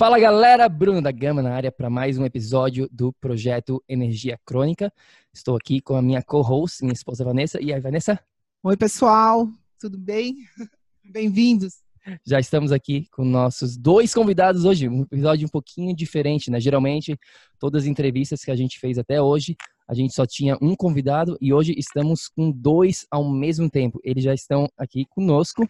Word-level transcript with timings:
Fala 0.00 0.18
galera, 0.18 0.66
Bruno 0.66 1.02
da 1.02 1.12
Gama 1.12 1.42
na 1.42 1.52
área 1.52 1.70
para 1.70 1.90
mais 1.90 2.16
um 2.16 2.24
episódio 2.24 2.88
do 2.90 3.12
projeto 3.12 3.84
Energia 3.86 4.40
Crônica. 4.46 4.90
Estou 5.30 5.54
aqui 5.54 5.78
com 5.78 5.94
a 5.94 6.00
minha 6.00 6.22
co-host, 6.22 6.82
minha 6.82 6.94
esposa 6.94 7.22
Vanessa. 7.22 7.60
E 7.60 7.70
aí, 7.70 7.78
Vanessa? 7.78 8.18
Oi, 8.62 8.78
pessoal, 8.78 9.46
tudo 9.78 9.98
bem? 9.98 10.36
Bem-vindos. 11.04 11.82
Já 12.26 12.40
estamos 12.40 12.72
aqui 12.72 13.08
com 13.10 13.26
nossos 13.26 13.76
dois 13.76 14.14
convidados 14.14 14.64
hoje, 14.64 14.88
um 14.88 15.02
episódio 15.02 15.46
um 15.46 15.50
pouquinho 15.50 15.94
diferente, 15.94 16.50
né? 16.50 16.58
Geralmente, 16.58 17.14
todas 17.58 17.82
as 17.82 17.86
entrevistas 17.86 18.42
que 18.42 18.50
a 18.50 18.56
gente 18.56 18.80
fez 18.80 18.96
até 18.96 19.20
hoje, 19.20 19.54
a 19.86 19.92
gente 19.92 20.14
só 20.14 20.24
tinha 20.24 20.56
um 20.62 20.74
convidado 20.74 21.36
e 21.42 21.52
hoje 21.52 21.74
estamos 21.76 22.26
com 22.26 22.50
dois 22.50 23.06
ao 23.10 23.30
mesmo 23.30 23.68
tempo. 23.68 24.00
Eles 24.02 24.24
já 24.24 24.32
estão 24.32 24.66
aqui 24.78 25.04
conosco. 25.10 25.68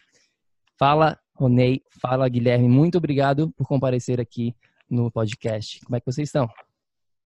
Fala, 0.78 1.18
Ronei. 1.40 1.80
Fala, 2.02 2.28
Guilherme. 2.28 2.68
Muito 2.68 2.98
obrigado 2.98 3.50
por 3.56 3.66
comparecer 3.66 4.20
aqui 4.20 4.54
no 4.90 5.10
podcast. 5.10 5.80
Como 5.84 5.96
é 5.96 6.00
que 6.00 6.06
vocês 6.06 6.28
estão? 6.28 6.46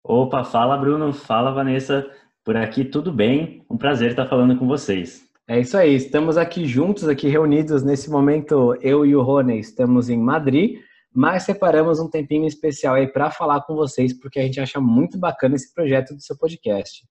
Opa, 0.01 0.43
fala, 0.45 0.77
Bruno. 0.77 1.11
Fala, 1.11 1.51
Vanessa. 1.51 2.09
Por 2.43 2.55
aqui 2.55 2.85
tudo 2.85 3.11
bem. 3.11 3.65
Um 3.69 3.77
prazer 3.77 4.11
estar 4.11 4.25
falando 4.25 4.57
com 4.57 4.65
vocês. 4.65 5.25
É 5.47 5.59
isso 5.59 5.77
aí. 5.77 5.93
Estamos 5.95 6.37
aqui 6.37 6.65
juntos, 6.65 7.09
aqui 7.09 7.27
reunidos 7.27 7.83
nesse 7.83 8.09
momento. 8.09 8.73
Eu 8.81 9.05
e 9.05 9.15
o 9.15 9.21
Rony 9.21 9.59
estamos 9.59 10.09
em 10.09 10.17
Madrid, 10.17 10.79
mas 11.13 11.43
separamos 11.43 11.99
um 11.99 12.09
tempinho 12.09 12.47
especial 12.47 12.95
aí 12.95 13.07
para 13.07 13.29
falar 13.29 13.61
com 13.61 13.75
vocês, 13.75 14.13
porque 14.13 14.39
a 14.39 14.43
gente 14.43 14.61
acha 14.61 14.79
muito 14.79 15.19
bacana 15.19 15.55
esse 15.55 15.73
projeto 15.73 16.15
do 16.15 16.21
seu 16.21 16.37
podcast. 16.37 17.05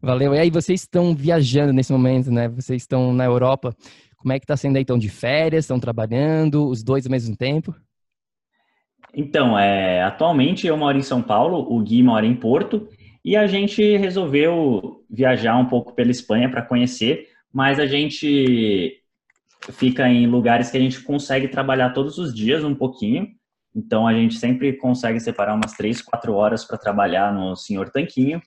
Valeu. 0.00 0.34
E 0.34 0.38
aí, 0.38 0.50
vocês 0.50 0.82
estão 0.82 1.14
viajando 1.14 1.72
nesse 1.72 1.90
momento, 1.90 2.30
né? 2.30 2.48
Vocês 2.48 2.82
estão 2.82 3.12
na 3.12 3.24
Europa. 3.24 3.74
Como 4.24 4.32
é 4.32 4.38
que 4.38 4.44
está 4.44 4.56
sendo 4.56 4.76
aí? 4.76 4.82
Estão 4.82 4.96
de 4.96 5.10
férias? 5.10 5.66
Estão 5.66 5.78
trabalhando? 5.78 6.66
Os 6.66 6.82
dois 6.82 7.04
ao 7.04 7.10
mesmo 7.10 7.36
tempo? 7.36 7.74
Então, 9.14 9.58
é, 9.58 10.02
atualmente 10.02 10.66
eu 10.66 10.78
moro 10.78 10.96
em 10.96 11.02
São 11.02 11.20
Paulo, 11.20 11.58
o 11.70 11.78
Gui 11.82 12.02
mora 12.02 12.24
em 12.24 12.34
Porto, 12.34 12.88
e 13.22 13.36
a 13.36 13.46
gente 13.46 13.98
resolveu 13.98 15.04
viajar 15.10 15.58
um 15.58 15.66
pouco 15.66 15.92
pela 15.92 16.10
Espanha 16.10 16.50
para 16.50 16.62
conhecer, 16.62 17.28
mas 17.52 17.78
a 17.78 17.84
gente 17.84 19.02
fica 19.72 20.08
em 20.08 20.26
lugares 20.26 20.70
que 20.70 20.78
a 20.78 20.80
gente 20.80 21.02
consegue 21.02 21.46
trabalhar 21.48 21.90
todos 21.90 22.16
os 22.16 22.34
dias 22.34 22.64
um 22.64 22.74
pouquinho, 22.74 23.28
então 23.76 24.08
a 24.08 24.14
gente 24.14 24.36
sempre 24.36 24.72
consegue 24.72 25.20
separar 25.20 25.54
umas 25.54 25.74
três, 25.74 26.00
quatro 26.00 26.32
horas 26.32 26.64
para 26.64 26.78
trabalhar 26.78 27.30
no 27.30 27.54
Senhor 27.56 27.90
Tanquinho, 27.90 28.40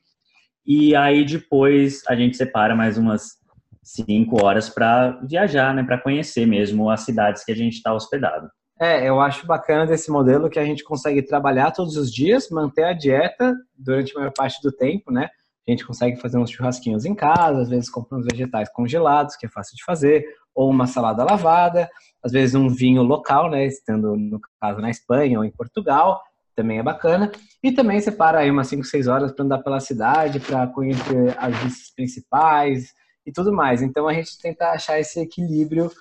e 0.66 0.96
aí 0.96 1.24
depois 1.24 2.02
a 2.08 2.16
gente 2.16 2.36
separa 2.36 2.76
mais 2.76 2.98
umas 2.98 3.38
cinco 3.88 4.44
horas 4.44 4.70
para 4.70 5.12
viajar, 5.24 5.74
né, 5.74 5.84
para 5.84 5.98
conhecer 5.98 6.46
mesmo 6.46 6.90
as 6.90 7.02
cidades 7.02 7.44
que 7.44 7.52
a 7.52 7.56
gente 7.56 7.76
está 7.76 7.94
hospedado. 7.94 8.50
É, 8.80 9.08
eu 9.08 9.20
acho 9.20 9.48
bacana 9.48 9.88
desse 9.88 10.12
modelo 10.12 10.50
que 10.50 10.60
a 10.60 10.66
gente 10.66 10.84
consegue 10.84 11.24
trabalhar 11.24 11.72
todos 11.72 11.96
os 11.98 12.14
dias, 12.14 12.50
manter 12.52 12.84
a 12.84 12.94
dieta 12.94 13.56
durante 13.76 14.16
a 14.16 14.20
maior 14.20 14.32
parte 14.32 14.62
do 14.62 14.72
tempo, 14.72 15.12
né? 15.12 15.30
A 15.68 15.72
gente 15.72 15.86
consegue 15.86 16.20
fazer 16.22 16.38
uns 16.38 16.52
churrasquinhos 16.52 17.04
em 17.04 17.16
casa, 17.16 17.62
às 17.62 17.70
vezes 17.70 17.90
compra 17.90 18.18
uns 18.18 18.26
vegetais 18.26 18.70
congelados, 18.72 19.36
que 19.36 19.48
é 19.48 19.50
fácil 19.50 19.76
de 19.76 19.84
fazer, 19.84 20.26
ou 20.54 20.70
uma 20.70 20.86
salada 20.86 21.24
lavada, 21.24 21.90
às 22.24 22.32
vezes 22.32 22.56
um 22.56 22.70
vinho 22.70 23.02
local, 23.02 23.50
né? 23.50 23.66
Estando, 23.66 24.16
no 24.16 24.40
caso, 24.62 24.80
na 24.80 24.90
Espanha 24.90 25.40
ou 25.40 25.46
em 25.46 25.52
Portugal, 25.52 26.22
também 26.56 26.78
é 26.80 26.84
bacana. 26.84 27.32
E 27.64 27.72
também 27.72 28.00
separa 28.00 28.40
aí 28.40 28.52
umas 28.52 28.68
5, 28.68 28.84
6 28.84 29.08
horas 29.08 29.32
para 29.32 29.44
andar 29.44 29.60
pela 29.60 29.80
cidade, 29.80 30.40
para 30.40 30.68
conhecer 30.68 31.36
as 31.38 31.56
vistas 31.58 31.94
principais, 31.96 32.94
e 33.28 33.32
tudo 33.32 33.52
mais. 33.52 33.82
Então 33.82 34.08
a 34.08 34.14
gente 34.14 34.40
tenta 34.40 34.72
achar 34.72 34.98
esse 34.98 35.20
equilíbrio 35.20 35.92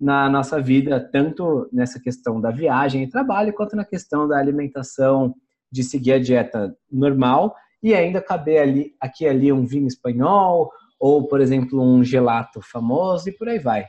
na 0.00 0.28
nossa 0.28 0.60
vida, 0.60 0.98
tanto 1.12 1.68
nessa 1.72 2.00
questão 2.00 2.40
da 2.40 2.50
viagem 2.50 3.04
e 3.04 3.08
trabalho, 3.08 3.52
quanto 3.52 3.76
na 3.76 3.84
questão 3.84 4.26
da 4.26 4.36
alimentação, 4.36 5.32
de 5.70 5.84
seguir 5.84 6.12
a 6.12 6.18
dieta 6.18 6.76
normal 6.90 7.54
e 7.80 7.94
ainda 7.94 8.20
caber 8.20 8.60
ali, 8.60 8.94
aqui 9.00 9.26
ali 9.26 9.52
um 9.52 9.64
vinho 9.64 9.86
espanhol 9.86 10.70
ou, 10.98 11.26
por 11.26 11.40
exemplo, 11.40 11.80
um 11.80 12.02
gelato 12.02 12.60
famoso 12.60 13.28
e 13.28 13.32
por 13.32 13.48
aí 13.48 13.58
vai. 13.58 13.86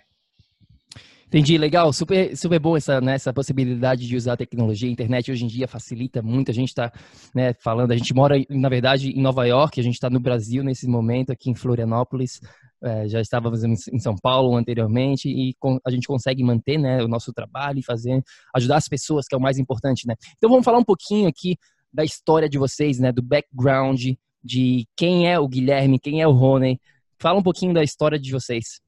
Entendi, 1.28 1.58
legal, 1.58 1.92
super, 1.92 2.38
super 2.38 2.60
bom 2.60 2.78
essa, 2.78 3.02
né, 3.02 3.16
essa 3.16 3.34
possibilidade 3.34 4.08
de 4.08 4.16
usar 4.16 4.34
a 4.34 4.38
tecnologia. 4.38 4.88
A 4.88 4.92
internet 4.92 5.32
hoje 5.32 5.44
em 5.44 5.48
dia 5.48 5.68
facilita 5.68 6.22
muito. 6.22 6.52
A 6.52 6.54
gente 6.54 6.70
está 6.70 6.92
né, 7.34 7.56
falando, 7.56 7.92
a 7.92 7.98
gente 7.98 8.14
mora, 8.14 8.36
na 8.52 8.70
verdade, 8.70 9.10
em 9.10 9.20
Nova 9.20 9.44
York, 9.48 9.80
a 9.80 9.84
gente 9.84 9.96
está 9.96 10.12
no 10.12 10.20
Brasil 10.20 10.64
nesse 10.64 10.88
momento, 10.88 11.32
aqui 11.32 11.50
em 11.50 11.56
Florianópolis. 11.56 12.40
É, 12.84 13.08
já 13.08 13.22
estávamos 13.22 13.64
em 13.64 14.00
São 14.00 14.16
Paulo 14.16 14.58
anteriormente 14.58 15.30
e 15.30 15.56
a 15.86 15.90
gente 15.90 16.06
consegue 16.06 16.44
manter 16.44 16.78
né, 16.78 17.02
o 17.02 17.08
nosso 17.08 17.32
trabalho 17.32 17.80
e 17.80 17.84
fazer, 17.84 18.22
ajudar 18.54 18.76
as 18.76 18.90
pessoas, 18.90 19.26
que 19.26 19.34
é 19.34 19.38
o 19.38 19.42
mais 19.42 19.58
importante, 19.58 20.06
né? 20.06 20.16
Então 20.36 20.50
vamos 20.50 20.66
falar 20.66 20.80
um 20.80 20.84
pouquinho 20.84 21.30
aqui 21.30 21.58
da 21.94 22.04
história 22.04 22.50
de 22.50 22.58
vocês, 22.58 23.00
né? 23.00 23.12
Do 23.12 23.22
background, 23.22 24.02
de 24.44 24.86
quem 24.98 25.32
é 25.32 25.40
o 25.40 25.48
Guilherme, 25.48 26.00
quem 26.00 26.22
é 26.22 26.28
o 26.28 26.32
Rony. 26.32 26.80
Fala 27.20 27.40
um 27.40 27.44
pouquinho 27.44 27.74
da 27.74 27.84
história 27.84 28.20
de 28.20 28.32
vocês. 28.32 28.82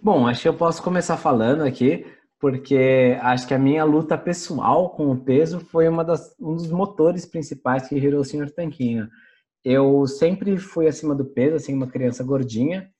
Bom, 0.00 0.28
acho 0.28 0.42
que 0.42 0.48
eu 0.48 0.54
posso 0.54 0.80
começar 0.80 1.16
falando 1.16 1.62
aqui, 1.62 2.06
porque 2.38 3.18
acho 3.20 3.48
que 3.48 3.54
a 3.54 3.58
minha 3.58 3.82
luta 3.82 4.16
pessoal 4.16 4.90
com 4.90 5.10
o 5.10 5.18
peso 5.18 5.58
foi 5.58 5.88
uma 5.88 6.04
das, 6.04 6.36
um 6.38 6.54
dos 6.54 6.70
motores 6.70 7.26
principais 7.26 7.88
que 7.88 8.00
gerou 8.00 8.20
o 8.20 8.24
Senhor 8.24 8.48
Tanquinho. 8.50 9.08
Eu 9.64 10.06
sempre 10.06 10.56
fui 10.58 10.86
acima 10.86 11.14
do 11.14 11.24
peso, 11.24 11.56
assim, 11.56 11.74
uma 11.74 11.88
criança 11.88 12.22
gordinha, 12.22 12.90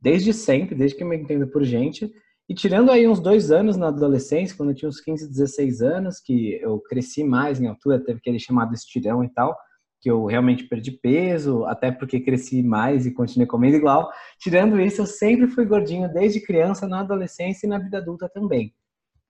desde 0.00 0.32
sempre, 0.32 0.74
desde 0.74 0.96
que 0.96 1.02
eu 1.02 1.08
me 1.08 1.16
entendo 1.16 1.46
por 1.48 1.62
gente. 1.64 2.10
E 2.48 2.54
tirando 2.54 2.90
aí 2.90 3.06
uns 3.06 3.20
dois 3.20 3.50
anos 3.50 3.76
na 3.76 3.88
adolescência, 3.88 4.56
quando 4.56 4.70
eu 4.70 4.74
tinha 4.74 4.88
uns 4.88 5.00
15, 5.00 5.28
16 5.28 5.82
anos, 5.82 6.20
que 6.20 6.58
eu 6.62 6.80
cresci 6.80 7.22
mais 7.22 7.60
em 7.60 7.66
altura, 7.66 8.02
teve 8.02 8.18
aquele 8.18 8.38
chamado 8.38 8.72
estirão 8.72 9.22
e 9.22 9.28
tal, 9.28 9.54
que 10.00 10.10
eu 10.10 10.24
realmente 10.24 10.64
perdi 10.64 10.92
peso, 10.92 11.64
até 11.64 11.90
porque 11.90 12.20
cresci 12.20 12.62
mais 12.62 13.04
e 13.04 13.12
continuei 13.12 13.46
comendo 13.46 13.76
igual. 13.76 14.10
Tirando 14.40 14.80
isso, 14.80 15.02
eu 15.02 15.06
sempre 15.06 15.48
fui 15.48 15.66
gordinho 15.66 16.10
desde 16.12 16.40
criança, 16.40 16.88
na 16.88 17.00
adolescência 17.00 17.66
e 17.66 17.68
na 17.68 17.78
vida 17.78 17.98
adulta 17.98 18.30
também. 18.32 18.72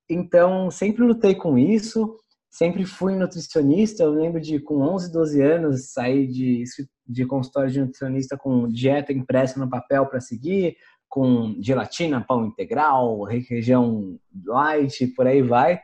Então, 0.08 0.70
sempre 0.70 1.04
lutei 1.04 1.34
com 1.34 1.58
isso 1.58 2.16
sempre 2.50 2.84
fui 2.84 3.14
nutricionista. 3.14 4.02
Eu 4.02 4.10
lembro 4.10 4.40
de, 4.40 4.58
com 4.58 4.80
11, 4.80 5.12
12 5.12 5.42
anos, 5.42 5.92
sair 5.92 6.26
de, 6.26 6.64
de 7.06 7.26
consultório 7.26 7.70
de 7.70 7.80
nutricionista 7.80 8.36
com 8.36 8.68
dieta 8.68 9.12
impressa 9.12 9.58
no 9.58 9.68
papel 9.68 10.06
para 10.06 10.20
seguir, 10.20 10.76
com 11.08 11.56
gelatina, 11.60 12.24
pão 12.26 12.46
integral, 12.46 13.22
região 13.24 14.18
light, 14.44 15.06
por 15.08 15.26
aí 15.26 15.42
vai. 15.42 15.80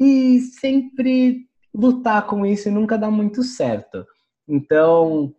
E 0.00 0.40
sempre 0.40 1.46
lutar 1.74 2.26
com 2.26 2.46
isso 2.46 2.68
e 2.68 2.72
nunca 2.72 2.96
dá 2.96 3.10
muito 3.10 3.42
certo. 3.42 4.06
Então, 4.46 5.34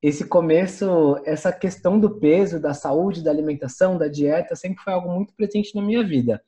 esse 0.00 0.24
começo, 0.24 1.20
essa 1.24 1.52
questão 1.52 1.98
do 1.98 2.18
peso, 2.18 2.60
da 2.60 2.74
saúde, 2.74 3.22
da 3.22 3.30
alimentação, 3.30 3.98
da 3.98 4.08
dieta, 4.08 4.54
sempre 4.56 4.82
foi 4.82 4.92
algo 4.92 5.12
muito 5.12 5.34
presente 5.34 5.74
na 5.74 5.82
minha 5.82 6.04
vida 6.04 6.42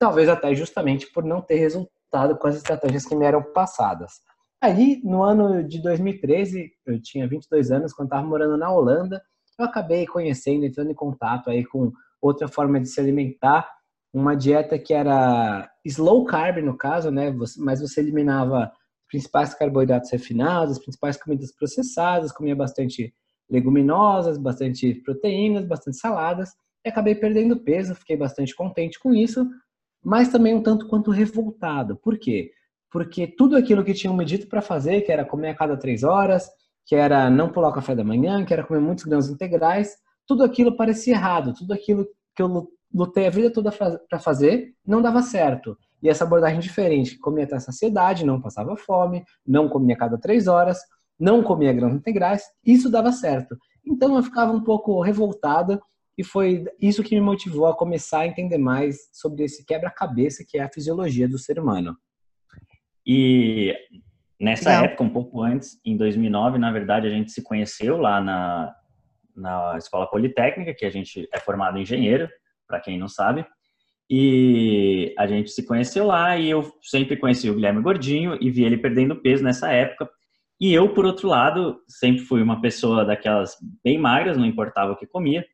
talvez 0.00 0.30
até 0.30 0.54
justamente 0.54 1.06
por 1.12 1.22
não 1.22 1.42
ter 1.42 1.56
resultado 1.56 1.99
com 2.38 2.48
as 2.48 2.56
estratégias 2.56 3.06
que 3.06 3.14
me 3.14 3.24
eram 3.24 3.42
passadas. 3.52 4.20
Aí, 4.62 5.00
no 5.02 5.22
ano 5.22 5.66
de 5.66 5.82
2013, 5.82 6.70
eu 6.86 7.00
tinha 7.00 7.26
22 7.26 7.70
anos, 7.70 7.94
quando 7.94 8.08
estava 8.08 8.26
morando 8.26 8.58
na 8.58 8.70
Holanda, 8.70 9.22
eu 9.58 9.64
acabei 9.64 10.06
conhecendo, 10.06 10.64
entrando 10.64 10.90
em 10.90 10.94
contato 10.94 11.48
aí 11.48 11.64
com 11.64 11.92
outra 12.20 12.48
forma 12.48 12.80
de 12.80 12.88
se 12.88 13.00
alimentar, 13.00 13.70
uma 14.12 14.34
dieta 14.34 14.78
que 14.78 14.92
era 14.92 15.70
slow 15.84 16.24
carb 16.24 16.58
no 16.58 16.76
caso, 16.76 17.10
né? 17.10 17.34
Mas 17.58 17.80
você 17.80 18.00
eliminava 18.00 18.64
os 18.64 19.06
principais 19.08 19.54
carboidratos 19.54 20.10
refinados, 20.10 20.72
as 20.72 20.82
principais 20.82 21.16
comidas 21.16 21.54
processadas, 21.54 22.32
comia 22.32 22.56
bastante 22.56 23.14
leguminosas, 23.48 24.36
bastante 24.36 24.94
proteínas, 24.94 25.64
bastante 25.64 25.96
saladas, 25.96 26.50
e 26.84 26.88
acabei 26.88 27.14
perdendo 27.14 27.62
peso, 27.62 27.94
fiquei 27.94 28.16
bastante 28.16 28.54
contente 28.54 28.98
com 28.98 29.14
isso, 29.14 29.46
mas 30.02 30.28
também 30.28 30.54
um 30.54 30.62
tanto 30.62 30.86
quanto 30.88 31.10
revoltado. 31.10 31.96
Por 31.96 32.18
quê? 32.18 32.50
Porque 32.90 33.26
tudo 33.26 33.56
aquilo 33.56 33.84
que 33.84 33.94
tinham 33.94 34.16
me 34.16 34.24
dito 34.24 34.48
para 34.48 34.62
fazer, 34.62 35.02
que 35.02 35.12
era 35.12 35.24
comer 35.24 35.50
a 35.50 35.54
cada 35.54 35.76
três 35.76 36.02
horas, 36.02 36.48
que 36.86 36.94
era 36.94 37.30
não 37.30 37.50
pular 37.50 37.68
o 37.68 37.72
café 37.72 37.94
da 37.94 38.02
manhã, 38.02 38.44
que 38.44 38.52
era 38.52 38.64
comer 38.64 38.80
muitos 38.80 39.04
grãos 39.04 39.28
integrais, 39.28 39.96
tudo 40.26 40.42
aquilo 40.42 40.76
parecia 40.76 41.14
errado, 41.14 41.54
tudo 41.54 41.72
aquilo 41.72 42.06
que 42.34 42.42
eu 42.42 42.68
lutei 42.92 43.26
a 43.26 43.30
vida 43.30 43.52
toda 43.52 43.70
para 43.70 44.18
fazer 44.18 44.74
não 44.86 45.00
dava 45.00 45.22
certo. 45.22 45.76
E 46.02 46.08
essa 46.08 46.24
abordagem 46.24 46.58
diferente, 46.58 47.18
comia 47.18 47.44
até 47.44 47.58
saciedade, 47.60 48.24
não 48.24 48.40
passava 48.40 48.76
fome, 48.76 49.22
não 49.46 49.68
comia 49.68 49.94
a 49.94 49.98
cada 49.98 50.18
três 50.18 50.46
horas, 50.48 50.78
não 51.18 51.42
comia 51.42 51.72
grãos 51.72 51.94
integrais, 51.94 52.42
isso 52.64 52.90
dava 52.90 53.12
certo. 53.12 53.56
Então 53.84 54.16
eu 54.16 54.22
ficava 54.22 54.52
um 54.52 54.62
pouco 54.62 55.00
revoltada 55.00 55.80
e 56.20 56.24
foi 56.24 56.66
isso 56.78 57.02
que 57.02 57.14
me 57.14 57.20
motivou 57.22 57.66
a 57.66 57.74
começar 57.74 58.20
a 58.20 58.26
entender 58.26 58.58
mais 58.58 59.08
sobre 59.10 59.42
esse 59.42 59.64
quebra-cabeça 59.64 60.44
que 60.46 60.58
é 60.58 60.62
a 60.62 60.68
fisiologia 60.68 61.26
do 61.26 61.38
ser 61.38 61.58
humano. 61.58 61.96
E 63.06 63.74
nessa 64.38 64.70
Não. 64.70 64.84
época, 64.84 65.02
um 65.02 65.08
pouco 65.08 65.42
antes, 65.42 65.80
em 65.82 65.96
2009, 65.96 66.58
na 66.58 66.70
verdade, 66.70 67.06
a 67.06 67.10
gente 67.10 67.32
se 67.32 67.42
conheceu 67.42 67.96
lá 67.96 68.20
na, 68.20 68.70
na 69.34 69.78
Escola 69.78 70.10
Politécnica, 70.10 70.74
que 70.74 70.84
a 70.84 70.90
gente 70.90 71.26
é 71.32 71.40
formado 71.40 71.78
em 71.78 71.82
engenheiro, 71.82 72.28
para 72.68 72.80
quem 72.80 72.98
não 72.98 73.08
sabe. 73.08 73.46
E 74.10 75.14
a 75.18 75.26
gente 75.26 75.50
se 75.50 75.64
conheceu 75.64 76.04
lá 76.04 76.36
e 76.36 76.50
eu 76.50 76.70
sempre 76.82 77.16
conheci 77.16 77.48
o 77.48 77.54
Guilherme 77.54 77.80
Gordinho 77.80 78.36
e 78.42 78.50
vi 78.50 78.64
ele 78.64 78.76
perdendo 78.76 79.16
peso 79.16 79.42
nessa 79.42 79.72
época. 79.72 80.06
E 80.60 80.70
eu, 80.70 80.92
por 80.92 81.06
outro 81.06 81.28
lado, 81.28 81.80
sempre 81.88 82.20
fui 82.20 82.42
uma 82.42 82.60
pessoa 82.60 83.06
daquelas 83.06 83.56
bem 83.82 83.96
magras, 83.96 84.36
não 84.36 84.44
importava 84.44 84.92
o 84.92 84.96
que 84.96 85.06
comia. 85.06 85.46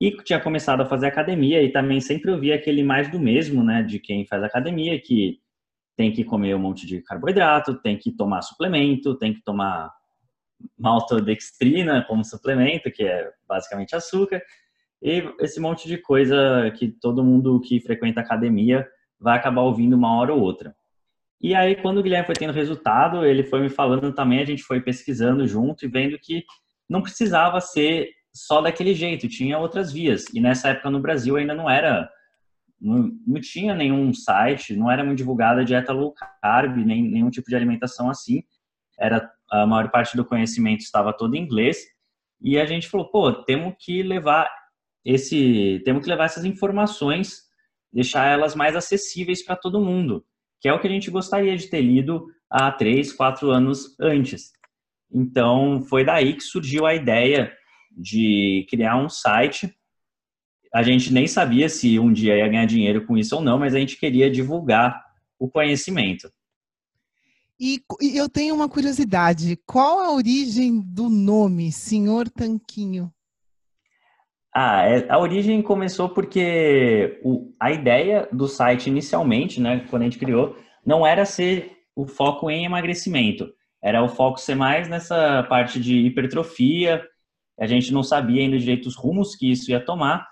E 0.00 0.10
tinha 0.22 0.40
começado 0.40 0.82
a 0.82 0.86
fazer 0.86 1.06
academia 1.06 1.62
e 1.62 1.70
também 1.70 2.00
sempre 2.00 2.30
ouvia 2.30 2.56
aquele 2.56 2.82
mais 2.82 3.10
do 3.10 3.18
mesmo, 3.18 3.62
né, 3.62 3.82
de 3.82 3.98
quem 3.98 4.26
faz 4.26 4.42
academia, 4.42 5.00
que 5.00 5.40
tem 5.96 6.12
que 6.12 6.24
comer 6.24 6.54
um 6.54 6.58
monte 6.58 6.86
de 6.86 7.00
carboidrato, 7.02 7.80
tem 7.80 7.96
que 7.96 8.10
tomar 8.10 8.42
suplemento, 8.42 9.16
tem 9.16 9.32
que 9.32 9.42
tomar 9.42 9.92
maltodextrina 10.78 12.04
como 12.08 12.24
suplemento, 12.24 12.90
que 12.90 13.04
é 13.04 13.30
basicamente 13.46 13.94
açúcar, 13.94 14.42
e 15.02 15.22
esse 15.40 15.60
monte 15.60 15.86
de 15.86 15.98
coisa 15.98 16.72
que 16.76 16.88
todo 16.88 17.24
mundo 17.24 17.60
que 17.60 17.80
frequenta 17.80 18.20
academia 18.20 18.86
vai 19.20 19.36
acabar 19.36 19.62
ouvindo 19.62 19.94
uma 19.94 20.16
hora 20.16 20.34
ou 20.34 20.40
outra. 20.40 20.74
E 21.40 21.54
aí, 21.54 21.76
quando 21.76 21.98
o 21.98 22.02
Guilherme 22.02 22.26
foi 22.26 22.34
tendo 22.34 22.54
resultado, 22.54 23.24
ele 23.24 23.44
foi 23.44 23.60
me 23.60 23.68
falando 23.68 24.12
também, 24.14 24.40
a 24.40 24.46
gente 24.46 24.62
foi 24.62 24.80
pesquisando 24.80 25.46
junto 25.46 25.84
e 25.84 25.88
vendo 25.88 26.18
que 26.18 26.42
não 26.88 27.02
precisava 27.02 27.60
ser 27.60 28.08
só 28.34 28.60
daquele 28.60 28.94
jeito, 28.94 29.28
tinha 29.28 29.58
outras 29.58 29.92
vias. 29.92 30.24
E 30.34 30.40
nessa 30.40 30.68
época 30.70 30.90
no 30.90 31.00
Brasil 31.00 31.36
ainda 31.36 31.54
não 31.54 31.68
era, 31.68 32.10
não, 32.80 33.10
não 33.26 33.40
tinha 33.40 33.74
nenhum 33.74 34.12
site, 34.12 34.76
não 34.76 34.90
era 34.90 35.04
muito 35.04 35.18
divulgada 35.18 35.64
dieta 35.64 35.92
low 35.92 36.12
carb, 36.42 36.76
nem 36.78 37.02
nenhum 37.02 37.30
tipo 37.30 37.48
de 37.48 37.56
alimentação 37.56 38.10
assim. 38.10 38.42
Era 38.98 39.30
a 39.50 39.66
maior 39.66 39.90
parte 39.90 40.16
do 40.16 40.24
conhecimento 40.24 40.80
estava 40.80 41.12
todo 41.12 41.34
em 41.34 41.42
inglês. 41.42 41.78
E 42.40 42.58
a 42.58 42.66
gente 42.66 42.88
falou, 42.88 43.10
pô, 43.10 43.32
temos 43.32 43.74
que 43.78 44.02
levar 44.02 44.50
esse, 45.04 45.80
temos 45.84 46.02
que 46.02 46.08
levar 46.08 46.24
essas 46.24 46.44
informações, 46.44 47.42
deixar 47.92 48.26
elas 48.26 48.54
mais 48.54 48.74
acessíveis 48.74 49.44
para 49.44 49.56
todo 49.56 49.80
mundo 49.80 50.24
que 50.64 50.68
é 50.68 50.72
o 50.72 50.80
que 50.80 50.86
a 50.86 50.90
gente 50.90 51.10
gostaria 51.10 51.54
de 51.54 51.66
ter 51.66 51.82
lido 51.82 52.26
há 52.48 52.72
três, 52.72 53.12
quatro 53.12 53.50
anos 53.50 53.94
antes. 54.00 54.50
Então, 55.12 55.82
foi 55.82 56.06
daí 56.06 56.32
que 56.32 56.40
surgiu 56.40 56.86
a 56.86 56.94
ideia 56.94 57.52
de 57.96 58.66
criar 58.68 58.96
um 58.96 59.08
site. 59.08 59.74
A 60.72 60.82
gente 60.82 61.12
nem 61.12 61.26
sabia 61.26 61.68
se 61.68 61.98
um 61.98 62.12
dia 62.12 62.36
ia 62.36 62.48
ganhar 62.48 62.66
dinheiro 62.66 63.06
com 63.06 63.16
isso 63.16 63.36
ou 63.36 63.42
não, 63.42 63.58
mas 63.58 63.74
a 63.74 63.78
gente 63.78 63.96
queria 63.96 64.30
divulgar 64.30 65.02
o 65.38 65.48
conhecimento. 65.48 66.28
E, 67.58 67.80
e 68.00 68.16
eu 68.16 68.28
tenho 68.28 68.54
uma 68.54 68.68
curiosidade: 68.68 69.56
qual 69.64 70.00
a 70.00 70.12
origem 70.12 70.80
do 70.80 71.08
nome 71.08 71.70
Senhor 71.70 72.28
Tanquinho? 72.28 73.12
Ah, 74.54 74.82
é, 74.86 75.10
a 75.10 75.18
origem 75.18 75.60
começou 75.62 76.08
porque 76.08 77.20
o, 77.24 77.52
a 77.58 77.72
ideia 77.72 78.28
do 78.32 78.46
site 78.46 78.88
inicialmente, 78.88 79.60
né, 79.60 79.84
quando 79.90 80.02
a 80.02 80.04
gente 80.04 80.18
criou, 80.18 80.56
não 80.86 81.04
era 81.04 81.24
ser 81.24 81.72
o 81.96 82.06
foco 82.06 82.48
em 82.48 82.64
emagrecimento, 82.64 83.52
era 83.82 84.02
o 84.02 84.08
foco 84.08 84.38
ser 84.38 84.54
mais 84.54 84.88
nessa 84.88 85.42
parte 85.44 85.80
de 85.80 86.06
hipertrofia. 86.06 87.04
A 87.58 87.66
gente 87.66 87.92
não 87.92 88.02
sabia 88.02 88.42
ainda 88.42 88.58
direito 88.58 88.86
os 88.86 88.96
rumos 88.96 89.36
que 89.36 89.50
isso 89.50 89.70
ia 89.70 89.84
tomar, 89.84 90.26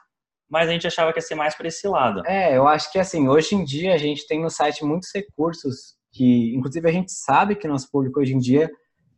mas 0.51 0.69
a 0.69 0.73
gente 0.73 0.87
achava 0.87 1.13
que 1.13 1.19
ia 1.19 1.23
ser 1.23 1.35
mais 1.35 1.55
para 1.55 1.69
esse 1.69 1.87
lado. 1.87 2.23
É, 2.27 2.57
eu 2.57 2.67
acho 2.67 2.91
que 2.93 2.99
assim, 2.99 3.29
hoje 3.29 3.55
em 3.55 3.65
dia 3.65 3.95
a 3.95 3.99
gente 3.99 4.27
tem 4.27 4.41
no 4.41 4.51
site 4.51 4.85
muitos 4.85 5.09
recursos 5.15 5.97
que, 6.13 6.55
inclusive, 6.55 6.87
a 6.89 6.93
gente 6.93 7.11
sabe 7.11 7.57
que 7.57 7.67
nosso 7.67 7.91
público 7.91 8.21
hoje 8.21 8.35
em 8.35 8.39
dia 8.39 8.71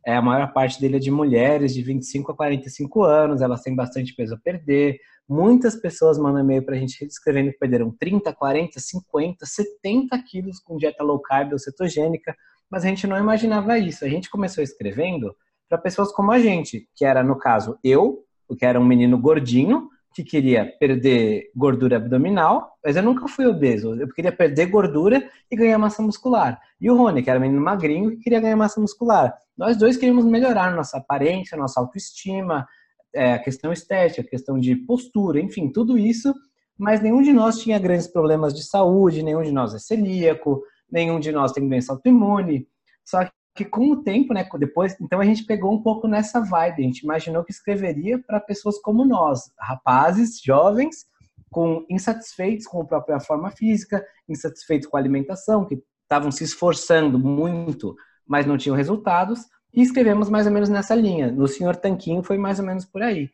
é, 0.05 0.15
a 0.15 0.21
maior 0.21 0.53
parte 0.53 0.79
dele 0.79 0.97
é 0.97 0.99
de 0.99 1.09
mulheres 1.09 1.73
de 1.73 1.81
25 1.81 2.31
a 2.31 2.35
45 2.35 3.03
anos, 3.03 3.41
elas 3.41 3.61
têm 3.61 3.75
bastante 3.75 4.13
peso 4.15 4.35
a 4.35 4.37
perder. 4.37 4.99
Muitas 5.27 5.75
pessoas 5.75 6.19
mandam 6.19 6.41
e-mail 6.41 6.63
para 6.63 6.75
a 6.75 6.79
gente 6.79 7.03
escrevendo 7.03 7.51
que 7.51 7.57
perderam 7.57 7.91
30, 7.99 8.31
40, 8.31 8.79
50, 8.79 9.45
70 9.45 10.23
quilos 10.29 10.59
com 10.59 10.77
dieta 10.77 11.03
low 11.03 11.19
carb 11.19 11.51
ou 11.53 11.59
cetogênica, 11.59 12.35
mas 12.69 12.85
a 12.85 12.87
gente 12.87 13.07
não 13.07 13.17
imaginava 13.17 13.79
isso. 13.79 14.05
A 14.05 14.07
gente 14.07 14.29
começou 14.29 14.63
escrevendo 14.63 15.35
para 15.67 15.77
pessoas 15.77 16.11
como 16.11 16.31
a 16.31 16.39
gente, 16.39 16.87
que 16.95 17.05
era, 17.05 17.23
no 17.23 17.37
caso, 17.37 17.77
eu, 17.83 18.23
que 18.57 18.65
era 18.65 18.79
um 18.79 18.85
menino 18.85 19.17
gordinho, 19.17 19.89
que 20.15 20.23
queria 20.23 20.65
perder 20.79 21.51
gordura 21.53 21.97
abdominal, 21.97 22.71
mas 22.83 22.95
eu 22.95 23.03
nunca 23.03 23.27
fui 23.27 23.45
obeso. 23.45 23.93
Eu 23.95 24.07
queria 24.07 24.31
perder 24.31 24.67
gordura 24.67 25.29
e 25.51 25.55
ganhar 25.57 25.77
massa 25.77 26.01
muscular. 26.01 26.57
E 26.79 26.89
o 26.89 26.95
Rony, 26.95 27.21
que 27.21 27.29
era 27.29 27.37
um 27.37 27.41
menino 27.41 27.61
magrinho 27.61 28.11
que 28.11 28.17
queria 28.17 28.39
ganhar 28.39 28.55
massa 28.55 28.79
muscular. 28.79 29.35
Nós 29.57 29.75
dois 29.75 29.97
queríamos 29.97 30.23
melhorar 30.23 30.73
nossa 30.73 30.97
aparência, 30.97 31.57
nossa 31.57 31.81
autoestima, 31.81 32.65
é, 33.13 33.33
a 33.33 33.39
questão 33.39 33.73
estética, 33.73 34.21
a 34.21 34.29
questão 34.29 34.57
de 34.57 34.73
postura, 34.75 35.41
enfim, 35.41 35.69
tudo 35.69 35.97
isso, 35.97 36.33
mas 36.77 37.01
nenhum 37.01 37.21
de 37.21 37.33
nós 37.33 37.59
tinha 37.59 37.77
grandes 37.77 38.07
problemas 38.07 38.53
de 38.53 38.63
saúde, 38.63 39.21
nenhum 39.21 39.41
de 39.41 39.51
nós 39.51 39.73
é 39.73 39.79
celíaco, 39.79 40.63
nenhum 40.89 41.19
de 41.19 41.31
nós 41.31 41.51
tem 41.51 41.67
doença 41.67 41.91
autoimune. 41.91 42.67
Só 43.03 43.29
que 43.55 43.63
com 43.63 43.89
o 43.91 44.03
tempo, 44.03 44.33
né, 44.33 44.45
depois, 44.59 44.99
então 44.99 45.21
a 45.21 45.25
gente 45.25 45.45
pegou 45.45 45.73
um 45.73 45.81
pouco 45.81 46.07
nessa 46.07 46.41
vibe, 46.41 46.81
a 46.81 46.85
gente 46.85 46.99
imaginou 46.99 47.43
que 47.43 47.53
escreveria 47.53 48.19
para 48.19 48.39
pessoas 48.39 48.77
como 48.81 49.05
nós, 49.05 49.49
rapazes, 49.57 50.41
jovens, 50.43 51.05
com 51.49 51.85
insatisfeitos 51.89 52.67
com 52.67 52.81
a 52.81 52.85
própria 52.85 53.17
forma 53.19 53.49
física, 53.49 54.05
insatisfeitos 54.27 54.89
com 54.89 54.97
a 54.97 54.99
alimentação, 54.99 55.63
que 55.63 55.81
estavam 56.03 56.31
se 56.31 56.43
esforçando 56.43 57.17
muito, 57.17 57.95
mas 58.27 58.45
não 58.45 58.57
tinham 58.57 58.75
resultados, 58.75 59.45
e 59.73 59.81
escrevemos 59.81 60.29
mais 60.29 60.45
ou 60.45 60.51
menos 60.51 60.67
nessa 60.67 60.93
linha. 60.93 61.31
No 61.31 61.47
Senhor 61.47 61.77
Tanquinho 61.77 62.23
foi 62.23 62.37
mais 62.37 62.59
ou 62.59 62.65
menos 62.65 62.83
por 62.83 63.01
aí. 63.01 63.29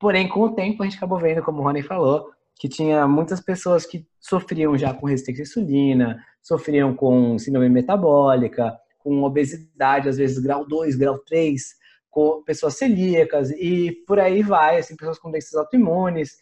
Porém, 0.00 0.28
com 0.28 0.40
o 0.40 0.54
tempo, 0.54 0.82
a 0.82 0.86
gente 0.86 0.96
acabou 0.96 1.18
vendo, 1.18 1.42
como 1.42 1.60
o 1.60 1.62
Rony 1.62 1.82
falou, 1.82 2.28
que 2.56 2.68
tinha 2.68 3.06
muitas 3.06 3.40
pessoas 3.40 3.86
que 3.86 4.04
sofriam 4.20 4.76
já 4.76 4.92
com 4.92 5.06
resistência 5.06 5.42
à 5.42 5.44
insulina, 5.44 6.24
sofriam 6.42 6.94
com 6.94 7.38
síndrome 7.38 7.68
metabólica, 7.68 8.76
com 9.04 9.22
obesidade, 9.22 10.08
às 10.08 10.16
vezes 10.16 10.38
grau 10.38 10.66
2, 10.66 10.96
grau 10.96 11.18
3, 11.18 11.62
com 12.08 12.42
pessoas 12.42 12.78
celíacas 12.78 13.50
e 13.50 13.92
por 14.06 14.18
aí 14.18 14.42
vai, 14.42 14.78
assim, 14.78 14.96
pessoas 14.96 15.18
com 15.18 15.30
doenças 15.30 15.54
autoimunes 15.54 16.32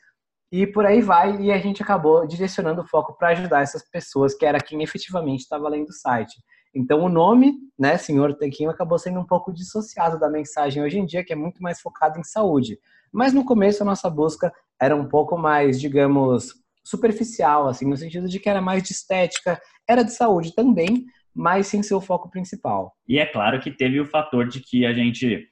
e 0.51 0.65
por 0.65 0.87
aí 0.87 1.01
vai. 1.01 1.41
E 1.41 1.51
a 1.51 1.59
gente 1.59 1.83
acabou 1.83 2.25
direcionando 2.25 2.83
o 2.83 2.87
foco 2.87 3.19
para 3.19 3.31
ajudar 3.31 3.63
essas 3.63 3.83
pessoas, 3.91 4.35
que 4.35 4.47
era 4.47 4.61
quem 4.61 4.83
efetivamente 4.83 5.41
estava 5.41 5.69
lendo 5.69 5.89
o 5.89 5.93
site. 5.93 6.41
Então 6.73 7.01
o 7.01 7.09
nome, 7.09 7.55
né, 7.79 7.99
Senhor 7.99 8.35
Tanquinho, 8.35 8.71
acabou 8.71 8.99
sendo 8.99 9.19
um 9.19 9.27
pouco 9.27 9.53
dissociado 9.53 10.19
da 10.19 10.31
mensagem 10.31 10.83
hoje 10.83 10.99
em 10.99 11.05
dia, 11.05 11.25
que 11.25 11.33
é 11.33 11.37
muito 11.37 11.61
mais 11.61 11.81
focado 11.81 12.19
em 12.19 12.25
saúde. 12.25 12.79
Mas 13.11 13.33
no 13.33 13.45
começo 13.45 13.83
a 13.83 13.87
nossa 13.87 14.09
busca 14.09 14.53
era 14.81 14.95
um 14.95 15.09
pouco 15.09 15.37
mais, 15.37 15.81
digamos, 15.81 16.55
superficial, 16.85 17.69
assim, 17.69 17.87
no 17.87 17.97
sentido 17.97 18.29
de 18.29 18.39
que 18.39 18.49
era 18.49 18.61
mais 18.61 18.83
de 18.83 18.93
estética, 18.93 19.61
era 19.89 20.03
de 20.03 20.13
saúde 20.13 20.55
também, 20.55 21.05
mas 21.35 21.67
sem 21.67 21.83
ser 21.83 21.95
o 21.95 22.01
foco 22.01 22.31
principal. 22.31 22.95
E 23.09 23.19
é 23.19 23.27
claro 23.27 23.61
que 23.61 23.71
teve 23.71 24.01
o 24.01 24.07
fator 24.07 24.47
de 24.47 24.61
que 24.61 24.85
a 24.85 24.93
gente 24.93 25.49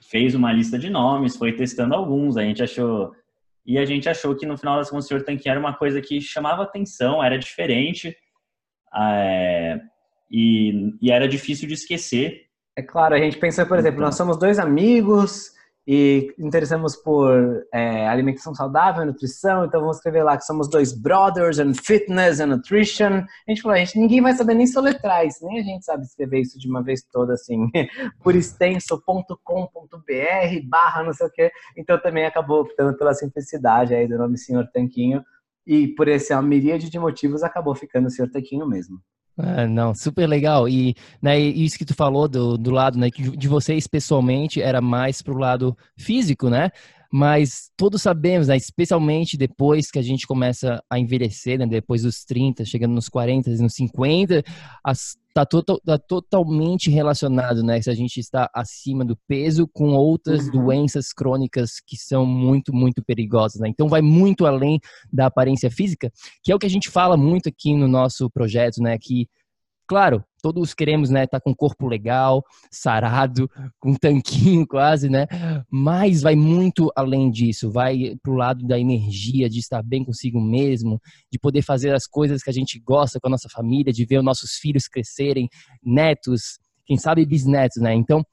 fez 0.00 0.34
uma 0.34 0.52
lista 0.52 0.78
de 0.78 0.90
nomes, 0.90 1.36
foi 1.36 1.52
testando 1.52 1.94
alguns, 1.94 2.36
a 2.36 2.42
gente 2.42 2.62
achou 2.62 3.12
e 3.64 3.78
a 3.78 3.84
gente 3.84 4.08
achou 4.08 4.34
que 4.34 4.46
no 4.46 4.56
final 4.56 4.76
das 4.76 4.90
contas 4.90 5.04
o 5.04 5.08
Senhor 5.08 5.22
Tanquinho 5.22 5.52
era 5.52 5.60
uma 5.60 5.74
coisa 5.74 6.00
que 6.00 6.20
chamava 6.20 6.62
atenção, 6.62 7.22
era 7.22 7.38
diferente 7.38 8.16
é, 8.96 9.78
e, 10.30 10.96
e 11.00 11.12
era 11.12 11.28
difícil 11.28 11.68
de 11.68 11.74
esquecer. 11.74 12.46
É 12.76 12.82
claro, 12.82 13.14
a 13.14 13.18
gente 13.18 13.38
pensou, 13.38 13.66
por 13.66 13.78
exemplo, 13.78 14.00
nós 14.00 14.16
somos 14.16 14.38
dois 14.38 14.58
amigos 14.58 15.52
e 15.92 16.32
interessamos 16.38 16.94
por 16.94 17.66
é, 17.74 18.06
alimentação 18.06 18.54
saudável, 18.54 19.04
nutrição, 19.04 19.64
então 19.64 19.80
vamos 19.80 19.96
escrever 19.96 20.22
lá 20.22 20.36
que 20.36 20.44
somos 20.44 20.70
dois 20.70 20.92
brothers 20.92 21.58
and 21.58 21.74
fitness 21.74 22.38
and 22.38 22.46
nutrition. 22.46 23.24
A 23.24 23.50
gente 23.50 23.60
falou, 23.60 23.74
a 23.74 23.80
gente, 23.80 23.98
ninguém 23.98 24.20
vai 24.22 24.32
saber 24.32 24.54
nem 24.54 24.68
soletrar 24.68 25.26
isso, 25.26 25.44
nem 25.44 25.58
a 25.58 25.64
gente 25.64 25.84
sabe 25.84 26.04
escrever 26.04 26.42
isso 26.42 26.60
de 26.60 26.68
uma 26.68 26.80
vez 26.80 27.02
toda, 27.02 27.34
assim, 27.34 27.68
por 28.22 28.36
extenso.com.br 28.36 29.34
barra 30.68 31.02
não 31.02 31.12
sei 31.12 31.26
o 31.26 31.30
quê. 31.32 31.50
Então 31.76 32.00
também 32.00 32.24
acabou 32.24 32.60
optando 32.60 32.96
pela 32.96 33.12
simplicidade 33.12 33.92
aí 33.92 34.06
do 34.06 34.16
nome 34.16 34.38
Senhor 34.38 34.68
Tanquinho 34.72 35.24
e 35.66 35.88
por 35.88 36.06
esse 36.06 36.32
uma 36.32 36.40
miríade 36.40 36.88
de 36.88 37.00
motivos 37.00 37.42
acabou 37.42 37.74
ficando 37.74 38.06
o 38.06 38.10
Senhor 38.10 38.30
Tanquinho 38.30 38.64
mesmo. 38.64 39.00
Ah, 39.42 39.66
não, 39.66 39.94
super 39.94 40.26
legal. 40.26 40.68
E 40.68 40.94
né, 41.20 41.38
isso 41.38 41.78
que 41.78 41.84
tu 41.84 41.94
falou 41.94 42.28
do, 42.28 42.58
do 42.58 42.70
lado 42.70 42.98
né, 42.98 43.08
de 43.10 43.48
vocês 43.48 43.86
pessoalmente 43.86 44.60
era 44.60 44.80
mais 44.80 45.22
pro 45.22 45.38
lado 45.38 45.76
físico, 45.96 46.50
né? 46.50 46.70
Mas 47.12 47.70
todos 47.76 48.02
sabemos, 48.02 48.48
né, 48.48 48.56
especialmente 48.56 49.36
depois 49.36 49.90
que 49.90 49.98
a 49.98 50.02
gente 50.02 50.26
começa 50.26 50.80
a 50.88 50.98
envelhecer, 50.98 51.58
né, 51.58 51.66
depois 51.66 52.02
dos 52.02 52.24
30, 52.24 52.64
chegando 52.64 52.94
nos 52.94 53.08
40 53.08 53.50
e 53.50 53.58
nos 53.58 53.74
50, 53.74 54.44
está 54.86 55.44
tá 55.84 55.98
totalmente 55.98 56.88
relacionado, 56.88 57.64
né, 57.64 57.82
se 57.82 57.90
a 57.90 57.94
gente 57.94 58.20
está 58.20 58.48
acima 58.54 59.04
do 59.04 59.16
peso 59.26 59.66
com 59.66 59.90
outras 59.94 60.46
uhum. 60.46 60.52
doenças 60.52 61.12
crônicas 61.12 61.80
que 61.84 61.96
são 61.96 62.24
muito, 62.24 62.72
muito 62.72 63.02
perigosas. 63.02 63.60
Né? 63.60 63.68
Então 63.68 63.88
vai 63.88 64.00
muito 64.00 64.46
além 64.46 64.78
da 65.12 65.26
aparência 65.26 65.70
física, 65.70 66.12
que 66.44 66.52
é 66.52 66.54
o 66.54 66.58
que 66.58 66.66
a 66.66 66.70
gente 66.70 66.88
fala 66.88 67.16
muito 67.16 67.48
aqui 67.48 67.74
no 67.74 67.88
nosso 67.88 68.30
projeto, 68.30 68.80
né, 68.80 68.96
que 68.96 69.28
Claro, 69.90 70.24
todos 70.40 70.74
queremos, 70.74 71.10
né, 71.10 71.24
estar 71.24 71.38
tá 71.38 71.40
com 71.42 71.50
um 71.50 71.54
corpo 71.54 71.86
legal, 71.86 72.44
sarado, 72.70 73.50
com 73.78 73.90
um 73.92 73.94
tanquinho 73.94 74.66
quase, 74.68 75.08
né? 75.08 75.26
Mas 75.70 76.22
vai 76.22 76.34
muito 76.34 76.90
além 76.96 77.30
disso, 77.30 77.70
vai 77.70 78.16
pro 78.22 78.34
lado 78.34 78.66
da 78.66 78.78
energia, 78.78 79.48
de 79.48 79.58
estar 79.58 79.82
bem 79.82 80.04
consigo 80.04 80.40
mesmo, 80.40 81.00
de 81.30 81.38
poder 81.38 81.62
fazer 81.62 81.94
as 81.94 82.06
coisas 82.06 82.42
que 82.42 82.50
a 82.50 82.52
gente 82.52 82.78
gosta 82.80 83.20
com 83.20 83.28
a 83.28 83.30
nossa 83.30 83.48
família, 83.48 83.92
de 83.92 84.04
ver 84.04 84.18
os 84.18 84.24
nossos 84.24 84.56
filhos 84.56 84.88
crescerem, 84.88 85.48
netos, 85.82 86.58
quem 86.86 86.96
sabe 86.96 87.24
bisnetos, 87.24 87.80
né? 87.80 87.94
Então, 87.94 88.24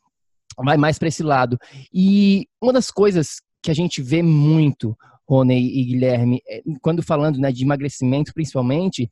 vai 0.64 0.78
mais 0.78 0.98
para 0.98 1.08
esse 1.08 1.24
lado. 1.24 1.58
E 1.94 2.48
uma 2.62 2.74
das 2.74 2.90
coisas 2.90 3.42
que 3.62 3.72
a 3.72 3.74
gente 3.74 4.02
vê 4.02 4.24
muito, 4.24 4.98
Rony 5.28 5.56
e 5.56 5.84
Guilherme, 5.86 6.42
é, 6.48 6.62
quando 6.82 7.04
falando 7.04 7.38
né, 7.38 7.52
de 7.52 7.64
emagrecimento 7.64 8.34
principalmente, 8.34 9.12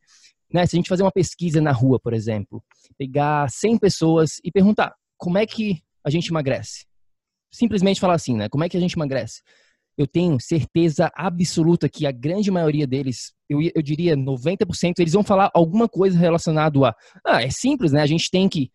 né? 0.53 0.65
Se 0.65 0.75
a 0.75 0.77
gente 0.77 0.89
fazer 0.89 1.03
uma 1.03 1.11
pesquisa 1.11 1.61
na 1.61 1.71
rua, 1.71 1.99
por 1.99 2.13
exemplo, 2.13 2.63
pegar 2.97 3.49
100 3.49 3.77
pessoas 3.79 4.39
e 4.43 4.51
perguntar 4.51 4.93
como 5.17 5.37
é 5.37 5.45
que 5.45 5.81
a 6.05 6.09
gente 6.09 6.27
emagrece. 6.27 6.85
Simplesmente 7.51 7.99
falar 7.99 8.15
assim, 8.15 8.35
né? 8.35 8.49
Como 8.49 8.63
é 8.63 8.69
que 8.69 8.77
a 8.77 8.79
gente 8.79 8.93
emagrece? 8.93 9.41
Eu 9.97 10.05
tenho 10.05 10.37
certeza 10.39 11.09
absoluta 11.15 11.87
que 11.87 12.05
a 12.05 12.11
grande 12.11 12.51
maioria 12.51 12.85
deles, 12.85 13.33
eu, 13.49 13.59
eu 13.73 13.81
diria 13.81 14.15
90%, 14.15 14.99
eles 14.99 15.13
vão 15.13 15.23
falar 15.23 15.49
alguma 15.53 15.87
coisa 15.87 16.17
relacionada 16.17 16.77
a, 16.87 16.95
ah, 17.25 17.41
é 17.41 17.49
simples, 17.49 17.91
né? 17.91 18.01
A 18.01 18.05
gente 18.05 18.29
tem 18.29 18.49
que 18.49 18.69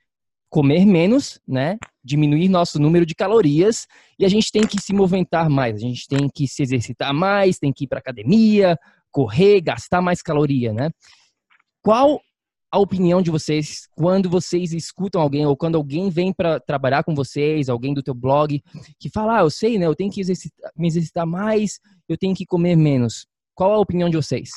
comer 0.48 0.84
menos, 0.84 1.40
né? 1.46 1.78
Diminuir 2.02 2.48
nosso 2.48 2.78
número 2.80 3.06
de 3.06 3.14
calorias 3.14 3.86
e 4.18 4.24
a 4.24 4.28
gente 4.28 4.50
tem 4.50 4.62
que 4.62 4.80
se 4.80 4.92
movimentar 4.92 5.48
mais, 5.48 5.76
a 5.76 5.78
gente 5.78 6.08
tem 6.08 6.28
que 6.28 6.48
se 6.48 6.62
exercitar 6.62 7.14
mais, 7.14 7.58
tem 7.58 7.72
que 7.72 7.84
ir 7.84 7.86
para 7.86 8.00
academia, 8.00 8.76
correr, 9.12 9.60
gastar 9.60 10.02
mais 10.02 10.20
caloria, 10.22 10.72
né? 10.72 10.90
Qual 11.82 12.20
a 12.72 12.78
opinião 12.78 13.20
de 13.20 13.30
vocês 13.30 13.88
quando 13.96 14.30
vocês 14.30 14.72
escutam 14.72 15.20
alguém 15.20 15.44
ou 15.44 15.56
quando 15.56 15.76
alguém 15.76 16.08
vem 16.08 16.32
para 16.32 16.60
trabalhar 16.60 17.02
com 17.02 17.14
vocês, 17.14 17.68
alguém 17.68 17.92
do 17.92 18.02
teu 18.02 18.14
blog, 18.14 18.62
que 18.98 19.10
fala, 19.10 19.38
ah, 19.38 19.40
eu 19.42 19.50
sei, 19.50 19.78
né, 19.78 19.86
eu 19.86 19.96
tenho 19.96 20.10
que 20.10 20.20
exercitar, 20.20 20.70
me 20.76 20.86
exercitar 20.86 21.26
mais, 21.26 21.80
eu 22.08 22.16
tenho 22.16 22.34
que 22.34 22.46
comer 22.46 22.76
menos. 22.76 23.26
Qual 23.54 23.72
a 23.72 23.78
opinião 23.78 24.08
de 24.08 24.16
vocês? 24.16 24.50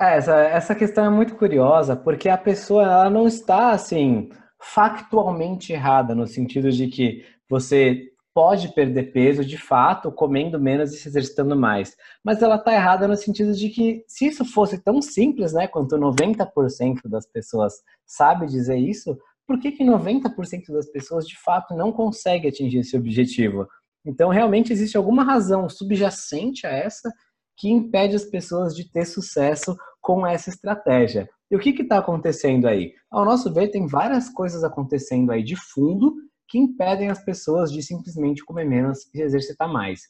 É, 0.00 0.16
essa, 0.16 0.34
essa 0.34 0.74
questão 0.74 1.04
é 1.04 1.10
muito 1.10 1.36
curiosa, 1.36 1.94
porque 1.94 2.28
a 2.28 2.38
pessoa 2.38 2.82
ela 2.82 3.10
não 3.10 3.26
está, 3.26 3.70
assim, 3.70 4.30
factualmente 4.58 5.72
errada, 5.72 6.14
no 6.14 6.26
sentido 6.26 6.70
de 6.72 6.88
que 6.88 7.24
você 7.48 8.09
pode 8.34 8.72
perder 8.74 9.12
peso 9.12 9.44
de 9.44 9.58
fato, 9.58 10.12
comendo 10.12 10.60
menos 10.60 10.92
e 10.92 10.98
se 10.98 11.08
exercitando 11.08 11.56
mais. 11.56 11.96
Mas 12.24 12.42
ela 12.42 12.56
está 12.56 12.72
errada 12.72 13.08
no 13.08 13.16
sentido 13.16 13.52
de 13.52 13.68
que 13.68 14.04
se 14.06 14.26
isso 14.26 14.44
fosse 14.44 14.78
tão 14.82 15.02
simples, 15.02 15.52
né, 15.52 15.66
quanto 15.66 15.96
90% 15.96 17.00
das 17.06 17.26
pessoas 17.26 17.74
sabe 18.06 18.46
dizer 18.46 18.76
isso, 18.76 19.18
por 19.46 19.58
que, 19.58 19.72
que 19.72 19.84
90% 19.84 20.72
das 20.72 20.86
pessoas 20.90 21.26
de 21.26 21.36
fato 21.36 21.74
não 21.74 21.90
consegue 21.90 22.48
atingir 22.48 22.78
esse 22.78 22.96
objetivo? 22.96 23.66
Então, 24.06 24.30
realmente 24.30 24.72
existe 24.72 24.96
alguma 24.96 25.24
razão 25.24 25.68
subjacente 25.68 26.66
a 26.66 26.70
essa 26.70 27.12
que 27.56 27.68
impede 27.68 28.16
as 28.16 28.24
pessoas 28.24 28.74
de 28.74 28.90
ter 28.90 29.04
sucesso 29.04 29.76
com 30.00 30.26
essa 30.26 30.48
estratégia. 30.48 31.28
E 31.50 31.56
o 31.56 31.58
que 31.58 31.70
está 31.70 31.98
acontecendo 31.98 32.66
aí? 32.66 32.92
Ao 33.10 33.24
nosso 33.24 33.52
ver, 33.52 33.68
tem 33.68 33.86
várias 33.86 34.30
coisas 34.30 34.62
acontecendo 34.62 35.30
aí 35.32 35.42
de 35.42 35.56
fundo 35.56 36.14
que 36.50 36.58
impedem 36.58 37.08
as 37.08 37.24
pessoas 37.24 37.70
de 37.70 37.80
simplesmente 37.80 38.44
comer 38.44 38.64
menos 38.64 39.08
e 39.14 39.22
exercitar 39.22 39.72
mais. 39.72 40.02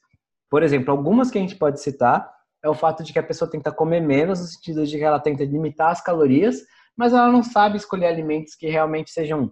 Por 0.49 0.63
exemplo, 0.63 0.91
algumas 0.91 1.31
que 1.31 1.39
a 1.39 1.41
gente 1.41 1.55
pode 1.55 1.81
citar 1.81 2.29
é 2.65 2.69
o 2.69 2.75
fato 2.75 3.05
de 3.05 3.13
que 3.13 3.19
a 3.19 3.23
pessoa 3.23 3.49
tenta 3.49 3.71
comer 3.71 4.01
menos, 4.01 4.41
no 4.41 4.47
sentido 4.47 4.87
de 4.87 4.97
que 4.97 5.05
ela 5.05 5.21
tenta 5.21 5.45
limitar 5.45 5.91
as 5.91 6.01
calorias, 6.01 6.63
mas 6.97 7.13
ela 7.13 7.31
não 7.31 7.43
sabe 7.43 7.77
escolher 7.77 8.07
alimentos 8.07 8.55
que 8.55 8.69
realmente 8.69 9.11
sejam 9.11 9.51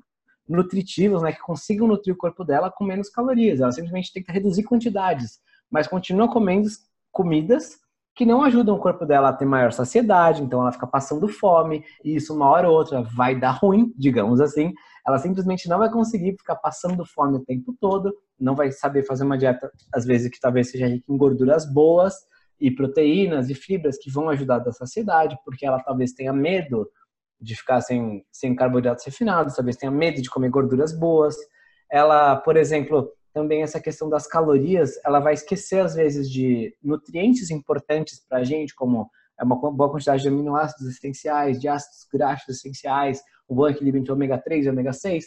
nutritivos, 0.48 1.22
né, 1.22 1.30
que 1.30 1.40
consigam 1.40 1.86
nutrir 1.86 2.14
o 2.14 2.18
corpo 2.18 2.42
dela 2.42 2.70
com 2.70 2.84
menos 2.84 3.10
calorias. 3.10 3.60
Ela 3.60 3.70
simplesmente 3.70 4.12
tenta 4.12 4.32
reduzir 4.32 4.64
quantidades, 4.64 5.38
mas 5.70 5.86
continua 5.86 6.28
comendo 6.28 6.68
comidas 7.12 7.78
que 8.18 8.26
não 8.26 8.42
ajudam 8.42 8.74
o 8.74 8.80
corpo 8.80 9.06
dela 9.06 9.28
a 9.28 9.32
ter 9.32 9.44
maior 9.44 9.70
saciedade, 9.72 10.42
então 10.42 10.60
ela 10.60 10.72
fica 10.72 10.88
passando 10.88 11.28
fome, 11.28 11.84
e 12.04 12.16
isso 12.16 12.34
uma 12.34 12.48
hora 12.48 12.68
ou 12.68 12.74
outra 12.74 13.00
vai 13.00 13.38
dar 13.38 13.52
ruim, 13.62 13.94
digamos 13.96 14.40
assim, 14.40 14.72
ela 15.08 15.18
simplesmente 15.18 15.70
não 15.70 15.78
vai 15.78 15.90
conseguir 15.90 16.36
ficar 16.36 16.56
passando 16.56 17.02
fome 17.02 17.38
o 17.38 17.44
tempo 17.44 17.74
todo, 17.80 18.14
não 18.38 18.54
vai 18.54 18.70
saber 18.70 19.04
fazer 19.04 19.24
uma 19.24 19.38
dieta, 19.38 19.72
às 19.90 20.04
vezes, 20.04 20.30
que 20.30 20.38
talvez 20.38 20.70
seja 20.70 20.86
rica 20.86 21.10
em 21.10 21.16
gorduras 21.16 21.64
boas 21.64 22.14
e 22.60 22.70
proteínas 22.70 23.48
e 23.48 23.54
fibras 23.54 23.96
que 23.96 24.10
vão 24.10 24.28
ajudar 24.28 24.58
da 24.58 24.70
saciedade, 24.70 25.38
porque 25.46 25.64
ela 25.64 25.82
talvez 25.82 26.12
tenha 26.12 26.30
medo 26.30 26.86
de 27.40 27.56
ficar 27.56 27.80
sem, 27.80 28.22
sem 28.30 28.54
carboidratos 28.54 29.02
refinados, 29.06 29.54
talvez 29.54 29.76
tenha 29.76 29.90
medo 29.90 30.20
de 30.20 30.28
comer 30.28 30.50
gorduras 30.50 30.92
boas. 30.92 31.36
Ela, 31.90 32.36
por 32.36 32.58
exemplo, 32.58 33.10
também 33.32 33.62
essa 33.62 33.80
questão 33.80 34.10
das 34.10 34.26
calorias, 34.26 35.00
ela 35.06 35.20
vai 35.20 35.32
esquecer 35.32 35.80
às 35.80 35.94
vezes 35.94 36.28
de 36.30 36.76
nutrientes 36.82 37.50
importantes 37.50 38.22
para 38.28 38.40
a 38.40 38.44
gente, 38.44 38.74
como 38.74 39.08
é 39.38 39.44
uma 39.44 39.56
boa 39.56 39.90
quantidade 39.90 40.22
de 40.22 40.28
aminoácidos 40.28 40.86
essenciais, 40.88 41.60
de 41.60 41.68
ácidos 41.68 42.06
graxos 42.12 42.56
essenciais, 42.56 43.22
o 43.46 43.54
bom 43.54 43.68
equilíbrio 43.68 44.00
entre 44.00 44.12
ômega 44.12 44.38
3 44.38 44.66
e 44.66 44.70
ômega 44.70 44.92
6. 44.92 45.24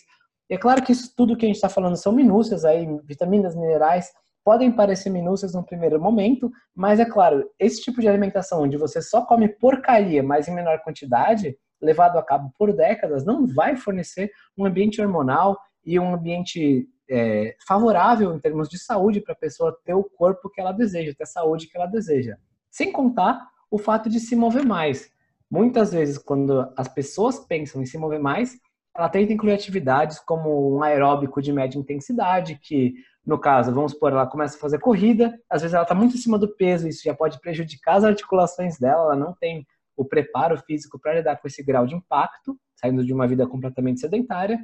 E 0.50 0.54
é 0.54 0.58
claro 0.58 0.84
que 0.84 0.92
isso 0.92 1.14
tudo 1.16 1.38
que 1.38 1.46
a 1.46 1.48
gente 1.48 1.56
está 1.56 1.70
falando 1.70 1.96
são 1.96 2.12
minúcias 2.12 2.66
aí, 2.66 2.86
vitaminas, 3.06 3.56
minerais, 3.56 4.12
podem 4.44 4.72
parecer 4.72 5.10
minúcias 5.10 5.54
no 5.54 5.64
primeiro 5.64 6.02
momento, 6.02 6.52
mas 6.76 7.00
é 7.00 7.06
claro, 7.06 7.50
esse 7.60 7.82
tipo 7.82 8.02
de 8.02 8.08
alimentação 8.08 8.62
onde 8.62 8.76
você 8.76 9.02
só 9.02 9.26
come 9.26 9.48
porcaria, 9.48 10.22
mas 10.22 10.48
em 10.48 10.54
menor 10.54 10.80
quantidade, 10.84 11.56
levado 11.82 12.18
a 12.18 12.24
cabo 12.24 12.52
por 12.58 12.74
décadas, 12.74 13.24
não 13.26 13.48
vai 13.48 13.76
fornecer 13.76 14.32
um 14.58 14.66
ambiente 14.66 15.02
hormonal 15.02 15.58
e 15.86 16.00
um 16.00 16.14
ambiente 16.14 16.88
é, 17.10 17.56
favorável 17.68 18.34
em 18.34 18.40
termos 18.40 18.68
de 18.68 18.80
saúde 18.80 19.22
para 19.22 19.34
a 19.34 19.38
pessoa 19.38 19.78
ter 19.84 19.94
o 19.94 20.04
corpo 20.04 20.50
que 20.50 20.60
ela 20.60 20.72
deseja, 20.72 21.14
ter 21.16 21.24
a 21.24 21.28
saúde 21.28 21.68
que 21.68 21.78
ela 21.78 21.88
deseja. 21.88 22.36
Sem 22.70 22.92
contar 22.92 23.42
o 23.72 23.80
fato 23.80 24.10
de 24.10 24.20
se 24.20 24.36
mover 24.36 24.66
mais. 24.66 25.10
Muitas 25.50 25.94
vezes, 25.94 26.18
quando 26.18 26.72
as 26.78 26.90
pessoas 26.90 27.40
pensam 27.40 27.82
em 27.82 27.86
se 27.86 27.98
mover 27.98 28.20
mais, 28.20 28.60
ela 28.96 29.10
tenta 29.10 29.32
incluir 29.32 29.54
atividades 29.54 30.20
como 30.20 30.78
um 30.78 30.84
aeróbico 30.84 31.42
de 31.42 31.54
média 31.54 31.80
intensidade, 31.80 32.60
que, 32.62 32.94
no 33.26 33.40
caso, 33.40 33.74
vamos 33.74 33.94
supor, 33.94 34.12
ela 34.12 34.28
começa 34.28 34.58
a 34.58 34.60
fazer 34.60 34.80
corrida, 34.80 35.34
às 35.50 35.62
vezes 35.62 35.74
ela 35.74 35.84
está 35.84 35.96
muito 35.96 36.16
acima 36.16 36.38
do 36.38 36.54
peso, 36.56 36.88
isso 36.88 37.04
já 37.04 37.14
pode 37.14 37.40
prejudicar 37.40 37.96
as 37.96 38.04
articulações 38.04 38.78
dela, 38.78 39.04
ela 39.04 39.16
não 39.16 39.34
tem 39.34 39.66
o 39.96 40.04
preparo 40.04 40.58
físico 40.58 41.00
para 41.00 41.14
lidar 41.14 41.38
com 41.38 41.48
esse 41.48 41.64
grau 41.64 41.88
de 41.88 41.96
impacto, 41.96 42.58
saindo 42.76 43.06
de 43.06 43.14
uma 43.14 43.28
vida 43.28 43.48
completamente 43.48 44.02
sedentária, 44.02 44.60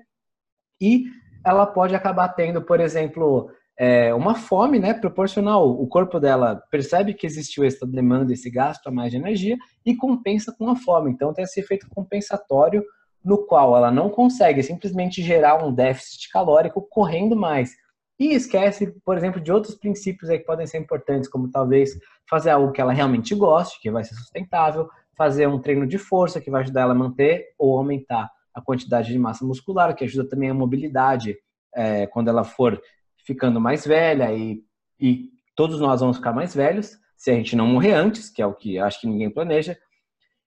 e 0.82 1.06
ela 1.46 1.66
pode 1.66 1.96
acabar 1.96 2.28
tendo, 2.30 2.62
por 2.62 2.82
exemplo, 2.82 3.50
é, 3.78 4.14
uma 4.14 4.34
fome, 4.34 4.80
né, 4.80 4.94
proporcional. 4.94 5.70
O 5.70 5.88
corpo 5.88 6.20
dela 6.20 6.62
percebe 6.72 7.14
que 7.14 7.28
existiu 7.28 7.64
essa 7.64 7.86
demanda, 7.86 8.34
esse 8.34 8.50
gasto 8.50 8.88
a 8.88 8.92
mais 8.92 9.12
de 9.12 9.18
energia 9.18 9.56
e 9.86 9.96
compensa 9.96 10.54
com 10.58 10.70
a 10.70 10.76
fome. 10.76 11.12
Então 11.12 11.34
tem 11.34 11.44
esse 11.44 11.60
efeito 11.60 11.88
compensatório 11.90 12.84
no 13.24 13.46
qual 13.46 13.76
ela 13.76 13.92
não 13.92 14.10
consegue 14.10 14.64
simplesmente 14.64 15.22
gerar 15.22 15.64
um 15.64 15.74
déficit 15.74 16.30
calórico 16.32 16.82
correndo 16.90 17.36
mais. 17.36 17.76
e 18.20 18.34
esquece, 18.34 18.88
por 19.06 19.16
exemplo, 19.16 19.40
de 19.40 19.52
outros 19.52 19.76
princípios 19.76 20.28
aí 20.30 20.40
que 20.40 20.46
podem 20.46 20.66
ser 20.66 20.80
importantes, 20.80 21.30
como 21.30 21.52
talvez 21.52 21.92
fazer 22.28 22.50
algo 22.50 22.72
que 22.72 22.82
ela 22.82 22.92
realmente 22.92 23.36
goste, 23.36 23.80
que 23.80 23.92
vai 23.92 24.04
ser 24.04 24.16
sustentável, 24.16 24.90
fazer 25.16 25.48
um 25.48 25.60
treino 25.60 25.86
de 25.86 26.00
força 26.00 26.42
que 26.42 26.50
vai 26.50 26.64
ajudar 26.64 26.82
ela 26.82 26.94
a 26.94 26.96
manter 26.96 27.54
ou 27.60 27.78
aumentar 27.78 28.28
a 28.56 28.62
quantidade 28.62 29.12
de 29.12 29.20
massa 29.20 29.46
muscular, 29.46 29.96
que 29.96 30.04
ajuda 30.04 30.28
também 30.28 30.50
a 30.50 30.54
mobilidade 30.54 31.38
é, 31.76 32.08
quando 32.08 32.30
ela 32.30 32.44
for 32.44 32.82
ficando 33.28 33.60
mais 33.60 33.86
velha 33.86 34.34
e, 34.34 34.64
e 34.98 35.30
todos 35.54 35.82
nós 35.82 36.00
vamos 36.00 36.16
ficar 36.18 36.32
mais 36.32 36.56
velhos 36.56 36.98
se 37.18 37.30
a 37.30 37.34
gente 37.34 37.56
não 37.56 37.68
morrer 37.68 37.94
antes, 37.94 38.30
que 38.30 38.42
é 38.42 38.46
o 38.46 38.54
que 38.54 38.80
acho 38.80 39.02
que 39.02 39.08
ninguém 39.08 39.30
planeja. 39.30 39.78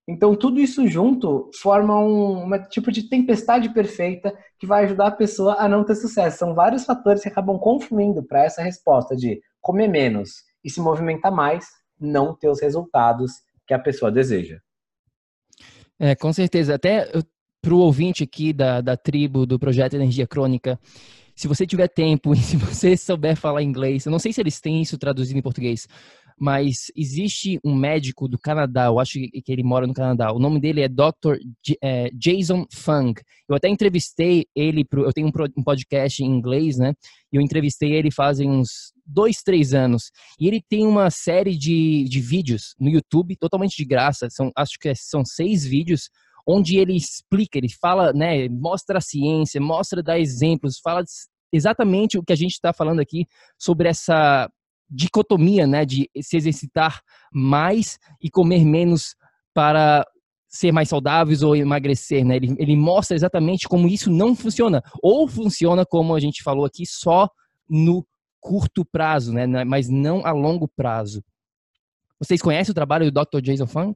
Então, 0.08 0.34
tudo 0.34 0.58
isso 0.58 0.88
junto 0.88 1.50
forma 1.60 1.96
um 2.00 2.42
uma 2.42 2.58
tipo 2.58 2.90
de 2.90 3.08
tempestade 3.08 3.68
perfeita 3.74 4.36
que 4.58 4.66
vai 4.66 4.84
ajudar 4.84 5.08
a 5.08 5.12
pessoa 5.12 5.56
a 5.58 5.68
não 5.68 5.84
ter 5.84 5.94
sucesso. 5.94 6.38
São 6.38 6.54
vários 6.54 6.84
fatores 6.84 7.22
que 7.22 7.28
acabam 7.28 7.58
confluindo 7.58 8.22
para 8.22 8.44
essa 8.44 8.62
resposta 8.62 9.14
de 9.14 9.40
comer 9.60 9.88
menos 9.88 10.30
e 10.64 10.70
se 10.70 10.80
movimentar 10.80 11.30
mais, 11.30 11.66
não 12.00 12.34
ter 12.34 12.48
os 12.48 12.60
resultados 12.60 13.32
que 13.66 13.74
a 13.74 13.78
pessoa 13.78 14.10
deseja. 14.10 14.58
É, 15.98 16.16
com 16.16 16.32
certeza. 16.32 16.74
Até 16.74 17.06
para 17.60 17.74
o 17.74 17.78
ouvinte 17.78 18.24
aqui 18.24 18.52
da, 18.52 18.80
da 18.80 18.96
tribo 18.96 19.44
do 19.44 19.58
Projeto 19.58 19.94
Energia 19.94 20.26
Crônica, 20.26 20.80
se 21.40 21.48
você 21.48 21.66
tiver 21.66 21.88
tempo 21.88 22.34
e 22.36 22.36
se 22.36 22.54
você 22.58 22.94
souber 22.98 23.34
falar 23.34 23.62
inglês, 23.62 24.04
eu 24.04 24.12
não 24.12 24.18
sei 24.18 24.30
se 24.30 24.42
eles 24.42 24.60
têm 24.60 24.82
isso 24.82 24.98
traduzido 24.98 25.38
em 25.38 25.42
português, 25.42 25.88
mas 26.38 26.90
existe 26.94 27.58
um 27.64 27.74
médico 27.74 28.28
do 28.28 28.38
Canadá, 28.38 28.86
eu 28.86 28.98
acho 28.98 29.14
que 29.14 29.42
ele 29.50 29.62
mora 29.62 29.86
no 29.86 29.94
Canadá, 29.94 30.32
o 30.32 30.38
nome 30.38 30.60
dele 30.60 30.82
é 30.82 30.88
Dr. 30.88 31.38
J 31.64 31.78
é, 31.82 32.10
Jason 32.12 32.66
Fung. 32.70 33.14
Eu 33.48 33.54
até 33.54 33.68
entrevistei 33.68 34.46
ele, 34.54 34.84
pro, 34.84 35.04
eu 35.04 35.12
tenho 35.14 35.28
um, 35.28 35.62
podcast 35.62 36.22
em 36.22 36.26
inglês, 36.26 36.76
né? 36.76 36.92
E 37.32 37.36
eu 37.36 37.42
entrevistei 37.42 37.92
ele 37.92 38.10
fazem 38.10 38.50
uns 38.50 38.92
dois, 39.04 39.42
três 39.42 39.72
anos. 39.74 40.10
E 40.38 40.46
ele 40.46 40.62
tem 40.66 40.86
uma 40.86 41.10
série 41.10 41.56
de, 41.56 42.04
de 42.04 42.20
vídeos 42.20 42.74
no 42.78 42.88
YouTube, 42.88 43.36
totalmente 43.36 43.76
de 43.76 43.84
graça, 43.84 44.28
são, 44.30 44.50
acho 44.56 44.78
que 44.78 44.90
é, 44.90 44.94
são 44.94 45.24
seis 45.24 45.64
vídeos, 45.64 46.10
onde 46.50 46.76
ele 46.76 46.96
explica, 46.96 47.58
ele 47.58 47.68
fala, 47.68 48.12
né, 48.12 48.48
mostra 48.48 48.98
a 48.98 49.00
ciência, 49.00 49.60
mostra, 49.60 50.02
dá 50.02 50.18
exemplos, 50.18 50.78
fala 50.82 51.04
exatamente 51.52 52.18
o 52.18 52.24
que 52.24 52.32
a 52.32 52.36
gente 52.36 52.52
está 52.52 52.72
falando 52.72 53.00
aqui 53.00 53.26
sobre 53.58 53.88
essa 53.88 54.50
dicotomia, 54.88 55.66
né, 55.66 55.84
de 55.84 56.10
se 56.20 56.36
exercitar 56.36 57.00
mais 57.32 57.98
e 58.20 58.28
comer 58.28 58.64
menos 58.64 59.14
para 59.54 60.04
ser 60.48 60.72
mais 60.72 60.88
saudáveis 60.88 61.42
ou 61.42 61.54
emagrecer, 61.54 62.24
né? 62.24 62.34
Ele, 62.34 62.56
ele 62.58 62.76
mostra 62.76 63.14
exatamente 63.16 63.68
como 63.68 63.86
isso 63.86 64.10
não 64.10 64.34
funciona. 64.34 64.82
Ou 65.00 65.28
funciona, 65.28 65.86
como 65.86 66.12
a 66.12 66.18
gente 66.18 66.42
falou 66.42 66.64
aqui, 66.64 66.84
só 66.84 67.28
no 67.68 68.04
curto 68.40 68.84
prazo, 68.84 69.32
né? 69.32 69.46
Mas 69.64 69.88
não 69.88 70.26
a 70.26 70.32
longo 70.32 70.66
prazo. 70.66 71.22
Vocês 72.18 72.42
conhecem 72.42 72.72
o 72.72 72.74
trabalho 72.74 73.10
do 73.10 73.24
Dr. 73.24 73.40
Jason 73.40 73.66
Fung? 73.66 73.94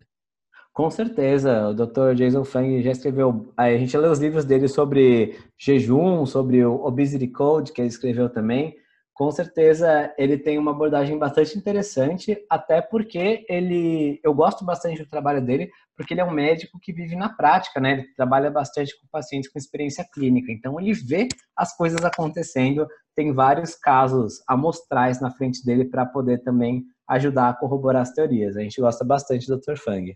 Com 0.75 0.91
certeza, 0.91 1.69
o 1.69 1.75
Dr. 1.75 2.15
Jason 2.15 2.45
Fung 2.45 2.83
já 2.83 2.91
escreveu. 2.91 3.51
A 3.57 3.71
gente 3.71 3.97
lê 3.97 4.09
os 4.09 4.19
livros 4.19 4.45
dele 4.45 4.69
sobre 4.69 5.39
jejum, 5.57 6.27
sobre 6.27 6.63
o 6.67 6.85
Obesity 6.85 7.29
Code, 7.29 7.73
que 7.73 7.81
ele 7.81 7.89
escreveu 7.89 8.29
também 8.29 8.77
com 9.15 9.31
certeza 9.31 10.13
ele 10.19 10.37
tem 10.37 10.59
uma 10.59 10.73
abordagem 10.73 11.17
bastante 11.17 11.57
interessante, 11.57 12.37
até 12.51 12.83
porque 12.83 13.47
ele, 13.49 14.21
eu 14.25 14.35
gosto 14.35 14.65
bastante 14.65 15.03
do 15.03 15.09
trabalho 15.09 15.41
dele, 15.41 15.71
porque 15.97 16.13
ele 16.13 16.21
é 16.21 16.25
um 16.25 16.33
médico 16.33 16.81
que 16.83 16.93
vive 16.93 17.15
na 17.15 17.29
prática, 17.29 17.81
né? 17.81 17.93
Ele 17.93 18.15
trabalha 18.17 18.51
bastante 18.51 18.99
com 19.01 19.07
pacientes 19.07 19.49
com 19.49 19.57
experiência 19.57 20.05
clínica, 20.13 20.51
então 20.51 20.81
ele 20.81 20.93
vê 20.93 21.29
as 21.57 21.77
coisas 21.77 22.05
acontecendo, 22.05 22.89
tem 23.15 23.33
vários 23.33 23.77
casos 23.77 24.43
amostrais 24.49 25.21
na 25.21 25.31
frente 25.31 25.65
dele 25.65 25.85
para 25.85 26.05
poder 26.05 26.43
também 26.43 26.83
ajudar 27.09 27.51
a 27.51 27.55
corroborar 27.55 28.03
as 28.03 28.13
teorias. 28.13 28.57
A 28.57 28.61
gente 28.63 28.81
gosta 28.81 29.05
bastante 29.05 29.47
do 29.47 29.59
Dr. 29.59 29.77
Fung. 29.77 30.13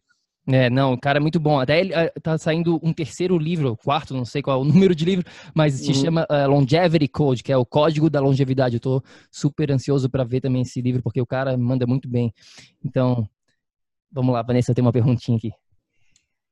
É, 0.51 0.71
não, 0.71 0.95
o 0.95 0.99
cara 0.99 1.19
é 1.19 1.21
muito 1.21 1.39
bom. 1.39 1.61
Até 1.61 1.79
ele 1.79 1.93
uh, 1.93 2.21
tá 2.23 2.39
saindo 2.39 2.81
um 2.83 2.91
terceiro 2.91 3.37
livro, 3.37 3.77
quarto, 3.77 4.15
não 4.15 4.25
sei 4.25 4.41
qual 4.41 4.59
é 4.59 4.63
o 4.63 4.65
número 4.73 4.95
de 4.95 5.05
livro, 5.05 5.27
mas 5.55 5.75
se 5.75 5.89
uhum. 5.89 5.95
chama 5.95 6.27
uh, 6.31 6.49
Longevity 6.49 7.07
Code, 7.07 7.43
que 7.43 7.53
é 7.53 7.57
o 7.57 7.67
código 7.67 8.09
da 8.09 8.19
longevidade. 8.19 8.77
Eu 8.77 8.81
tô 8.81 9.03
super 9.31 9.71
ansioso 9.71 10.09
para 10.09 10.25
ver 10.25 10.41
também 10.41 10.63
esse 10.63 10.81
livro, 10.81 11.03
porque 11.03 11.21
o 11.21 11.27
cara 11.27 11.57
manda 11.57 11.87
muito 11.87 12.09
bem. 12.09 12.33
Então, 12.83 13.29
vamos 14.11 14.33
lá, 14.33 14.43
Vanessa, 14.43 14.75
tem 14.75 14.83
uma 14.83 14.93
perguntinha 14.93 15.37
aqui. 15.37 15.51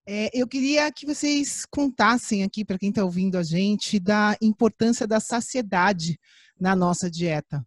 É, 0.07 0.31
eu 0.33 0.47
queria 0.47 0.92
que 0.92 1.07
vocês 1.07 1.64
contassem 1.68 2.44
aqui, 2.44 2.64
para 2.64 2.79
quem 2.79 2.90
está 2.90 3.03
ouvindo 3.03 3.37
a 3.37 3.42
gente, 3.42 3.99
da 3.99 4.37
importância 4.42 5.07
da 5.07 5.18
saciedade 5.18 6.18
na 6.61 6.77
nossa 6.77 7.11
dieta. 7.11 7.66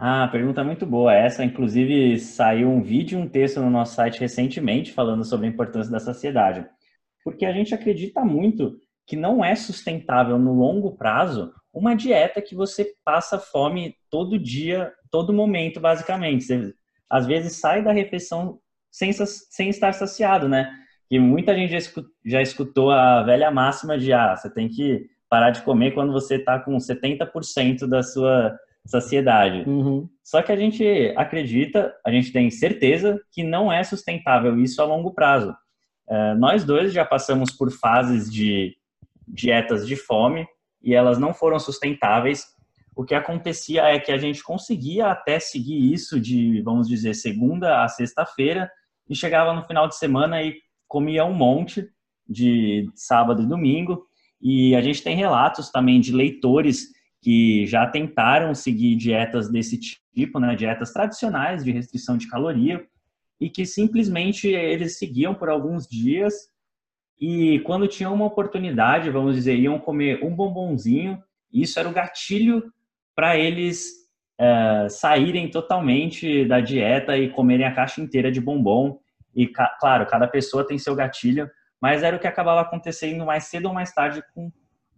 Ah, 0.00 0.28
pergunta 0.28 0.62
muito 0.62 0.86
boa 0.86 1.12
essa. 1.12 1.44
Inclusive, 1.44 2.20
saiu 2.20 2.70
um 2.70 2.80
vídeo 2.80 3.18
um 3.18 3.28
texto 3.28 3.60
no 3.60 3.68
nosso 3.68 3.96
site 3.96 4.20
recentemente 4.20 4.92
falando 4.92 5.24
sobre 5.24 5.46
a 5.46 5.50
importância 5.50 5.90
da 5.90 5.98
saciedade. 5.98 6.64
Porque 7.24 7.44
a 7.44 7.52
gente 7.52 7.74
acredita 7.74 8.24
muito 8.24 8.78
que 9.04 9.16
não 9.16 9.44
é 9.44 9.56
sustentável 9.56 10.38
no 10.38 10.52
longo 10.54 10.96
prazo 10.96 11.52
uma 11.74 11.96
dieta 11.96 12.40
que 12.40 12.54
você 12.54 12.94
passa 13.04 13.40
fome 13.40 13.96
todo 14.08 14.38
dia, 14.38 14.92
todo 15.10 15.32
momento, 15.32 15.80
basicamente. 15.80 16.44
Você, 16.44 16.72
às 17.10 17.26
vezes 17.26 17.58
sai 17.58 17.82
da 17.82 17.90
refeição 17.90 18.60
sem, 18.92 19.12
sem 19.12 19.68
estar 19.68 19.92
saciado, 19.92 20.48
né? 20.48 20.72
E 21.10 21.18
muita 21.18 21.56
gente 21.56 21.76
já 22.24 22.40
escutou 22.40 22.92
a 22.92 23.24
velha 23.24 23.50
máxima 23.50 23.98
de 23.98 24.12
ah, 24.12 24.36
você 24.36 24.48
tem 24.48 24.68
que 24.68 25.06
parar 25.28 25.50
de 25.50 25.62
comer 25.62 25.92
quando 25.92 26.12
você 26.12 26.36
está 26.36 26.56
com 26.60 26.76
70% 26.76 27.88
da 27.88 28.00
sua 28.02 28.56
saciedade. 28.88 29.68
Uhum. 29.68 30.08
Só 30.24 30.40
que 30.42 30.50
a 30.50 30.56
gente 30.56 30.82
acredita, 31.14 31.94
a 32.04 32.10
gente 32.10 32.32
tem 32.32 32.50
certeza 32.50 33.20
que 33.30 33.44
não 33.44 33.70
é 33.70 33.84
sustentável 33.84 34.58
isso 34.58 34.80
a 34.80 34.84
longo 34.86 35.12
prazo. 35.12 35.54
Uh, 36.08 36.34
nós 36.38 36.64
dois 36.64 36.90
já 36.92 37.04
passamos 37.04 37.52
por 37.52 37.70
fases 37.70 38.32
de 38.32 38.74
dietas 39.26 39.86
de 39.86 39.94
fome 39.94 40.46
e 40.82 40.94
elas 40.94 41.18
não 41.18 41.34
foram 41.34 41.58
sustentáveis. 41.58 42.46
O 42.96 43.04
que 43.04 43.14
acontecia 43.14 43.82
é 43.82 43.98
que 43.98 44.10
a 44.10 44.16
gente 44.16 44.42
conseguia 44.42 45.08
até 45.08 45.38
seguir 45.38 45.92
isso 45.92 46.18
de, 46.18 46.62
vamos 46.62 46.88
dizer, 46.88 47.14
segunda 47.14 47.84
a 47.84 47.88
sexta-feira 47.88 48.70
e 49.08 49.14
chegava 49.14 49.52
no 49.52 49.66
final 49.66 49.86
de 49.86 49.96
semana 49.96 50.42
e 50.42 50.56
comia 50.88 51.26
um 51.26 51.34
monte 51.34 51.86
de 52.26 52.90
sábado 52.94 53.42
e 53.42 53.46
domingo. 53.46 54.06
E 54.40 54.74
a 54.74 54.80
gente 54.80 55.02
tem 55.02 55.14
relatos 55.14 55.70
também 55.70 56.00
de 56.00 56.10
leitores 56.10 56.88
que 57.20 57.66
já 57.66 57.86
tentaram 57.86 58.54
seguir 58.54 58.96
dietas 58.96 59.50
desse 59.50 59.78
tipo, 59.78 60.38
né, 60.38 60.54
dietas 60.54 60.92
tradicionais 60.92 61.64
de 61.64 61.72
restrição 61.72 62.16
de 62.16 62.28
caloria, 62.28 62.86
e 63.40 63.48
que 63.48 63.64
simplesmente 63.64 64.48
eles 64.48 64.98
seguiam 64.98 65.34
por 65.34 65.48
alguns 65.48 65.86
dias 65.86 66.34
e 67.20 67.58
quando 67.60 67.88
tinham 67.88 68.14
uma 68.14 68.26
oportunidade, 68.26 69.10
vamos 69.10 69.34
dizer, 69.34 69.56
iam 69.56 69.78
comer 69.78 70.24
um 70.24 70.34
bombonzinho, 70.34 71.20
isso 71.52 71.78
era 71.78 71.88
o 71.88 71.92
gatilho 71.92 72.62
para 73.14 73.36
eles 73.36 73.88
é, 74.38 74.86
saírem 74.88 75.50
totalmente 75.50 76.44
da 76.44 76.60
dieta 76.60 77.18
e 77.18 77.30
comerem 77.30 77.66
a 77.66 77.74
caixa 77.74 78.00
inteira 78.00 78.30
de 78.30 78.40
bombom. 78.40 79.00
E, 79.34 79.48
claro, 79.80 80.06
cada 80.06 80.28
pessoa 80.28 80.66
tem 80.66 80.78
seu 80.78 80.94
gatilho, 80.94 81.50
mas 81.80 82.04
era 82.04 82.16
o 82.16 82.20
que 82.20 82.26
acabava 82.26 82.60
acontecendo 82.60 83.26
mais 83.26 83.44
cedo 83.44 83.66
ou 83.66 83.74
mais 83.74 83.92
tarde 83.92 84.22
com 84.32 84.52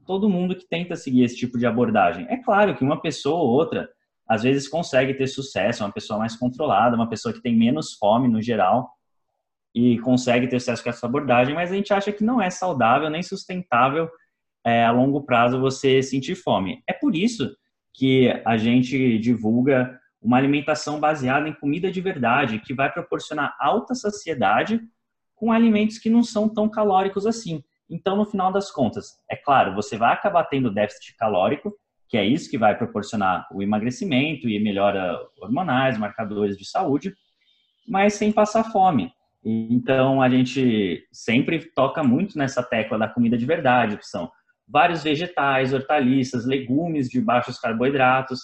todo 0.06 0.28
mundo 0.28 0.56
que 0.56 0.66
tenta 0.68 0.96
seguir 0.96 1.22
esse 1.22 1.36
tipo 1.36 1.58
de 1.58 1.66
abordagem. 1.66 2.26
É 2.28 2.36
claro 2.36 2.74
que 2.76 2.84
uma 2.84 3.00
pessoa 3.00 3.40
ou 3.40 3.48
outra 3.48 3.88
às 4.28 4.42
vezes 4.44 4.68
consegue 4.68 5.14
ter 5.14 5.26
sucesso, 5.26 5.82
uma 5.82 5.92
pessoa 5.92 6.18
mais 6.18 6.36
controlada, 6.36 6.94
uma 6.94 7.08
pessoa 7.08 7.34
que 7.34 7.42
tem 7.42 7.56
menos 7.56 7.94
fome 7.94 8.28
no 8.28 8.40
geral 8.40 8.90
e 9.74 9.98
consegue 9.98 10.46
ter 10.46 10.60
sucesso 10.60 10.82
com 10.82 10.90
essa 10.90 11.06
abordagem, 11.06 11.54
mas 11.54 11.72
a 11.72 11.74
gente 11.74 11.92
acha 11.92 12.12
que 12.12 12.22
não 12.22 12.40
é 12.40 12.48
saudável 12.48 13.10
nem 13.10 13.22
sustentável 13.22 14.08
é, 14.64 14.84
a 14.84 14.90
longo 14.90 15.22
prazo 15.22 15.60
você 15.60 16.02
sentir 16.02 16.34
fome. 16.34 16.82
É 16.86 16.92
por 16.92 17.16
isso 17.16 17.56
que 17.92 18.28
a 18.44 18.56
gente 18.56 19.18
divulga 19.18 19.98
uma 20.20 20.36
alimentação 20.36 21.00
baseada 21.00 21.48
em 21.48 21.54
comida 21.54 21.90
de 21.90 22.00
verdade, 22.00 22.60
que 22.60 22.74
vai 22.74 22.92
proporcionar 22.92 23.56
alta 23.58 23.94
saciedade 23.94 24.80
com 25.34 25.50
alimentos 25.50 25.98
que 25.98 26.10
não 26.10 26.22
são 26.22 26.48
tão 26.48 26.68
calóricos 26.68 27.26
assim. 27.26 27.64
Então, 27.90 28.16
no 28.16 28.24
final 28.24 28.52
das 28.52 28.70
contas, 28.70 29.18
é 29.28 29.34
claro, 29.34 29.74
você 29.74 29.96
vai 29.96 30.12
acabar 30.12 30.44
tendo 30.44 30.72
déficit 30.72 31.16
calórico, 31.16 31.74
que 32.08 32.16
é 32.16 32.24
isso 32.24 32.50
que 32.50 32.58
vai 32.58 32.76
proporcionar 32.76 33.46
o 33.52 33.62
emagrecimento 33.62 34.48
e 34.48 34.60
melhora 34.60 35.18
hormonais, 35.40 35.98
marcadores 35.98 36.56
de 36.56 36.64
saúde, 36.64 37.12
mas 37.88 38.14
sem 38.14 38.32
passar 38.32 38.64
fome. 38.64 39.12
Então, 39.44 40.22
a 40.22 40.28
gente 40.28 41.06
sempre 41.10 41.70
toca 41.74 42.02
muito 42.04 42.38
nessa 42.38 42.62
tecla 42.62 42.98
da 42.98 43.08
comida 43.08 43.36
de 43.36 43.46
verdade, 43.46 43.96
que 43.96 44.06
são 44.06 44.30
vários 44.68 45.02
vegetais, 45.02 45.72
hortaliças, 45.72 46.46
legumes 46.46 47.08
de 47.08 47.20
baixos 47.20 47.58
carboidratos, 47.58 48.40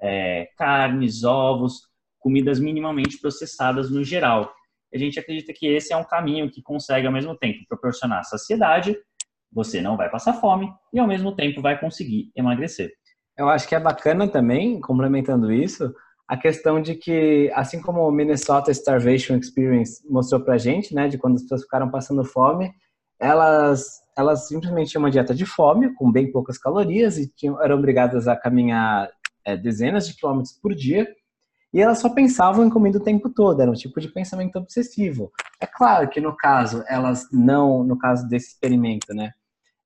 é, 0.00 0.48
carnes, 0.56 1.24
ovos, 1.24 1.88
comidas 2.18 2.60
minimamente 2.60 3.18
processadas 3.18 3.90
no 3.90 4.04
geral 4.04 4.52
a 4.92 4.98
gente 4.98 5.18
acredita 5.18 5.52
que 5.52 5.66
esse 5.66 5.92
é 5.92 5.96
um 5.96 6.04
caminho 6.04 6.50
que 6.50 6.62
consegue, 6.62 7.06
ao 7.06 7.12
mesmo 7.12 7.36
tempo, 7.36 7.64
proporcionar 7.68 8.24
saciedade, 8.24 8.96
você 9.52 9.80
não 9.80 9.96
vai 9.96 10.08
passar 10.08 10.34
fome 10.34 10.72
e, 10.92 10.98
ao 10.98 11.06
mesmo 11.06 11.34
tempo, 11.34 11.60
vai 11.60 11.78
conseguir 11.78 12.30
emagrecer. 12.36 12.92
Eu 13.36 13.48
acho 13.48 13.68
que 13.68 13.74
é 13.74 13.80
bacana 13.80 14.28
também, 14.28 14.80
complementando 14.80 15.52
isso, 15.52 15.92
a 16.28 16.36
questão 16.36 16.80
de 16.80 16.94
que, 16.94 17.50
assim 17.54 17.80
como 17.80 18.06
o 18.06 18.12
Minnesota 18.12 18.70
Starvation 18.70 19.36
Experience 19.36 20.00
mostrou 20.08 20.40
pra 20.40 20.58
gente, 20.58 20.94
né, 20.94 21.08
de 21.08 21.18
quando 21.18 21.34
as 21.34 21.42
pessoas 21.42 21.62
ficaram 21.62 21.90
passando 21.90 22.24
fome, 22.24 22.72
elas, 23.18 24.00
elas 24.16 24.46
simplesmente 24.46 24.90
tinham 24.90 25.02
uma 25.02 25.10
dieta 25.10 25.34
de 25.34 25.44
fome, 25.44 25.92
com 25.94 26.10
bem 26.10 26.30
poucas 26.30 26.56
calorias, 26.56 27.18
e 27.18 27.28
tinham, 27.34 27.60
eram 27.62 27.76
obrigadas 27.76 28.28
a 28.28 28.36
caminhar 28.36 29.10
é, 29.44 29.56
dezenas 29.56 30.06
de 30.06 30.14
quilômetros 30.14 30.52
por 30.52 30.74
dia, 30.74 31.08
e 31.72 31.80
elas 31.80 31.98
só 31.98 32.08
pensavam 32.08 32.64
em 32.64 32.70
comida 32.70 32.98
o 32.98 33.02
tempo 33.02 33.30
todo, 33.30 33.60
era 33.60 33.70
um 33.70 33.74
tipo 33.74 34.00
de 34.00 34.08
pensamento 34.08 34.56
obsessivo. 34.56 35.30
É 35.60 35.66
claro 35.66 36.08
que 36.08 36.20
no 36.20 36.36
caso, 36.36 36.82
elas 36.88 37.28
não, 37.32 37.84
no 37.84 37.96
caso 37.96 38.26
desse 38.28 38.48
experimento, 38.48 39.14
né, 39.14 39.32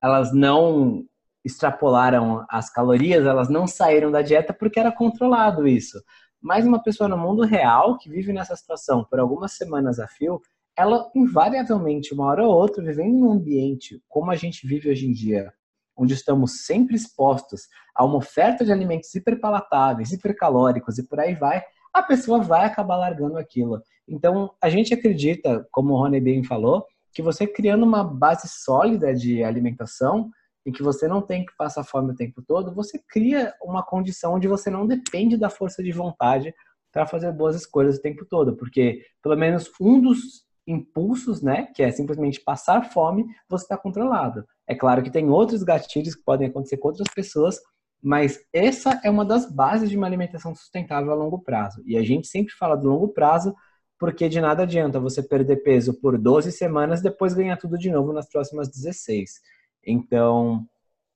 elas 0.02 0.32
não 0.32 1.04
extrapolaram 1.44 2.44
as 2.48 2.70
calorias, 2.70 3.26
elas 3.26 3.50
não 3.50 3.66
saíram 3.66 4.10
da 4.10 4.22
dieta 4.22 4.54
porque 4.54 4.80
era 4.80 4.90
controlado 4.90 5.68
isso. 5.68 6.02
Mas 6.40 6.66
uma 6.66 6.82
pessoa 6.82 7.08
no 7.08 7.18
mundo 7.18 7.42
real 7.42 7.98
que 7.98 8.08
vive 8.08 8.32
nessa 8.32 8.56
situação 8.56 9.04
por 9.04 9.18
algumas 9.18 9.52
semanas 9.52 9.98
a 9.98 10.06
fio, 10.08 10.40
ela 10.76 11.10
invariavelmente, 11.14 12.12
uma 12.12 12.26
hora 12.26 12.44
ou 12.44 12.54
outra, 12.54 12.82
vivendo 12.82 13.14
num 13.14 13.32
ambiente 13.32 14.02
como 14.08 14.30
a 14.30 14.36
gente 14.36 14.66
vive 14.66 14.90
hoje 14.90 15.06
em 15.06 15.12
dia, 15.12 15.52
onde 15.96 16.14
estamos 16.14 16.64
sempre 16.64 16.96
expostos 16.96 17.62
a 17.94 18.04
uma 18.04 18.16
oferta 18.16 18.64
de 18.64 18.72
alimentos 18.72 19.14
hiperpalatáveis, 19.14 20.12
hipercalóricos 20.12 20.98
e 20.98 21.06
por 21.06 21.20
aí 21.20 21.34
vai, 21.34 21.62
a 21.94 22.02
pessoa 22.02 22.40
vai 22.42 22.66
acabar 22.66 22.96
largando 22.96 23.38
aquilo. 23.38 23.80
Então, 24.06 24.52
a 24.60 24.68
gente 24.68 24.92
acredita, 24.92 25.66
como 25.70 25.94
o 25.94 25.96
Rony 25.96 26.20
bem 26.20 26.42
falou, 26.42 26.84
que 27.12 27.22
você 27.22 27.46
criando 27.46 27.84
uma 27.84 28.02
base 28.02 28.48
sólida 28.48 29.14
de 29.14 29.44
alimentação, 29.44 30.28
em 30.66 30.72
que 30.72 30.82
você 30.82 31.06
não 31.06 31.22
tem 31.22 31.46
que 31.46 31.54
passar 31.56 31.84
fome 31.84 32.12
o 32.12 32.16
tempo 32.16 32.42
todo, 32.42 32.74
você 32.74 33.00
cria 33.08 33.54
uma 33.62 33.82
condição 33.82 34.34
onde 34.34 34.48
você 34.48 34.68
não 34.68 34.86
depende 34.86 35.36
da 35.36 35.48
força 35.48 35.82
de 35.82 35.92
vontade 35.92 36.52
para 36.92 37.06
fazer 37.06 37.30
boas 37.32 37.54
escolhas 37.54 37.96
o 37.96 38.02
tempo 38.02 38.24
todo, 38.24 38.56
porque 38.56 39.02
pelo 39.22 39.36
menos 39.36 39.70
um 39.80 40.00
dos 40.00 40.44
impulsos, 40.66 41.42
né, 41.42 41.68
que 41.74 41.82
é 41.82 41.90
simplesmente 41.90 42.40
passar 42.40 42.90
fome, 42.90 43.26
você 43.48 43.64
está 43.64 43.76
controlado. 43.76 44.44
É 44.66 44.74
claro 44.74 45.02
que 45.02 45.10
tem 45.10 45.28
outros 45.28 45.62
gatilhos 45.62 46.14
que 46.14 46.24
podem 46.24 46.48
acontecer 46.48 46.78
com 46.78 46.88
outras 46.88 47.08
pessoas, 47.14 47.60
mas 48.04 48.38
essa 48.52 49.00
é 49.02 49.08
uma 49.08 49.24
das 49.24 49.50
bases 49.50 49.88
de 49.88 49.96
uma 49.96 50.06
alimentação 50.06 50.54
sustentável 50.54 51.10
a 51.10 51.14
longo 51.14 51.38
prazo. 51.38 51.82
E 51.86 51.96
a 51.96 52.02
gente 52.02 52.26
sempre 52.26 52.52
fala 52.52 52.76
do 52.76 52.86
longo 52.86 53.08
prazo, 53.08 53.56
porque 53.98 54.28
de 54.28 54.42
nada 54.42 54.64
adianta 54.64 55.00
você 55.00 55.22
perder 55.22 55.62
peso 55.62 55.94
por 55.94 56.18
12 56.18 56.52
semanas 56.52 57.00
e 57.00 57.04
depois 57.04 57.32
ganhar 57.32 57.56
tudo 57.56 57.78
de 57.78 57.90
novo 57.90 58.12
nas 58.12 58.28
próximas 58.28 58.68
16. 58.68 59.40
Então, 59.86 60.66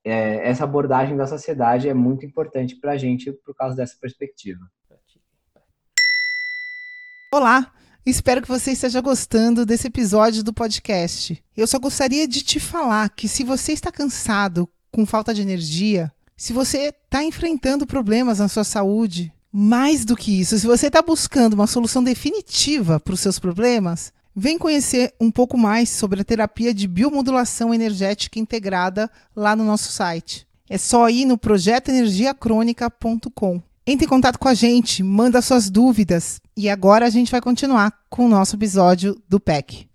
é, 0.03 0.49
essa 0.49 0.63
abordagem 0.63 1.15
da 1.15 1.27
sociedade 1.27 1.87
é 1.87 1.93
muito 1.93 2.25
importante 2.25 2.75
para 2.75 2.93
a 2.93 2.97
gente 2.97 3.31
por 3.31 3.53
causa 3.53 3.75
dessa 3.75 3.95
perspectiva. 4.01 4.61
Olá! 7.31 7.71
Espero 8.03 8.41
que 8.41 8.47
você 8.47 8.71
esteja 8.71 8.99
gostando 8.99 9.63
desse 9.63 9.85
episódio 9.85 10.43
do 10.43 10.51
podcast. 10.51 11.39
Eu 11.55 11.67
só 11.67 11.77
gostaria 11.77 12.27
de 12.27 12.41
te 12.41 12.59
falar 12.59 13.07
que 13.11 13.27
se 13.27 13.43
você 13.43 13.73
está 13.73 13.91
cansado, 13.91 14.67
com 14.91 15.05
falta 15.05 15.35
de 15.35 15.43
energia, 15.43 16.11
se 16.39 16.51
você 16.53 16.95
está 17.05 17.21
enfrentando 17.21 17.85
problemas 17.85 18.39
na 18.39 18.47
sua 18.47 18.63
saúde, 18.63 19.31
mais 19.51 20.05
do 20.05 20.15
que 20.15 20.39
isso, 20.39 20.57
se 20.57 20.65
você 20.65 20.87
está 20.87 21.01
buscando 21.01 21.53
uma 21.53 21.67
solução 21.67 22.01
definitiva 22.01 22.97
para 22.97 23.13
os 23.13 23.19
seus 23.19 23.37
problemas, 23.37 24.13
vem 24.33 24.57
conhecer 24.57 25.13
um 25.19 25.29
pouco 25.29 25.57
mais 25.57 25.89
sobre 25.89 26.21
a 26.21 26.23
terapia 26.23 26.73
de 26.73 26.87
biomodulação 26.87 27.73
energética 27.73 28.39
integrada 28.39 29.11
lá 29.35 29.53
no 29.53 29.65
nosso 29.65 29.91
site. 29.91 30.47
É 30.69 30.77
só 30.77 31.09
ir 31.09 31.25
no 31.25 31.37
projetoenergiacrônica.com. 31.37 33.61
Entre 33.85 34.05
em 34.05 34.09
contato 34.09 34.39
com 34.39 34.47
a 34.47 34.53
gente, 34.53 35.03
manda 35.03 35.41
suas 35.41 35.69
dúvidas 35.69 36.39
e 36.55 36.69
agora 36.69 37.05
a 37.05 37.09
gente 37.09 37.31
vai 37.31 37.41
continuar 37.41 37.93
com 38.09 38.27
o 38.27 38.29
nosso 38.29 38.55
episódio 38.55 39.21
do 39.27 39.41
PEC. 39.41 39.88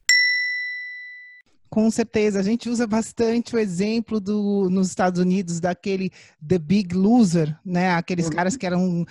Com 1.74 1.90
certeza, 1.90 2.38
a 2.38 2.42
gente 2.44 2.70
usa 2.70 2.86
bastante 2.86 3.56
o 3.56 3.58
exemplo 3.58 4.20
do, 4.20 4.70
nos 4.70 4.86
Estados 4.86 5.20
Unidos 5.20 5.58
daquele 5.58 6.12
The 6.40 6.56
Big 6.56 6.94
Loser, 6.94 7.58
né? 7.66 7.90
Aqueles 7.90 8.26
uhum. 8.26 8.32
caras 8.32 8.56
que 8.56 8.64
eram 8.64 9.04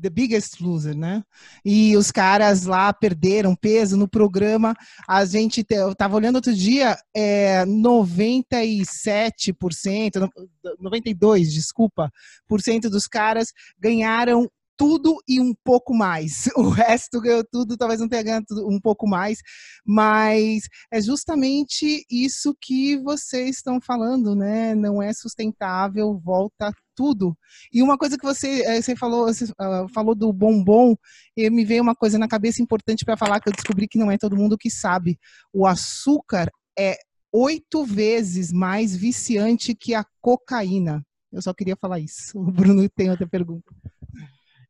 The 0.00 0.08
Biggest 0.08 0.60
Loser, 0.60 0.96
né? 0.96 1.24
E 1.64 1.96
os 1.96 2.12
caras 2.12 2.66
lá 2.66 2.92
perderam 2.92 3.56
peso 3.56 3.96
no 3.96 4.06
programa. 4.06 4.76
A 5.08 5.24
gente, 5.24 5.66
eu 5.68 5.90
estava 5.90 6.14
olhando 6.14 6.36
outro 6.36 6.54
dia, 6.54 6.96
é 7.12 7.66
97%, 7.66 10.30
92, 10.78 11.52
desculpa, 11.52 12.12
por 12.46 12.62
cento 12.62 12.88
dos 12.88 13.08
caras 13.08 13.52
ganharam 13.76 14.48
tudo 14.78 15.18
e 15.28 15.40
um 15.40 15.52
pouco 15.64 15.92
mais. 15.94 16.44
O 16.56 16.70
resto 16.70 17.20
ganhou 17.20 17.44
tudo, 17.44 17.76
talvez 17.76 18.00
não 18.00 18.08
tenha 18.08 18.22
ganhado 18.22 18.46
um 18.68 18.80
pouco 18.80 19.06
mais, 19.08 19.38
mas 19.84 20.62
é 20.92 21.00
justamente 21.00 22.04
isso 22.10 22.54
que 22.60 22.96
vocês 22.98 23.56
estão 23.56 23.80
falando, 23.80 24.34
né? 24.34 24.74
Não 24.74 25.02
é 25.02 25.12
sustentável, 25.12 26.18
volta 26.24 26.72
tudo. 26.94 27.36
E 27.72 27.82
uma 27.82 27.96
coisa 27.96 28.16
que 28.18 28.24
você, 28.24 28.62
eh, 28.62 28.82
você 28.82 28.96
falou, 28.96 29.26
você 29.26 29.44
uh, 29.44 29.88
falou 29.94 30.14
do 30.14 30.32
bombom, 30.32 30.96
e 31.36 31.48
me 31.50 31.64
veio 31.64 31.82
uma 31.82 31.94
coisa 31.94 32.18
na 32.18 32.28
cabeça 32.28 32.62
importante 32.62 33.04
para 33.04 33.16
falar 33.16 33.40
que 33.40 33.48
eu 33.48 33.52
descobri 33.52 33.88
que 33.88 33.98
não 33.98 34.10
é 34.10 34.18
todo 34.18 34.36
mundo 34.36 34.58
que 34.58 34.70
sabe. 34.70 35.18
O 35.52 35.66
açúcar 35.66 36.50
é 36.78 36.96
oito 37.32 37.84
vezes 37.84 38.52
mais 38.52 38.96
viciante 38.96 39.74
que 39.74 39.94
a 39.94 40.04
cocaína. 40.20 41.04
Eu 41.30 41.42
só 41.42 41.52
queria 41.52 41.76
falar 41.76 42.00
isso. 42.00 42.32
O 42.38 42.50
Bruno 42.50 42.88
tem 42.88 43.10
outra 43.10 43.26
pergunta. 43.28 43.72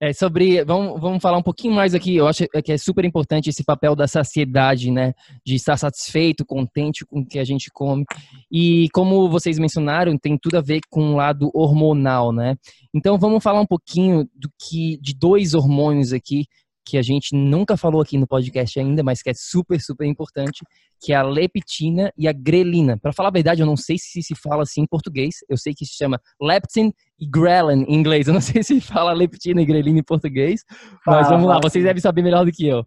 É, 0.01 0.13
sobre, 0.13 0.65
vamos, 0.65 1.01
vamos 1.01 1.21
falar 1.21 1.39
um 1.39 1.43
pouquinho 1.43 1.75
mais 1.75 1.93
aqui, 1.93 2.15
eu 2.15 2.29
acho 2.29 2.45
que 2.65 2.71
é 2.71 2.79
super 2.79 3.05
importante 3.05 3.51
esse 3.51 3.65
papel 3.65 3.97
da 3.97 4.07
saciedade, 4.07 4.93
né, 4.93 5.13
de 5.45 5.57
estar 5.57 5.77
satisfeito, 5.77 6.47
contente 6.47 7.05
com 7.05 7.21
o 7.21 7.27
que 7.27 7.37
a 7.37 7.45
gente 7.45 7.69
come, 7.73 8.05
e 8.49 8.87
como 8.93 9.29
vocês 9.29 9.59
mencionaram, 9.59 10.17
tem 10.17 10.39
tudo 10.39 10.57
a 10.57 10.61
ver 10.61 10.83
com 10.89 11.15
o 11.15 11.17
lado 11.17 11.51
hormonal, 11.53 12.33
né, 12.33 12.55
então 12.95 13.19
vamos 13.19 13.43
falar 13.43 13.61
um 13.61 13.67
pouquinho 13.67 14.25
do 14.37 14.49
que, 14.57 14.99
de 15.03 15.15
dois 15.19 15.53
hormônios 15.53 16.13
aqui, 16.13 16.47
que 16.89 16.97
a 16.97 17.03
gente 17.03 17.35
nunca 17.35 17.77
falou 17.77 18.01
aqui 18.01 18.17
no 18.17 18.27
podcast 18.27 18.81
ainda, 18.81 19.03
mas 19.03 19.21
que 19.21 19.29
é 19.29 19.35
super, 19.35 19.79
super 19.79 20.07
importante, 20.07 20.65
que 20.99 21.13
é 21.13 21.17
a 21.17 21.23
leptina 21.23 22.11
e 22.17 22.27
a 22.27 22.33
grelina. 22.33 22.97
Para 22.97 23.13
falar 23.13 23.29
a 23.29 23.33
verdade, 23.33 23.61
eu 23.61 23.67
não 23.67 23.77
sei 23.77 23.99
se 23.99 24.23
se 24.23 24.35
fala 24.35 24.63
assim 24.63 24.81
em 24.81 24.87
português. 24.87 25.37
Eu 25.51 25.59
sei 25.59 25.75
que 25.75 25.85
se 25.85 25.93
chama 25.93 26.19
leptin 26.41 26.91
e 27.21 27.27
ghrelin 27.29 27.85
em 27.87 27.95
inglês. 27.95 28.27
Eu 28.27 28.33
não 28.33 28.41
sei 28.41 28.63
se 28.63 28.81
fala 28.81 29.13
leptina 29.13 29.61
e 29.61 29.67
grelina 29.67 29.99
em 29.99 30.03
português, 30.03 30.65
mas 31.07 31.27
ah, 31.27 31.31
vamos 31.31 31.47
lá, 31.47 31.61
vocês 31.63 31.85
devem 31.85 32.01
saber 32.01 32.23
melhor 32.23 32.47
do 32.47 32.53
que 32.53 32.67
eu. 32.67 32.87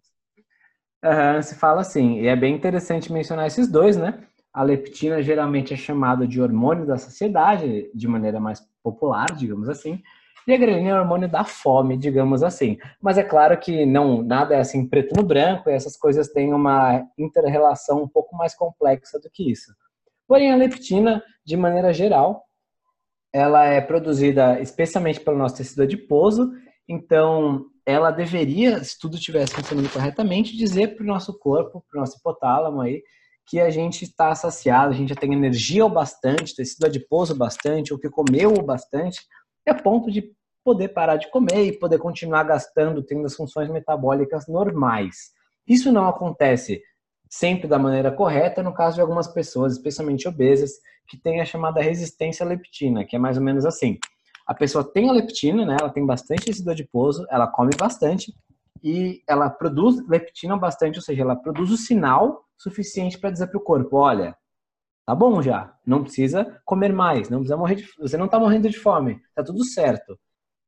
Uhum, 1.04 1.42
se 1.42 1.56
fala 1.56 1.82
assim, 1.82 2.22
e 2.22 2.28
é 2.28 2.36
bem 2.36 2.56
interessante 2.56 3.14
mencionar 3.14 3.46
esses 3.46 3.68
dois, 3.68 3.98
né? 3.98 4.20
A 4.52 4.64
leptina 4.64 5.22
geralmente 5.22 5.76
é 5.76 5.78
chamada 5.78 6.28
de 6.28 6.42
hormônio 6.42 6.88
da 6.88 6.98
saciedade, 6.98 7.90
de 7.94 8.08
maneira 8.08 8.40
mais 8.40 8.62
popular, 8.84 9.28
digamos 9.36 9.70
assim, 9.70 10.02
e 10.48 10.54
a 10.54 10.58
grelina 10.58 10.90
é 10.90 10.94
o 10.94 11.00
hormônio 11.00 11.30
da 11.30 11.44
fome, 11.44 11.98
digamos 11.98 12.44
assim. 12.44 12.78
Mas 13.02 13.18
é 13.18 13.24
claro 13.24 13.58
que 13.60 13.86
não 13.86 14.22
nada 14.22 14.56
é 14.56 14.60
assim 14.60 14.88
preto 14.88 15.16
no 15.16 15.24
branco, 15.24 15.70
e 15.70 15.74
essas 15.74 15.98
coisas 15.98 16.28
têm 16.30 16.54
uma 16.54 17.04
interrelação 17.18 18.04
um 18.04 18.08
pouco 18.08 18.36
mais 18.36 18.56
complexa 18.56 19.20
do 19.20 19.30
que 19.30 19.52
isso. 19.52 19.74
Porém, 20.28 20.52
a 20.52 20.56
leptina, 20.56 21.24
de 21.46 21.58
maneira 21.58 21.94
geral, 21.94 22.44
ela 23.34 23.66
é 23.66 23.80
produzida 23.80 24.60
especialmente 24.60 25.20
pelo 25.20 25.38
nosso 25.38 25.58
tecido 25.58 25.84
adiposo, 25.84 26.52
então 26.88 27.66
ela 27.86 28.12
deveria, 28.12 28.84
se 28.84 29.00
tudo 29.00 29.16
estivesse 29.16 29.54
funcionando 29.54 29.92
corretamente, 29.92 30.56
dizer 30.56 30.96
para 30.96 31.04
o 31.04 31.08
nosso 31.08 31.38
corpo, 31.38 31.84
para 31.90 31.98
o 31.98 32.02
nosso 32.02 32.18
hipotálamo 32.18 32.82
aí, 32.82 33.02
que 33.46 33.60
a 33.60 33.70
gente 33.70 34.04
está 34.04 34.34
saciado, 34.36 34.94
a 34.94 34.96
gente 34.96 35.10
já 35.10 35.16
tem 35.16 35.34
energia 35.34 35.86
o 35.86 35.90
bastante, 35.90 36.56
tecido 36.56 36.86
adiposo 36.86 37.36
bastante, 37.36 37.92
ou 37.92 38.00
que 38.00 38.10
comeu 38.10 38.54
o 38.54 38.64
bastante, 38.64 39.20
a 39.70 39.76
ponto 39.76 40.12
de 40.12 40.32
poder 40.64 40.90
parar 40.90 41.18
de 41.18 41.30
comer 41.30 41.66
e 41.66 41.80
poder 41.80 41.98
continuar 41.98 42.44
gastando, 42.44 43.04
tendo 43.04 43.26
as 43.26 43.36
funções 43.36 43.70
metabólicas 43.70 44.48
normais. 44.48 45.32
Isso 45.68 45.92
não 45.92 46.08
acontece 46.08 46.82
sempre 47.30 47.68
da 47.68 47.80
maneira 47.80 48.12
correta 48.12 48.62
no 48.62 48.74
caso 48.74 48.96
de 48.96 49.02
algumas 49.02 49.28
pessoas, 49.28 49.74
especialmente 49.74 50.28
obesas, 50.28 50.72
que 51.08 51.18
têm 51.18 51.42
a 51.42 51.46
chamada 51.46 51.82
resistência 51.82 52.46
à 52.46 52.50
leptina, 52.50 53.06
que 53.06 53.16
é 53.16 53.20
mais 53.20 53.38
ou 53.38 53.44
menos 53.44 53.66
assim. 53.66 53.98
A 54.46 54.54
pessoa 54.54 54.84
tem 54.84 55.10
a 55.10 55.14
leptina, 55.14 55.66
né? 55.66 55.78
Ela 55.80 55.90
tem 55.90 56.06
bastante 56.06 56.46
tecido 56.46 56.72
adiposo, 56.72 57.26
ela 57.30 57.48
come 57.48 57.72
bastante 57.78 58.34
e 58.84 59.22
ela 59.28 59.50
produz 59.50 60.06
leptina 60.08 60.58
bastante, 60.58 60.98
ou 60.98 61.02
seja, 61.02 61.22
ela 61.22 61.36
produz 61.36 61.72
o 61.72 61.78
sinal 61.78 62.46
suficiente 62.58 63.18
para 63.18 63.32
dizer 63.32 63.48
para 63.48 63.58
o 63.58 63.64
corpo, 63.64 63.98
olha, 63.98 64.36
Tá 65.06 65.16
bom 65.16 65.42
já. 65.42 65.74
Não 65.86 66.04
precisa 66.04 66.62
comer 66.66 66.94
mais. 66.94 67.30
Não 67.30 67.40
precisa 67.40 67.58
morrer 67.58 67.76
de... 67.76 67.86
Você 68.00 68.18
não 68.18 68.26
está 68.26 68.40
morrendo 68.40 68.70
de 68.70 68.78
fome. 68.78 69.20
Tá 69.36 69.44
tudo 69.44 69.64
certo. 69.64 70.18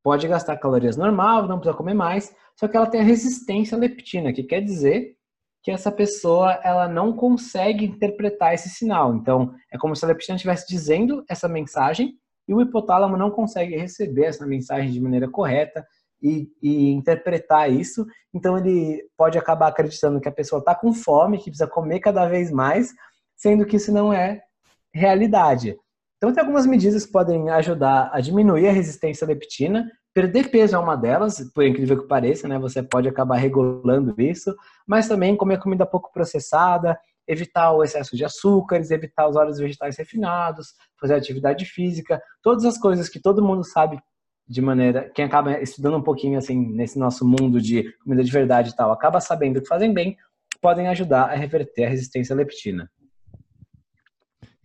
Pode 0.04 0.28
gastar 0.28 0.58
calorias 0.58 0.98
normal, 0.98 1.48
não 1.48 1.60
precisa 1.60 1.78
comer 1.78 1.94
mais. 1.94 2.36
Só 2.56 2.68
que 2.68 2.76
ela 2.76 2.88
tem 2.88 3.02
a 3.02 3.06
resistência 3.06 3.78
à 3.78 3.80
leptina, 3.80 4.34
que 4.34 4.44
quer 4.44 4.62
dizer 4.62 5.16
que 5.64 5.72
essa 5.72 5.92
pessoa 5.92 6.60
ela 6.62 6.90
não 6.90 7.14
consegue 7.14 7.86
interpretar 7.86 8.54
esse 8.54 8.70
sinal. 8.70 9.16
Então, 9.16 9.54
é 9.72 9.78
como 9.78 9.96
se 9.96 10.04
a 10.04 10.10
leptina 10.10 10.36
estivesse 10.36 10.68
dizendo 10.68 11.24
essa 11.30 11.48
mensagem 11.48 12.14
e 12.48 12.54
o 12.54 12.62
hipotálamo 12.62 13.16
não 13.16 13.32
consegue 13.32 13.78
receber 13.78 14.26
essa 14.26 14.46
mensagem 14.46 14.92
de 14.92 15.00
maneira 15.00 15.30
correta 15.30 15.86
e, 16.22 16.50
e 16.62 16.92
interpretar 16.92 17.72
isso. 17.72 18.06
Então 18.34 18.58
ele 18.58 19.04
pode 19.18 19.38
acabar 19.38 19.68
acreditando 19.68 20.20
que 20.20 20.28
a 20.28 20.34
pessoa 20.34 20.60
está 20.60 20.76
com 20.76 20.94
fome, 20.94 21.38
que 21.38 21.46
precisa 21.46 21.68
comer 21.68 22.00
cada 22.00 22.28
vez 22.28 22.52
mais, 22.52 22.94
sendo 23.44 23.66
que 23.66 23.76
isso 23.76 23.92
não 23.92 24.14
é 24.14 24.42
realidade. 24.94 25.76
Então 26.16 26.32
tem 26.32 26.40
algumas 26.40 26.66
medidas 26.66 27.06
que 27.06 27.12
podem 27.12 27.50
ajudar 27.50 28.10
a 28.14 28.22
diminuir 28.22 28.70
a 28.70 28.72
resistência 28.72 29.26
à 29.26 29.28
leptina. 29.28 29.86
Perder 30.14 30.50
peso 30.50 30.78
é 30.78 30.80
uma 30.80 30.96
delas, 30.96 31.42
por 31.54 31.66
incrível 31.66 32.02
que 32.02 32.08
pareça, 32.08 32.48
né? 32.48 32.58
Você 32.60 32.82
pode 32.82 33.10
acabar 33.10 33.36
regulando 33.36 34.16
isso, 34.18 34.56
mas 34.88 35.10
também 35.10 35.36
comer 35.36 35.60
comida 35.60 35.86
pouco 35.86 36.10
processada, 36.14 36.98
evitar 37.28 37.74
o 37.74 37.84
excesso 37.84 38.16
de 38.16 38.24
açúcares, 38.24 38.92
evitar 38.92 39.28
os 39.28 39.36
óleos 39.36 39.58
vegetais 39.58 39.98
refinados, 39.98 40.68
fazer 40.98 41.16
atividade 41.16 41.66
física, 41.66 42.22
todas 42.42 42.64
as 42.64 42.78
coisas 42.78 43.10
que 43.10 43.20
todo 43.20 43.44
mundo 43.44 43.66
sabe 43.66 44.00
de 44.48 44.62
maneira, 44.62 45.12
quem 45.14 45.26
acaba 45.26 45.60
estudando 45.62 45.98
um 45.98 46.04
pouquinho 46.04 46.38
assim 46.38 46.58
nesse 46.74 46.98
nosso 46.98 47.28
mundo 47.28 47.60
de 47.60 47.92
comida 48.04 48.24
de 48.24 48.32
verdade 48.32 48.70
e 48.70 48.76
tal, 48.76 48.92
acaba 48.92 49.20
sabendo 49.20 49.62
que 49.62 49.68
fazem 49.68 49.94
bem, 49.94 50.16
podem 50.62 50.88
ajudar 50.88 51.24
a 51.24 51.36
reverter 51.36 51.86
a 51.86 51.90
resistência 51.90 52.34
à 52.34 52.38
leptina. 52.38 52.90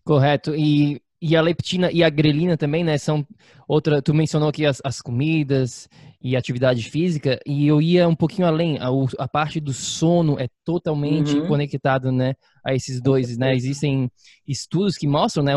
Correto. 0.08 0.54
E, 0.54 1.02
e 1.20 1.36
a 1.36 1.42
leptina 1.42 1.92
e 1.92 2.02
a 2.02 2.08
grelina 2.08 2.56
também, 2.56 2.82
né? 2.82 2.96
São 2.96 3.26
outra. 3.68 4.00
Tu 4.00 4.14
mencionou 4.14 4.48
aqui 4.48 4.64
as, 4.64 4.80
as 4.82 5.02
comidas 5.02 5.86
e 6.22 6.34
atividade 6.34 6.82
física, 6.82 7.38
e 7.46 7.66
eu 7.66 7.80
ia 7.82 8.08
um 8.08 8.14
pouquinho 8.14 8.48
além. 8.48 8.78
A, 8.78 8.88
a 9.18 9.28
parte 9.28 9.60
do 9.60 9.74
sono 9.74 10.38
é 10.40 10.48
totalmente 10.64 11.36
uhum. 11.36 11.46
conectado, 11.46 12.10
né? 12.10 12.32
A 12.64 12.74
esses 12.74 13.02
dois, 13.02 13.36
né? 13.36 13.54
Existem 13.54 14.10
estudos 14.46 14.96
que 14.96 15.06
mostram, 15.06 15.44
né? 15.44 15.52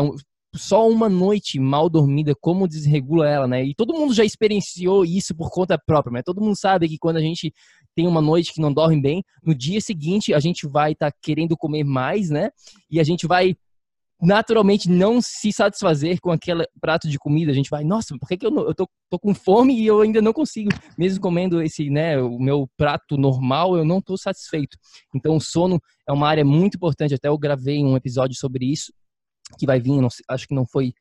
só 0.54 0.86
uma 0.86 1.08
noite 1.08 1.58
mal 1.58 1.88
dormida, 1.88 2.34
como 2.38 2.68
desregula 2.68 3.26
ela, 3.26 3.48
né? 3.48 3.64
E 3.64 3.74
todo 3.74 3.94
mundo 3.94 4.12
já 4.12 4.22
experienciou 4.22 5.02
isso 5.02 5.34
por 5.34 5.50
conta 5.50 5.78
própria, 5.78 6.12
né? 6.12 6.22
Todo 6.22 6.42
mundo 6.42 6.58
sabe 6.58 6.90
que 6.90 6.98
quando 6.98 7.16
a 7.16 7.22
gente 7.22 7.54
tem 7.96 8.06
uma 8.06 8.20
noite 8.20 8.52
que 8.52 8.60
não 8.60 8.70
dorme 8.70 9.00
bem, 9.00 9.24
no 9.42 9.54
dia 9.54 9.80
seguinte 9.80 10.34
a 10.34 10.40
gente 10.40 10.66
vai 10.66 10.92
estar 10.92 11.10
tá 11.10 11.16
querendo 11.22 11.56
comer 11.56 11.84
mais, 11.84 12.28
né? 12.28 12.50
E 12.90 13.00
a 13.00 13.02
gente 13.02 13.26
vai 13.26 13.56
naturalmente 14.22 14.88
não 14.88 15.20
se 15.20 15.52
satisfazer 15.52 16.20
com 16.20 16.30
aquele 16.30 16.64
prato 16.80 17.08
de 17.08 17.18
comida. 17.18 17.50
A 17.50 17.54
gente 17.54 17.68
vai, 17.68 17.82
nossa, 17.82 18.16
por 18.16 18.28
que, 18.28 18.36
que 18.36 18.46
eu, 18.46 18.50
não, 18.50 18.62
eu 18.62 18.74
tô, 18.74 18.88
tô, 19.10 19.18
com 19.18 19.34
fome 19.34 19.76
e 19.76 19.86
eu 19.86 20.00
ainda 20.00 20.22
não 20.22 20.32
consigo, 20.32 20.70
mesmo 20.96 21.20
comendo 21.20 21.60
esse, 21.60 21.90
né, 21.90 22.16
o 22.20 22.38
meu 22.38 22.68
prato 22.76 23.16
normal, 23.16 23.76
eu 23.76 23.84
não 23.84 24.00
tô 24.00 24.16
satisfeito. 24.16 24.78
Então, 25.14 25.36
o 25.36 25.40
sono 25.40 25.80
é 26.08 26.12
uma 26.12 26.28
área 26.28 26.44
muito 26.44 26.76
importante. 26.76 27.14
Até 27.14 27.28
eu 27.28 27.36
gravei 27.36 27.82
um 27.82 27.96
episódio 27.96 28.36
sobre 28.36 28.70
isso 28.70 28.92
que 29.58 29.66
vai 29.66 29.80
vir, 29.80 30.00
não, 30.00 30.08
acho 30.28 30.46
que 30.46 30.54
não 30.54 30.64
foi, 30.64 30.92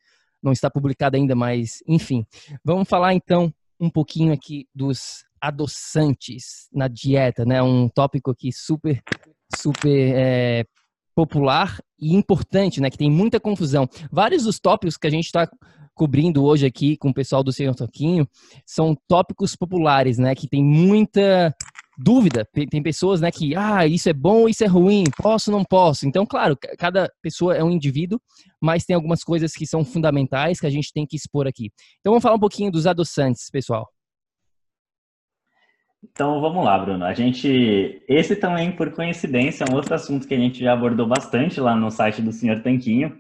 não 0.42 0.52
está 0.52 0.70
publicado 0.70 1.16
ainda, 1.16 1.36
mas 1.36 1.84
enfim. 1.88 2.26
Vamos 2.66 2.90
falar 2.90 3.14
então 3.14 3.54
um 3.80 3.90
pouquinho 3.90 4.34
aqui 4.34 4.68
dos 4.74 5.24
adoçantes 5.40 6.68
na 6.74 6.88
dieta, 6.88 7.46
né? 7.46 7.62
Um 7.62 7.88
tópico 7.88 8.32
aqui 8.32 8.52
super, 8.52 9.02
super 9.56 10.14
é, 10.16 10.66
popular 11.16 11.80
e 12.00 12.16
importante, 12.16 12.82
né? 12.82 12.90
Que 12.90 12.98
tem 12.98 13.10
muita 13.10 13.40
confusão. 13.40 13.88
Vários 14.12 14.44
dos 14.44 14.60
tópicos 14.60 14.98
que 14.98 15.08
a 15.08 15.12
gente 15.12 15.26
está 15.26 15.50
cobrindo 15.94 16.44
hoje 16.44 16.66
aqui 16.66 16.98
com 16.98 17.10
o 17.10 17.14
pessoal 17.14 17.44
do 17.44 17.52
Senhor 17.52 17.76
Toquinho 17.76 18.28
são 18.66 18.96
tópicos 19.08 19.56
populares, 19.56 20.18
né? 20.18 20.34
Que 20.34 20.48
tem 20.48 20.64
muita 20.64 21.54
dúvida. 21.98 22.48
Tem 22.70 22.82
pessoas, 22.82 23.22
né, 23.22 23.32
que, 23.32 23.56
ah, 23.56 23.86
isso 23.86 24.10
é 24.10 24.14
bom, 24.14 24.50
isso 24.50 24.64
é 24.64 24.68
ruim, 24.68 25.04
posso, 25.18 25.52
não 25.52 25.64
posso. 25.64 26.08
Então, 26.08 26.26
claro, 26.26 26.58
cada 26.78 27.10
pessoa 27.22 27.56
é 27.56 27.64
um 27.64 27.70
indivíduo, 27.70 28.20
mas 28.60 28.86
tem 28.86 28.96
algumas 28.96 29.24
coisas 29.24 29.54
que 29.54 29.68
são 29.68 29.86
fundamentais 29.86 30.60
que 30.60 30.66
a 30.66 30.70
gente 30.70 30.92
tem 30.92 31.06
que 31.06 31.16
expor 31.16 31.48
aqui. 31.48 31.70
Então, 32.00 32.12
vamos 32.12 32.24
falar 32.24 32.36
um 32.36 32.40
pouquinho 32.40 32.72
dos 32.72 32.88
adoçantes, 32.88 33.50
pessoal. 33.52 33.88
Então, 36.04 36.42
vamos 36.42 36.66
lá, 36.66 36.78
Bruno. 36.80 37.06
A 37.06 37.14
gente, 37.14 38.04
esse 38.08 38.36
também, 38.36 38.72
por 38.72 38.92
coincidência, 38.92 39.64
é 39.64 39.72
um 39.72 39.76
outro 39.76 39.94
assunto 39.94 40.28
que 40.28 40.34
a 40.34 40.38
gente 40.38 40.60
já 40.60 40.74
abordou 40.74 41.08
bastante 41.08 41.60
lá 41.60 41.76
no 41.76 41.92
site 41.92 42.22
do 42.22 42.32
Senhor 42.32 42.62
Tanquinho. 42.62 43.16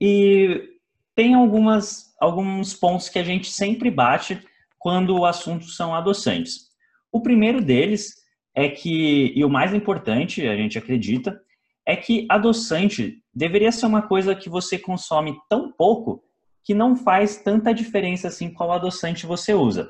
E 0.00 0.78
tem 1.14 1.34
algumas, 1.34 2.14
alguns 2.20 2.74
pontos 2.74 3.08
que 3.08 3.18
a 3.18 3.24
gente 3.24 3.50
sempre 3.50 3.90
bate 3.90 4.40
quando 4.78 5.16
o 5.16 5.24
assunto 5.24 5.66
são 5.66 5.94
adoçantes. 5.94 6.68
O 7.12 7.20
primeiro 7.20 7.60
deles 7.60 8.14
é 8.54 8.68
que, 8.68 9.32
e 9.34 9.44
o 9.44 9.48
mais 9.48 9.72
importante, 9.72 10.46
a 10.46 10.56
gente 10.56 10.76
acredita, 10.76 11.40
é 11.86 11.96
que 11.96 12.26
adoçante 12.28 13.22
deveria 13.32 13.70
ser 13.72 13.86
uma 13.86 14.02
coisa 14.02 14.34
que 14.34 14.48
você 14.48 14.78
consome 14.78 15.38
tão 15.48 15.72
pouco 15.72 16.22
que 16.64 16.74
não 16.74 16.94
faz 16.94 17.36
tanta 17.36 17.72
diferença 17.72 18.28
assim 18.28 18.52
qual 18.52 18.72
adoçante 18.72 19.24
você 19.24 19.54
usa. 19.54 19.88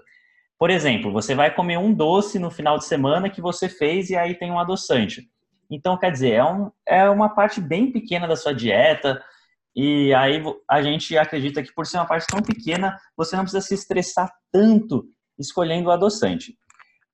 Por 0.58 0.70
exemplo, 0.70 1.12
você 1.12 1.34
vai 1.34 1.54
comer 1.54 1.78
um 1.78 1.92
doce 1.92 2.38
no 2.38 2.50
final 2.50 2.78
de 2.78 2.84
semana 2.84 3.30
que 3.30 3.40
você 3.40 3.68
fez 3.68 4.10
e 4.10 4.16
aí 4.16 4.34
tem 4.34 4.50
um 4.50 4.58
adoçante. 4.58 5.30
Então, 5.70 5.96
quer 5.96 6.10
dizer, 6.10 6.32
é, 6.32 6.44
um, 6.44 6.70
é 6.86 7.08
uma 7.08 7.28
parte 7.28 7.60
bem 7.60 7.92
pequena 7.92 8.26
da 8.26 8.34
sua 8.34 8.54
dieta, 8.54 9.22
e 9.76 10.12
aí 10.14 10.42
a 10.68 10.82
gente 10.82 11.16
acredita 11.16 11.62
que 11.62 11.72
por 11.72 11.86
ser 11.86 11.98
uma 11.98 12.06
parte 12.06 12.26
tão 12.26 12.42
pequena, 12.42 12.98
você 13.16 13.36
não 13.36 13.44
precisa 13.44 13.64
se 13.64 13.74
estressar 13.74 14.32
tanto 14.50 15.04
escolhendo 15.38 15.88
o 15.88 15.92
adoçante. 15.92 16.58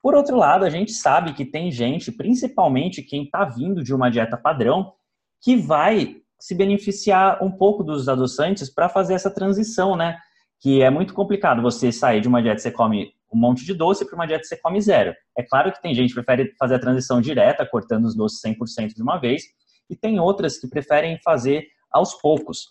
Por 0.00 0.14
outro 0.14 0.36
lado, 0.36 0.64
a 0.64 0.70
gente 0.70 0.92
sabe 0.92 1.34
que 1.34 1.44
tem 1.44 1.70
gente, 1.70 2.12
principalmente 2.12 3.02
quem 3.02 3.24
está 3.24 3.44
vindo 3.44 3.82
de 3.82 3.94
uma 3.94 4.10
dieta 4.10 4.36
padrão, 4.36 4.94
que 5.42 5.56
vai 5.56 6.16
se 6.40 6.54
beneficiar 6.54 7.42
um 7.42 7.50
pouco 7.50 7.82
dos 7.82 8.08
adoçantes 8.08 8.70
para 8.70 8.88
fazer 8.88 9.14
essa 9.14 9.30
transição, 9.30 9.96
né? 9.96 10.18
Que 10.60 10.82
é 10.82 10.88
muito 10.88 11.12
complicado 11.12 11.60
você 11.60 11.90
sair 11.92 12.20
de 12.20 12.28
uma 12.28 12.42
dieta 12.42 12.56
que 12.56 12.62
você 12.62 12.70
come 12.70 13.12
um 13.34 13.38
monte 13.38 13.64
de 13.64 13.74
doce 13.74 14.06
para 14.06 14.14
uma 14.14 14.26
dieta 14.26 14.42
que 14.42 14.48
você 14.48 14.56
come 14.56 14.80
zero. 14.80 15.12
É 15.36 15.42
claro 15.42 15.72
que 15.72 15.82
tem 15.82 15.94
gente 15.94 16.14
que 16.14 16.22
prefere 16.22 16.54
fazer 16.58 16.76
a 16.76 16.78
transição 16.78 17.20
direta, 17.20 17.66
cortando 17.66 18.04
os 18.04 18.14
doces 18.14 18.40
100% 18.40 18.94
de 18.94 19.02
uma 19.02 19.18
vez, 19.18 19.42
e 19.90 19.96
tem 19.96 20.20
outras 20.20 20.58
que 20.58 20.68
preferem 20.68 21.18
fazer 21.22 21.66
aos 21.90 22.14
poucos. 22.14 22.68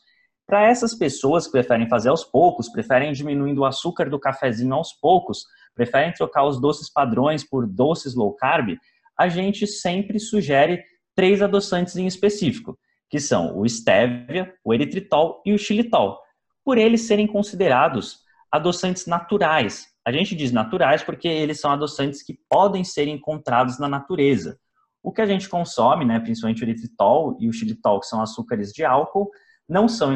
Para 0.48 0.66
essas 0.66 0.94
pessoas 0.94 1.46
que 1.46 1.52
preferem 1.52 1.88
fazer 1.88 2.10
aos 2.10 2.24
poucos, 2.24 2.70
preferem 2.70 3.12
diminuindo 3.12 3.62
o 3.62 3.66
açúcar 3.66 4.10
do 4.10 4.20
cafezinho 4.20 4.74
aos 4.74 4.94
poucos, 4.94 5.46
preferem 5.76 6.14
trocar 6.14 6.46
os 6.46 6.60
doces 6.60 6.92
padrões 6.92 7.48
por 7.48 7.68
doces 7.68 8.16
low 8.16 8.34
carb, 8.36 8.78
a 9.18 9.28
gente 9.28 9.68
sempre 9.68 10.20
sugere 10.20 10.84
três 11.16 11.42
adoçantes 11.42 11.96
em 11.96 12.08
específico, 12.08 12.78
que 13.10 13.20
são 13.20 13.58
o 13.58 13.68
stevia, 13.68 14.54
o 14.64 14.74
eritritol 14.74 15.42
e 15.46 15.54
o 15.54 15.58
xilitol, 15.58 16.20
por 16.64 16.78
eles 16.78 17.02
serem 17.02 17.28
considerados 17.28 18.24
adoçantes 18.52 19.06
naturais. 19.06 19.93
A 20.06 20.12
gente 20.12 20.36
diz 20.36 20.52
naturais 20.52 21.02
porque 21.02 21.28
eles 21.28 21.60
são 21.60 21.72
adoçantes 21.72 22.22
que 22.22 22.38
podem 22.50 22.84
ser 22.84 23.08
encontrados 23.08 23.80
na 23.80 23.88
natureza. 23.88 24.58
O 25.02 25.12
que 25.12 25.22
a 25.22 25.26
gente 25.26 25.50
consome, 25.50 26.06
né, 26.06 26.20
principalmente 26.20 26.64
o 26.64 26.66
eritritol 26.66 27.38
e 27.40 27.50
o 27.50 27.54
xilitol, 27.54 28.00
que 28.00 28.08
são 28.08 28.22
açúcares 28.22 28.72
de 28.72 28.84
álcool, 28.84 29.30
não 29.68 29.88
são, 29.88 30.12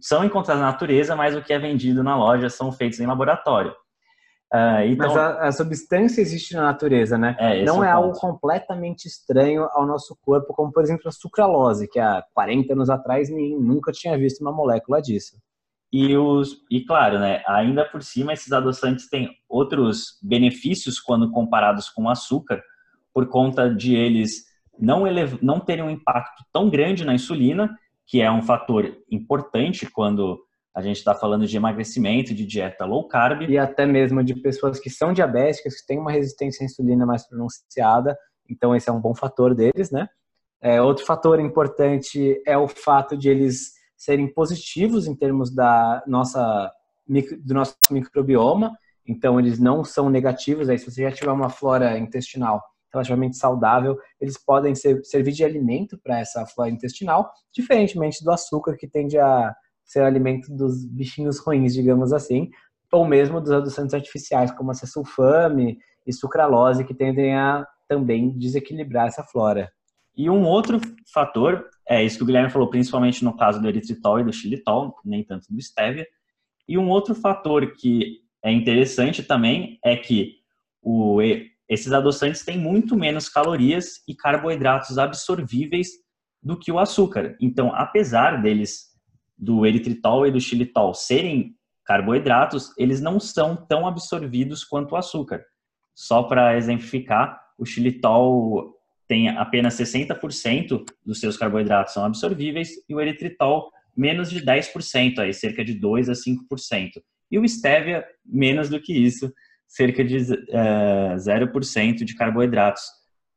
são 0.00 0.24
encontrados 0.24 0.60
na 0.60 0.70
natureza, 0.70 1.14
mas 1.16 1.36
o 1.36 1.42
que 1.42 1.52
é 1.52 1.58
vendido 1.58 2.02
na 2.02 2.16
loja 2.16 2.48
são 2.48 2.72
feitos 2.72 3.00
em 3.00 3.06
laboratório. 3.06 3.74
Uh, 4.54 4.86
então, 4.86 5.08
Mas 5.08 5.16
a, 5.16 5.48
a, 5.48 5.52
substância 5.52 6.20
existe 6.20 6.54
na 6.54 6.62
natureza, 6.62 7.18
né? 7.18 7.34
É, 7.36 7.64
não 7.64 7.82
é, 7.82 7.88
é 7.88 7.90
algo 7.90 8.16
completamente 8.16 9.06
estranho 9.06 9.68
ao 9.72 9.84
nosso 9.84 10.16
corpo, 10.22 10.54
como 10.54 10.72
por 10.72 10.84
exemplo 10.84 11.08
a 11.08 11.10
sucralose, 11.10 11.88
que 11.88 11.98
há 11.98 12.24
40 12.32 12.72
anos 12.72 12.88
atrás 12.88 13.28
ninguém 13.28 13.58
nunca 13.58 13.90
tinha 13.90 14.16
visto 14.16 14.40
uma 14.40 14.52
molécula 14.52 15.02
disso. 15.02 15.36
E, 15.92 16.16
os, 16.16 16.64
e 16.70 16.84
claro, 16.84 17.18
né, 17.18 17.42
ainda 17.46 17.84
por 17.84 18.02
cima, 18.02 18.32
esses 18.32 18.52
adoçantes 18.52 19.08
têm 19.08 19.30
outros 19.48 20.18
benefícios 20.22 21.00
quando 21.00 21.30
comparados 21.30 21.88
com 21.88 22.04
o 22.04 22.10
açúcar, 22.10 22.62
por 23.14 23.28
conta 23.28 23.72
de 23.72 23.94
eles 23.94 24.44
não, 24.78 25.06
elev 25.06 25.38
não 25.40 25.58
terem 25.60 25.84
um 25.84 25.90
impacto 25.90 26.44
tão 26.52 26.68
grande 26.68 27.04
na 27.04 27.14
insulina, 27.14 27.74
que 28.06 28.20
é 28.20 28.30
um 28.30 28.42
fator 28.42 28.96
importante 29.10 29.86
quando 29.90 30.38
a 30.74 30.82
gente 30.82 30.98
está 30.98 31.14
falando 31.14 31.46
de 31.46 31.56
emagrecimento, 31.56 32.34
de 32.34 32.44
dieta 32.44 32.84
low 32.84 33.08
carb. 33.08 33.42
E 33.48 33.56
até 33.56 33.86
mesmo 33.86 34.22
de 34.22 34.34
pessoas 34.34 34.78
que 34.78 34.90
são 34.90 35.12
diabéticas, 35.12 35.80
que 35.80 35.86
têm 35.86 35.98
uma 35.98 36.12
resistência 36.12 36.62
à 36.62 36.66
insulina 36.66 37.06
mais 37.06 37.26
pronunciada. 37.26 38.16
Então, 38.48 38.76
esse 38.76 38.88
é 38.88 38.92
um 38.92 39.00
bom 39.00 39.14
fator 39.14 39.54
deles, 39.54 39.90
né? 39.90 40.06
É, 40.60 40.80
outro 40.80 41.04
fator 41.04 41.40
importante 41.40 42.40
é 42.46 42.56
o 42.58 42.68
fato 42.68 43.16
de 43.16 43.28
eles 43.28 43.75
serem 43.96 44.32
positivos 44.32 45.06
em 45.06 45.14
termos 45.14 45.54
da 45.54 46.02
nossa, 46.06 46.70
do 47.44 47.54
nosso 47.54 47.76
microbioma. 47.90 48.76
Então, 49.06 49.38
eles 49.38 49.58
não 49.58 49.84
são 49.84 50.10
negativos. 50.10 50.68
Aí, 50.68 50.78
se 50.78 50.90
você 50.90 51.02
já 51.02 51.12
tiver 51.12 51.30
uma 51.30 51.48
flora 51.48 51.98
intestinal 51.98 52.62
relativamente 52.92 53.36
saudável, 53.36 53.98
eles 54.20 54.38
podem 54.42 54.74
ser, 54.74 55.04
servir 55.04 55.32
de 55.32 55.44
alimento 55.44 55.98
para 56.02 56.18
essa 56.18 56.46
flora 56.46 56.70
intestinal, 56.70 57.30
diferentemente 57.52 58.24
do 58.24 58.30
açúcar, 58.30 58.76
que 58.76 58.88
tende 58.88 59.18
a 59.18 59.54
ser 59.84 60.02
alimento 60.02 60.52
dos 60.54 60.84
bichinhos 60.84 61.38
ruins, 61.38 61.74
digamos 61.74 62.12
assim, 62.12 62.50
ou 62.90 63.06
mesmo 63.06 63.40
dos 63.40 63.52
adoçantes 63.52 63.94
artificiais, 63.94 64.50
como 64.50 64.70
a 64.70 64.74
sulfame 64.74 65.78
e 66.06 66.12
sucralose, 66.12 66.84
que 66.84 66.94
tendem 66.94 67.36
a 67.36 67.66
também 67.88 68.36
desequilibrar 68.36 69.06
essa 69.06 69.22
flora. 69.22 69.70
E 70.16 70.30
um 70.30 70.44
outro 70.44 70.80
fator, 71.12 71.68
é 71.88 72.04
isso 72.04 72.16
que 72.16 72.22
o 72.24 72.26
Guilherme 72.26 72.50
falou, 72.50 72.68
principalmente 72.68 73.24
no 73.24 73.36
caso 73.36 73.60
do 73.60 73.68
eritritol 73.68 74.20
e 74.20 74.24
do 74.24 74.32
xilitol, 74.32 74.94
nem 75.04 75.22
tanto 75.22 75.46
do 75.48 75.60
stevia, 75.60 76.06
E 76.68 76.76
um 76.76 76.88
outro 76.88 77.14
fator 77.14 77.74
que 77.74 78.20
é 78.44 78.52
interessante 78.52 79.22
também 79.22 79.78
é 79.84 79.96
que 79.96 80.34
o, 80.82 81.20
esses 81.68 81.92
adoçantes 81.92 82.44
têm 82.44 82.58
muito 82.58 82.96
menos 82.96 83.28
calorias 83.28 84.02
e 84.08 84.14
carboidratos 84.14 84.98
absorvíveis 84.98 85.88
do 86.42 86.58
que 86.58 86.70
o 86.70 86.78
açúcar. 86.78 87.36
Então, 87.40 87.72
apesar 87.74 88.42
deles, 88.42 88.86
do 89.36 89.66
eritritol 89.66 90.26
e 90.26 90.30
do 90.30 90.40
xilitol, 90.40 90.94
serem 90.94 91.56
carboidratos, 91.84 92.72
eles 92.76 93.00
não 93.00 93.20
são 93.20 93.56
tão 93.56 93.86
absorvidos 93.86 94.64
quanto 94.64 94.92
o 94.92 94.96
açúcar. 94.96 95.44
Só 95.94 96.24
para 96.24 96.56
exemplificar, 96.56 97.40
o 97.58 97.64
xilitol 97.64 98.75
tem 99.06 99.28
apenas 99.28 99.74
60% 99.74 100.84
dos 101.04 101.20
seus 101.20 101.36
carboidratos 101.36 101.94
são 101.94 102.04
absorvíveis 102.04 102.70
e 102.88 102.94
o 102.94 103.00
eritritol 103.00 103.70
menos 103.96 104.30
de 104.30 104.44
10%, 104.44 105.18
aí 105.18 105.32
cerca 105.32 105.64
de 105.64 105.74
2 105.74 106.08
a 106.08 106.12
5%. 106.12 107.02
E 107.30 107.38
o 107.38 107.48
stevia 107.48 108.04
menos 108.24 108.68
do 108.68 108.80
que 108.80 108.92
isso, 108.92 109.32
cerca 109.66 110.04
de 110.04 110.16
é, 110.50 111.14
0% 111.16 112.04
de 112.04 112.14
carboidratos 112.14 112.82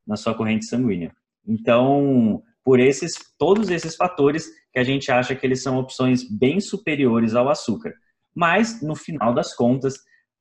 na 0.06 0.16
sua 0.16 0.36
corrente 0.36 0.66
sanguínea. 0.66 1.12
Então, 1.48 2.44
por 2.64 2.80
esses 2.80 3.14
todos 3.38 3.70
esses 3.70 3.96
fatores 3.96 4.48
que 4.72 4.80
a 4.80 4.84
gente 4.84 5.12
acha 5.12 5.36
que 5.36 5.46
eles 5.46 5.64
são 5.64 5.78
opções 5.78 6.24
bem 6.30 6.60
superiores 6.60 7.34
ao 7.34 7.50
açúcar. 7.50 7.94
Mas 8.36 8.82
no 8.82 8.96
final 8.96 9.34
das 9.34 9.56
contas, 9.56 9.96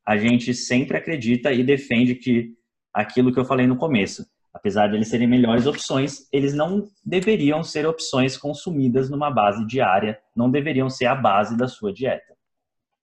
a 0.07 0.17
gente 0.17 0.53
sempre 0.55 0.97
acredita 0.97 1.53
e 1.53 1.63
defende 1.63 2.15
que 2.15 2.53
aquilo 2.93 3.33
que 3.33 3.39
eu 3.39 3.45
falei 3.45 3.67
no 3.67 3.77
começo, 3.77 4.27
apesar 4.53 4.89
de 4.89 4.97
eles 4.97 5.09
serem 5.09 5.27
melhores 5.27 5.67
opções, 5.67 6.27
eles 6.33 6.55
não 6.55 6.89
deveriam 7.05 7.63
ser 7.63 7.87
opções 7.87 8.37
consumidas 8.37 9.09
numa 9.11 9.31
base 9.31 9.67
diária, 9.67 10.19
não 10.35 10.51
deveriam 10.51 10.89
ser 10.89 11.07
a 11.07 11.15
base 11.15 11.57
da 11.57 11.69
sua 11.69 11.93
dieta. 11.93 12.37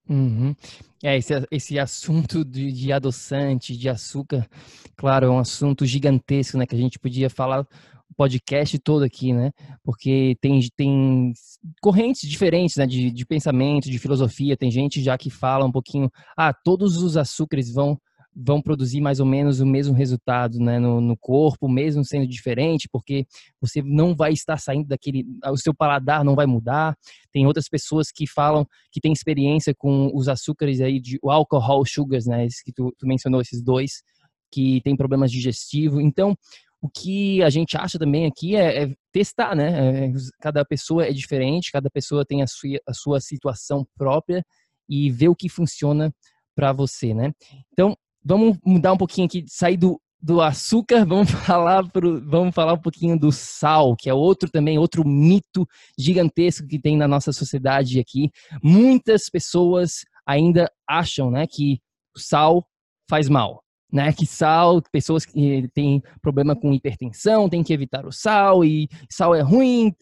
Uhum. 0.07 0.55
É, 1.03 1.17
esse, 1.17 1.33
esse 1.51 1.79
assunto 1.79 2.45
de, 2.45 2.71
de, 2.71 2.91
adoçante, 2.91 3.75
de 3.75 3.89
açúcar, 3.89 4.47
claro, 4.95 5.27
é 5.27 5.29
um 5.29 5.39
assunto 5.39 5.85
gigantesco, 5.85 6.57
né? 6.57 6.65
Que 6.65 6.75
a 6.75 6.79
gente 6.79 6.99
podia 6.99 7.29
falar 7.29 7.61
o 7.61 8.13
podcast 8.15 8.77
todo 8.79 9.03
aqui, 9.03 9.33
né? 9.33 9.51
Porque 9.83 10.37
tem, 10.39 10.59
tem 10.75 11.33
correntes 11.81 12.29
diferentes, 12.29 12.75
né? 12.75 12.85
De, 12.85 13.09
de 13.11 13.25
pensamento, 13.25 13.89
de 13.89 13.97
filosofia. 13.97 14.55
Tem 14.55 14.69
gente 14.69 15.01
já 15.01 15.17
que 15.17 15.29
fala 15.29 15.65
um 15.65 15.71
pouquinho, 15.71 16.09
ah, 16.37 16.53
todos 16.53 16.97
os 16.97 17.17
açúcares 17.17 17.73
vão 17.73 17.99
vão 18.35 18.61
produzir 18.61 18.99
mais 18.99 19.19
ou 19.21 19.25
menos 19.25 19.61
o 19.61 19.65
mesmo 19.65 19.93
resultado 19.93 20.59
né, 20.59 20.77
no, 20.77 20.99
no, 20.99 21.15
corpo, 21.15 21.69
mesmo 21.69 22.03
sendo 22.03 22.27
diferente, 22.27 22.89
porque 22.91 23.25
você 23.61 23.81
não 23.81 24.13
vai 24.13 24.33
estar 24.33 24.57
saindo 24.57 24.87
daquele. 24.87 25.25
O 25.45 25.57
seu 25.57 25.73
paladar 25.73 26.23
não 26.25 26.35
vai 26.35 26.45
mudar. 26.45 26.97
Tem 27.31 27.47
outras 27.47 27.69
pessoas 27.69 28.11
que 28.11 28.27
falam 28.27 28.67
que 28.91 28.99
têm 28.99 29.13
experiência 29.13 29.73
com 29.73 30.11
os 30.13 30.27
açúcares 30.27 30.81
aí, 30.81 30.99
de, 30.99 31.17
o 31.23 31.31
alcohol 31.31 31.85
sugars, 31.85 32.25
né? 32.25 32.45
Esse 32.45 32.63
que 32.63 32.73
tu, 32.73 32.93
tu 32.97 33.07
mencionou, 33.07 33.39
esses 33.39 33.61
dois, 33.63 34.03
que 34.51 34.81
tem 34.81 34.97
problemas 34.97 35.31
digestivos. 35.31 36.01
Então, 36.01 36.35
o 36.81 36.89
que 36.89 37.41
a 37.41 37.49
gente 37.49 37.77
acha 37.77 37.97
também 37.97 38.25
aqui 38.25 38.55
é, 38.55 38.83
é 38.83 38.93
testar, 39.13 39.55
né? 39.55 40.07
É, 40.07 40.13
cada 40.41 40.65
pessoa 40.65 41.05
é 41.05 41.13
diferente, 41.13 41.71
cada 41.71 41.89
pessoa 41.89 42.25
tem 42.25 42.41
a 42.43 42.47
sua, 42.47 42.79
a 42.85 42.93
sua 42.93 43.19
situação 43.21 43.87
própria 43.97 44.45
e 44.89 45.09
ver 45.09 45.29
o 45.29 45.35
que 45.35 45.47
funciona 45.47 46.13
para 46.55 46.71
você, 46.71 47.13
né? 47.13 47.31
Então, 47.71 47.97
vamos 48.25 48.57
mudar 48.65 48.91
um 48.91 48.97
pouquinho 48.97 49.27
aqui, 49.27 49.45
sair 49.47 49.77
do, 49.77 50.01
do 50.19 50.41
açúcar, 50.41 51.05
vamos 51.05 51.29
falar, 51.29 51.87
pro, 51.91 52.19
vamos 52.27 52.55
falar 52.55 52.73
um 52.73 52.81
pouquinho 52.81 53.17
do 53.17 53.31
sal, 53.31 53.95
que 53.95 54.09
é 54.09 54.13
outro 54.13 54.49
também, 54.49 54.79
outro 54.79 55.07
mito 55.07 55.67
gigantesco 55.97 56.67
que 56.67 56.79
tem 56.79 56.97
na 56.97 57.07
nossa 57.07 57.31
sociedade 57.31 57.99
aqui. 57.99 58.31
Muitas 58.63 59.29
pessoas 59.29 60.03
ainda 60.25 60.71
acham 60.89 61.29
né, 61.29 61.45
que 61.47 61.79
o 62.15 62.19
sal 62.19 62.65
faz 63.07 63.29
mal. 63.29 63.63
Né, 63.93 64.11
que 64.11 64.25
sal, 64.25 64.81
pessoas 64.91 65.25
que 65.25 65.69
têm 65.73 66.03
problema 66.21 66.53
com 66.53 66.73
hipertensão, 66.73 67.47
tem 67.47 67.63
que 67.63 67.71
evitar 67.71 68.05
o 68.05 68.11
sal 68.11 68.65
e 68.65 68.89
sal 69.09 69.33
é 69.33 69.39
ruim 69.39 69.93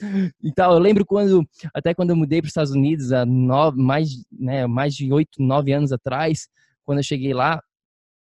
e 0.41 0.51
tal. 0.51 0.73
Eu 0.73 0.79
lembro 0.79 1.05
quando, 1.05 1.47
até 1.75 1.93
quando 1.93 2.09
eu 2.09 2.15
mudei 2.15 2.41
para 2.41 2.47
os 2.47 2.51
Estados 2.51 2.71
Unidos 2.71 3.11
há 3.11 3.23
nove, 3.23 3.79
mais, 3.79 4.09
né, 4.31 4.65
mais 4.65 4.95
de 4.95 5.13
oito, 5.13 5.43
nove 5.43 5.73
anos 5.73 5.91
atrás, 5.91 6.47
quando 6.83 6.99
eu 6.99 7.03
cheguei 7.03 7.35
lá, 7.35 7.61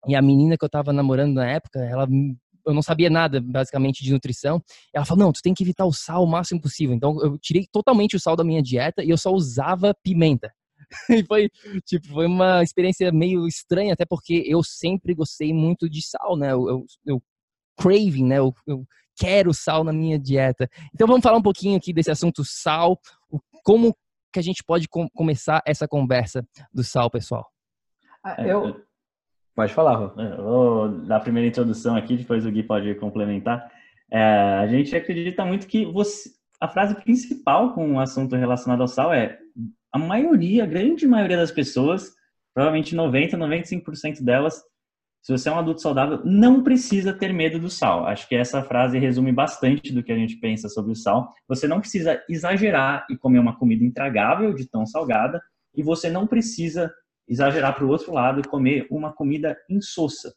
e 0.07 0.15
a 0.15 0.21
menina 0.21 0.57
que 0.57 0.63
eu 0.63 0.69
tava 0.69 0.93
namorando 0.93 1.33
na 1.33 1.49
época, 1.49 1.79
ela 1.79 2.07
eu 2.65 2.73
não 2.73 2.81
sabia 2.81 3.09
nada, 3.09 3.41
basicamente, 3.41 4.03
de 4.03 4.11
nutrição. 4.11 4.61
Ela 4.93 5.05
falou: 5.05 5.25
não, 5.25 5.31
tu 5.31 5.41
tem 5.41 5.53
que 5.53 5.63
evitar 5.63 5.85
o 5.85 5.93
sal 5.93 6.23
o 6.23 6.27
máximo 6.27 6.61
possível. 6.61 6.95
Então, 6.95 7.19
eu 7.21 7.37
tirei 7.37 7.65
totalmente 7.71 8.15
o 8.15 8.19
sal 8.19 8.35
da 8.35 8.43
minha 8.43 8.61
dieta 8.61 9.03
e 9.03 9.09
eu 9.09 9.17
só 9.17 9.31
usava 9.31 9.93
pimenta. 10.03 10.51
e 11.09 11.23
foi, 11.23 11.49
tipo, 11.85 12.07
foi 12.07 12.25
uma 12.25 12.63
experiência 12.63 13.11
meio 13.11 13.47
estranha, 13.47 13.93
até 13.93 14.05
porque 14.05 14.43
eu 14.45 14.63
sempre 14.63 15.13
gostei 15.13 15.53
muito 15.53 15.89
de 15.89 16.01
sal, 16.01 16.37
né? 16.37 16.51
Eu, 16.51 16.69
eu, 16.69 16.85
eu 17.05 17.23
craving, 17.77 18.25
né? 18.25 18.39
Eu, 18.39 18.53
eu 18.67 18.85
quero 19.17 19.53
sal 19.53 19.83
na 19.83 19.91
minha 19.91 20.19
dieta. 20.19 20.69
Então, 20.93 21.07
vamos 21.07 21.23
falar 21.23 21.37
um 21.37 21.43
pouquinho 21.43 21.77
aqui 21.77 21.91
desse 21.91 22.11
assunto 22.11 22.43
sal, 22.45 22.99
como 23.63 23.95
que 24.31 24.39
a 24.39 24.43
gente 24.43 24.63
pode 24.63 24.87
com 24.87 25.09
começar 25.09 25.61
essa 25.65 25.87
conversa 25.87 26.45
do 26.73 26.83
sal, 26.83 27.09
pessoal. 27.09 27.45
Ah, 28.23 28.41
eu, 28.45 28.79
Pode 29.59 29.73
falar, 29.73 29.95
Rô. 29.97 30.21
É, 30.21 30.37
vou 30.37 30.87
dar 30.87 31.17
a 31.17 31.19
primeira 31.19 31.45
introdução 31.45 31.97
aqui, 31.97 32.15
depois 32.15 32.45
o 32.45 32.49
Gui 32.49 32.63
pode 32.63 32.95
complementar. 32.95 33.69
É, 34.09 34.17
a 34.17 34.65
gente 34.67 34.95
acredita 34.95 35.43
muito 35.43 35.67
que 35.67 35.85
você, 35.85 36.29
a 36.61 36.69
frase 36.69 36.95
principal 36.95 37.73
com 37.73 37.95
o 37.95 37.99
assunto 37.99 38.37
relacionado 38.37 38.79
ao 38.79 38.87
sal 38.87 39.13
é 39.13 39.37
a 39.91 39.99
maioria, 39.99 40.63
a 40.63 40.65
grande 40.65 41.05
maioria 41.05 41.35
das 41.35 41.51
pessoas, 41.51 42.13
provavelmente 42.53 42.95
90, 42.95 43.35
95% 43.35 44.23
delas, 44.23 44.63
se 45.21 45.33
você 45.33 45.49
é 45.49 45.51
um 45.51 45.59
adulto 45.59 45.81
saudável, 45.81 46.21
não 46.23 46.63
precisa 46.63 47.11
ter 47.11 47.33
medo 47.33 47.59
do 47.59 47.69
sal. 47.69 48.05
Acho 48.05 48.29
que 48.29 48.35
essa 48.35 48.63
frase 48.63 48.97
resume 48.97 49.33
bastante 49.33 49.91
do 49.91 50.01
que 50.01 50.13
a 50.13 50.17
gente 50.17 50.37
pensa 50.37 50.69
sobre 50.69 50.93
o 50.93 50.95
sal. 50.95 51.33
Você 51.49 51.67
não 51.67 51.81
precisa 51.81 52.23
exagerar 52.29 53.05
e 53.09 53.17
comer 53.17 53.39
uma 53.39 53.59
comida 53.59 53.83
intragável 53.83 54.53
de 54.53 54.65
tão 54.69 54.85
salgada, 54.85 55.41
e 55.75 55.83
você 55.83 56.09
não 56.09 56.25
precisa 56.25 56.89
exagerar 57.29 57.75
para 57.75 57.85
o 57.85 57.89
outro 57.89 58.11
lado 58.11 58.39
e 58.39 58.47
comer 58.47 58.87
uma 58.89 59.13
comida 59.13 59.55
insossa. 59.69 60.33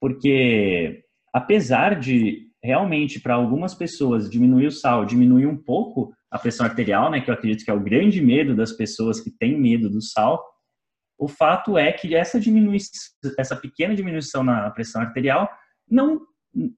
Porque, 0.00 1.04
apesar 1.32 1.98
de 1.98 2.48
realmente 2.62 3.18
para 3.20 3.34
algumas 3.34 3.74
pessoas 3.74 4.30
diminuir 4.30 4.66
o 4.66 4.72
sal, 4.72 5.04
diminuir 5.04 5.46
um 5.46 5.56
pouco 5.56 6.14
a 6.30 6.38
pressão 6.38 6.64
arterial, 6.64 7.10
né, 7.10 7.20
que 7.20 7.30
eu 7.30 7.34
acredito 7.34 7.64
que 7.64 7.70
é 7.70 7.74
o 7.74 7.82
grande 7.82 8.22
medo 8.22 8.54
das 8.54 8.72
pessoas 8.72 9.20
que 9.20 9.30
têm 9.30 9.58
medo 9.58 9.90
do 9.90 10.00
sal, 10.00 10.42
o 11.18 11.28
fato 11.28 11.76
é 11.76 11.92
que 11.92 12.14
essa 12.14 12.40
diminuição, 12.40 12.92
essa 13.38 13.56
pequena 13.56 13.94
diminuição 13.94 14.42
na 14.42 14.70
pressão 14.70 15.02
arterial 15.02 15.50
não, 15.88 16.20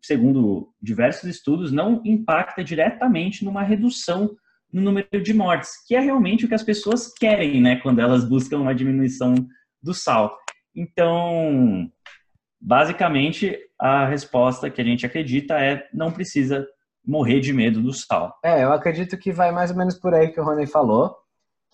segundo 0.02 0.72
diversos 0.80 1.24
estudos, 1.24 1.70
não 1.70 2.02
impacta 2.04 2.64
diretamente 2.64 3.44
numa 3.44 3.62
redução 3.62 4.34
no 4.72 4.80
número 4.80 5.22
de 5.22 5.34
mortes, 5.34 5.70
que 5.86 5.94
é 5.94 6.00
realmente 6.00 6.44
o 6.44 6.48
que 6.48 6.54
as 6.54 6.62
pessoas 6.62 7.12
querem, 7.12 7.60
né, 7.60 7.76
quando 7.76 8.00
elas 8.00 8.24
buscam 8.24 8.58
uma 8.58 8.74
diminuição 8.74 9.34
do 9.82 9.92
sal. 9.92 10.38
Então, 10.74 11.90
basicamente, 12.60 13.58
a 13.78 14.06
resposta 14.06 14.70
que 14.70 14.80
a 14.80 14.84
gente 14.84 15.04
acredita 15.04 15.58
é 15.58 15.86
não 15.92 16.10
precisa 16.10 16.66
morrer 17.04 17.40
de 17.40 17.52
medo 17.52 17.82
do 17.82 17.92
sal. 17.92 18.34
É, 18.44 18.62
eu 18.62 18.72
acredito 18.72 19.18
que 19.18 19.32
vai 19.32 19.50
mais 19.50 19.70
ou 19.70 19.76
menos 19.76 19.98
por 19.98 20.14
aí 20.14 20.28
que 20.28 20.40
o 20.40 20.44
Rony 20.44 20.66
falou, 20.66 21.16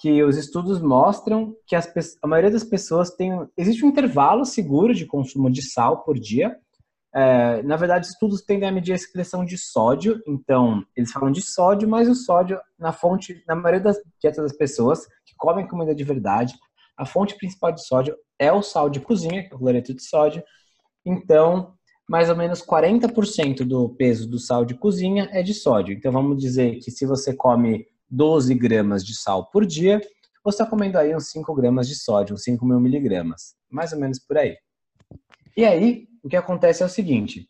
que 0.00 0.22
os 0.22 0.36
estudos 0.36 0.80
mostram 0.80 1.54
que 1.66 1.76
as, 1.76 1.92
a 2.22 2.26
maioria 2.26 2.50
das 2.50 2.64
pessoas 2.64 3.10
tem 3.10 3.32
existe 3.56 3.84
um 3.84 3.88
intervalo 3.88 4.44
seguro 4.44 4.94
de 4.94 5.04
consumo 5.04 5.50
de 5.50 5.62
sal 5.62 6.02
por 6.02 6.18
dia, 6.18 6.56
é, 7.18 7.62
na 7.64 7.74
verdade, 7.74 8.06
estudos 8.06 8.42
tendem 8.42 8.68
a 8.68 8.72
medir 8.72 8.92
a 8.92 8.94
excreção 8.94 9.44
de 9.44 9.58
sódio, 9.58 10.22
então 10.24 10.84
eles 10.96 11.10
falam 11.10 11.32
de 11.32 11.42
sódio, 11.42 11.88
mas 11.88 12.08
o 12.08 12.14
sódio 12.14 12.60
na 12.78 12.92
fonte, 12.92 13.42
na 13.44 13.56
maioria 13.56 13.80
das 13.80 13.96
dietas 14.20 14.44
das 14.44 14.56
pessoas 14.56 15.04
que 15.26 15.34
comem 15.36 15.66
comida 15.66 15.92
de 15.92 16.04
verdade, 16.04 16.54
a 16.96 17.04
fonte 17.04 17.36
principal 17.36 17.72
de 17.72 17.84
sódio 17.84 18.16
é 18.38 18.52
o 18.52 18.62
sal 18.62 18.88
de 18.88 19.00
cozinha, 19.00 19.42
que 19.42 19.52
é 19.52 19.56
o 19.56 19.58
cloreto 19.58 19.92
de 19.92 20.02
sódio. 20.02 20.44
Então, 21.04 21.74
mais 22.08 22.30
ou 22.30 22.36
menos 22.36 22.64
40% 22.64 23.64
do 23.64 23.88
peso 23.96 24.28
do 24.30 24.38
sal 24.38 24.64
de 24.64 24.74
cozinha 24.74 25.28
é 25.32 25.42
de 25.42 25.54
sódio. 25.54 25.94
Então, 25.94 26.12
vamos 26.12 26.40
dizer 26.40 26.76
que 26.76 26.90
se 26.90 27.04
você 27.04 27.34
come 27.34 27.84
12 28.08 28.54
gramas 28.54 29.04
de 29.04 29.16
sal 29.16 29.50
por 29.50 29.66
dia, 29.66 30.00
você 30.44 30.62
está 30.62 30.66
comendo 30.66 30.96
aí 30.96 31.14
uns 31.14 31.30
5 31.30 31.52
gramas 31.54 31.88
de 31.88 31.96
sódio, 31.96 32.34
uns 32.34 32.44
5 32.44 32.64
mil 32.64 32.80
miligramas, 32.80 33.56
mais 33.68 33.92
ou 33.92 33.98
menos 33.98 34.18
por 34.18 34.38
aí. 34.38 34.56
E 35.56 35.64
aí, 35.64 36.07
o 36.22 36.28
que 36.28 36.36
acontece 36.36 36.82
é 36.82 36.86
o 36.86 36.88
seguinte: 36.88 37.48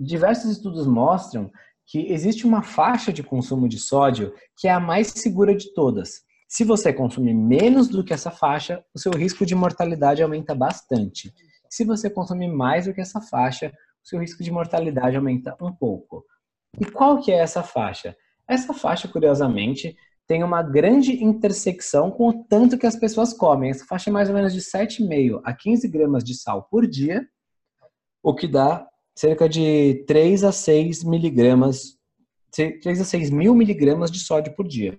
diversos 0.00 0.50
estudos 0.50 0.86
mostram 0.86 1.50
que 1.86 2.12
existe 2.12 2.46
uma 2.46 2.62
faixa 2.62 3.12
de 3.12 3.22
consumo 3.22 3.68
de 3.68 3.78
sódio 3.78 4.34
que 4.56 4.68
é 4.68 4.70
a 4.70 4.80
mais 4.80 5.08
segura 5.08 5.56
de 5.56 5.72
todas. 5.72 6.22
Se 6.46 6.64
você 6.64 6.92
consumir 6.92 7.34
menos 7.34 7.88
do 7.88 8.04
que 8.04 8.12
essa 8.12 8.30
faixa, 8.30 8.84
o 8.94 8.98
seu 8.98 9.12
risco 9.12 9.44
de 9.44 9.54
mortalidade 9.54 10.22
aumenta 10.22 10.54
bastante. 10.54 11.32
Se 11.68 11.84
você 11.84 12.08
consumir 12.08 12.48
mais 12.48 12.86
do 12.86 12.94
que 12.94 13.00
essa 13.00 13.20
faixa, 13.20 13.72
o 14.04 14.08
seu 14.08 14.18
risco 14.18 14.42
de 14.42 14.50
mortalidade 14.50 15.16
aumenta 15.16 15.56
um 15.60 15.72
pouco. 15.72 16.24
E 16.80 16.84
qual 16.86 17.20
que 17.20 17.30
é 17.30 17.38
essa 17.38 17.62
faixa? 17.62 18.16
Essa 18.48 18.72
faixa, 18.72 19.08
curiosamente, 19.08 19.94
tem 20.26 20.42
uma 20.42 20.62
grande 20.62 21.22
intersecção 21.22 22.10
com 22.10 22.28
o 22.28 22.44
tanto 22.44 22.78
que 22.78 22.86
as 22.86 22.96
pessoas 22.96 23.32
comem. 23.32 23.70
Essa 23.70 23.84
faixa 23.84 24.10
é 24.10 24.12
mais 24.12 24.28
ou 24.28 24.34
menos 24.34 24.52
de 24.52 24.60
7,5 24.60 25.40
a 25.44 25.54
15 25.54 25.88
gramas 25.88 26.24
de 26.24 26.34
sal 26.34 26.66
por 26.70 26.86
dia, 26.86 27.26
o 28.22 28.34
que 28.34 28.46
dá 28.46 28.86
cerca 29.14 29.48
de 29.48 30.04
3 30.06 30.44
a 30.44 30.52
6 30.52 31.02
miligramas, 31.04 31.96
3 32.52 33.00
a 33.00 33.04
6 33.04 33.30
mil 33.30 33.54
miligramas 33.54 34.10
de 34.10 34.20
sódio 34.20 34.54
por 34.54 34.66
dia. 34.66 34.96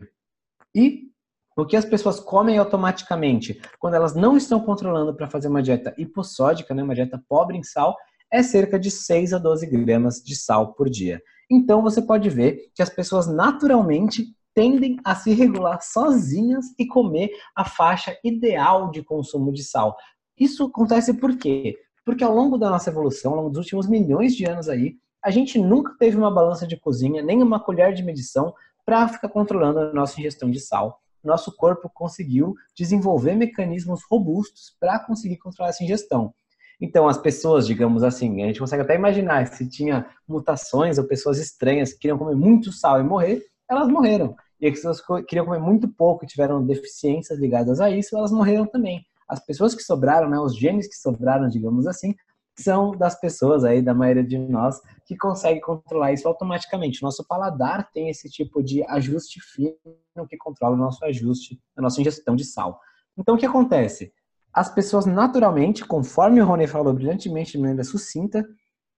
E 0.76 1.10
o 1.58 1.66
que 1.66 1.76
as 1.76 1.86
pessoas 1.86 2.20
comem 2.20 2.58
automaticamente 2.58 3.62
quando 3.80 3.96
elas 3.96 4.16
não 4.16 4.38
estão 4.38 4.60
controlando 4.60 5.14
para 5.16 5.30
fazer 5.30 5.48
uma 5.48 5.62
dieta 5.62 5.94
hipossódica, 5.98 6.74
né, 6.74 6.84
uma 6.84 6.96
dieta 6.96 7.22
pobre 7.28 7.58
em 7.58 7.64
sal, 7.64 7.98
é 8.32 8.44
cerca 8.44 8.80
de 8.80 8.92
6 8.92 9.34
a 9.34 9.38
12 9.38 9.66
gramas 9.68 10.22
de 10.24 10.36
sal 10.36 10.74
por 10.74 10.90
dia. 10.90 11.22
Então 11.50 11.82
você 11.82 12.02
pode 12.02 12.30
ver 12.30 12.72
que 12.76 12.82
as 12.82 12.90
pessoas 12.90 13.28
naturalmente 13.28 14.28
tendem 14.54 14.98
a 15.04 15.16
se 15.16 15.34
regular 15.34 15.82
sozinhas 15.82 16.66
e 16.78 16.86
comer 16.86 17.30
a 17.56 17.66
faixa 17.66 18.18
ideal 18.24 18.92
de 18.92 19.04
consumo 19.04 19.52
de 19.52 19.64
sal. 19.64 19.96
Isso 20.38 20.66
acontece 20.66 21.14
por 21.14 21.38
quê? 21.38 21.76
Porque 22.10 22.24
ao 22.24 22.34
longo 22.34 22.58
da 22.58 22.72
nossa 22.72 22.90
evolução, 22.90 23.34
ao 23.34 23.38
longo 23.38 23.50
dos 23.52 23.60
últimos 23.60 23.88
milhões 23.88 24.36
de 24.36 24.44
anos 24.44 24.68
aí, 24.68 24.96
a 25.24 25.30
gente 25.30 25.60
nunca 25.60 25.94
teve 26.00 26.18
uma 26.18 26.34
balança 26.34 26.66
de 26.66 26.76
cozinha, 26.76 27.22
nem 27.22 27.44
uma 27.44 27.60
colher 27.60 27.94
de 27.94 28.02
medição 28.02 28.52
para 28.84 29.08
ficar 29.08 29.30
controlando 29.30 29.78
a 29.78 29.94
nossa 29.94 30.20
ingestão 30.20 30.50
de 30.50 30.60
sal. 30.60 31.00
Nosso 31.24 31.56
corpo 31.56 31.88
conseguiu 31.94 32.56
desenvolver 32.76 33.36
mecanismos 33.36 34.02
robustos 34.10 34.76
para 34.80 34.98
conseguir 34.98 35.38
controlar 35.38 35.70
essa 35.70 35.84
ingestão. 35.84 36.34
Então, 36.82 37.08
as 37.08 37.20
pessoas, 37.20 37.68
digamos 37.68 38.02
assim, 38.02 38.42
a 38.42 38.48
gente 38.48 38.60
consegue 38.60 38.82
até 38.82 38.96
imaginar 38.96 39.46
se 39.46 39.70
tinha 39.70 40.08
mutações 40.28 40.98
ou 40.98 41.04
pessoas 41.04 41.38
estranhas 41.38 41.94
que 41.94 42.00
queriam 42.00 42.18
comer 42.18 42.36
muito 42.36 42.72
sal 42.72 43.00
e 43.00 43.04
morrer, 43.04 43.44
elas 43.70 43.88
morreram. 43.88 44.36
E 44.60 44.66
as 44.66 44.74
pessoas 44.74 45.00
que 45.00 45.24
queriam 45.28 45.46
comer 45.46 45.60
muito 45.60 45.88
pouco 45.88 46.26
e 46.26 46.28
tiveram 46.28 46.66
deficiências 46.66 47.38
ligadas 47.38 47.80
a 47.80 47.88
isso, 47.92 48.18
elas 48.18 48.32
morreram 48.32 48.66
também. 48.66 49.06
As 49.30 49.40
pessoas 49.46 49.76
que 49.76 49.84
sobraram, 49.84 50.30
né, 50.30 50.40
os 50.40 50.58
genes 50.58 50.88
que 50.88 50.96
sobraram, 50.96 51.48
digamos 51.48 51.86
assim, 51.86 52.16
são 52.58 52.92
das 52.92 53.20
pessoas 53.20 53.64
aí, 53.64 53.82
da 53.82 53.94
maioria 53.94 54.24
de 54.24 54.38
nós, 54.38 54.82
que 55.06 55.16
consegue 55.16 55.62
controlar 55.62 56.12
isso 56.12 56.28
automaticamente. 56.28 57.02
Nosso 57.02 57.26
paladar 57.26 57.90
tem 57.92 58.10
esse 58.10 58.30
tipo 58.30 58.62
de 58.62 58.84
ajuste 58.84 59.40
fino 59.40 60.28
que 60.28 60.38
controla 60.38 60.76
o 60.76 60.80
nosso 60.80 61.04
ajuste, 61.06 61.60
a 61.78 61.82
nossa 61.82 62.02
ingestão 62.02 62.36
de 62.36 62.44
sal. 62.44 62.80
Então, 63.18 63.36
o 63.36 63.38
que 63.38 63.46
acontece? 63.46 64.12
As 64.54 64.74
pessoas 64.74 65.06
naturalmente, 65.06 65.86
conforme 65.86 66.42
o 66.42 66.46
Rony 66.46 66.68
falou 66.68 66.94
brilhantemente 66.94 67.54
de 67.54 67.60
maneira 67.60 67.84
sucinta, 67.84 68.46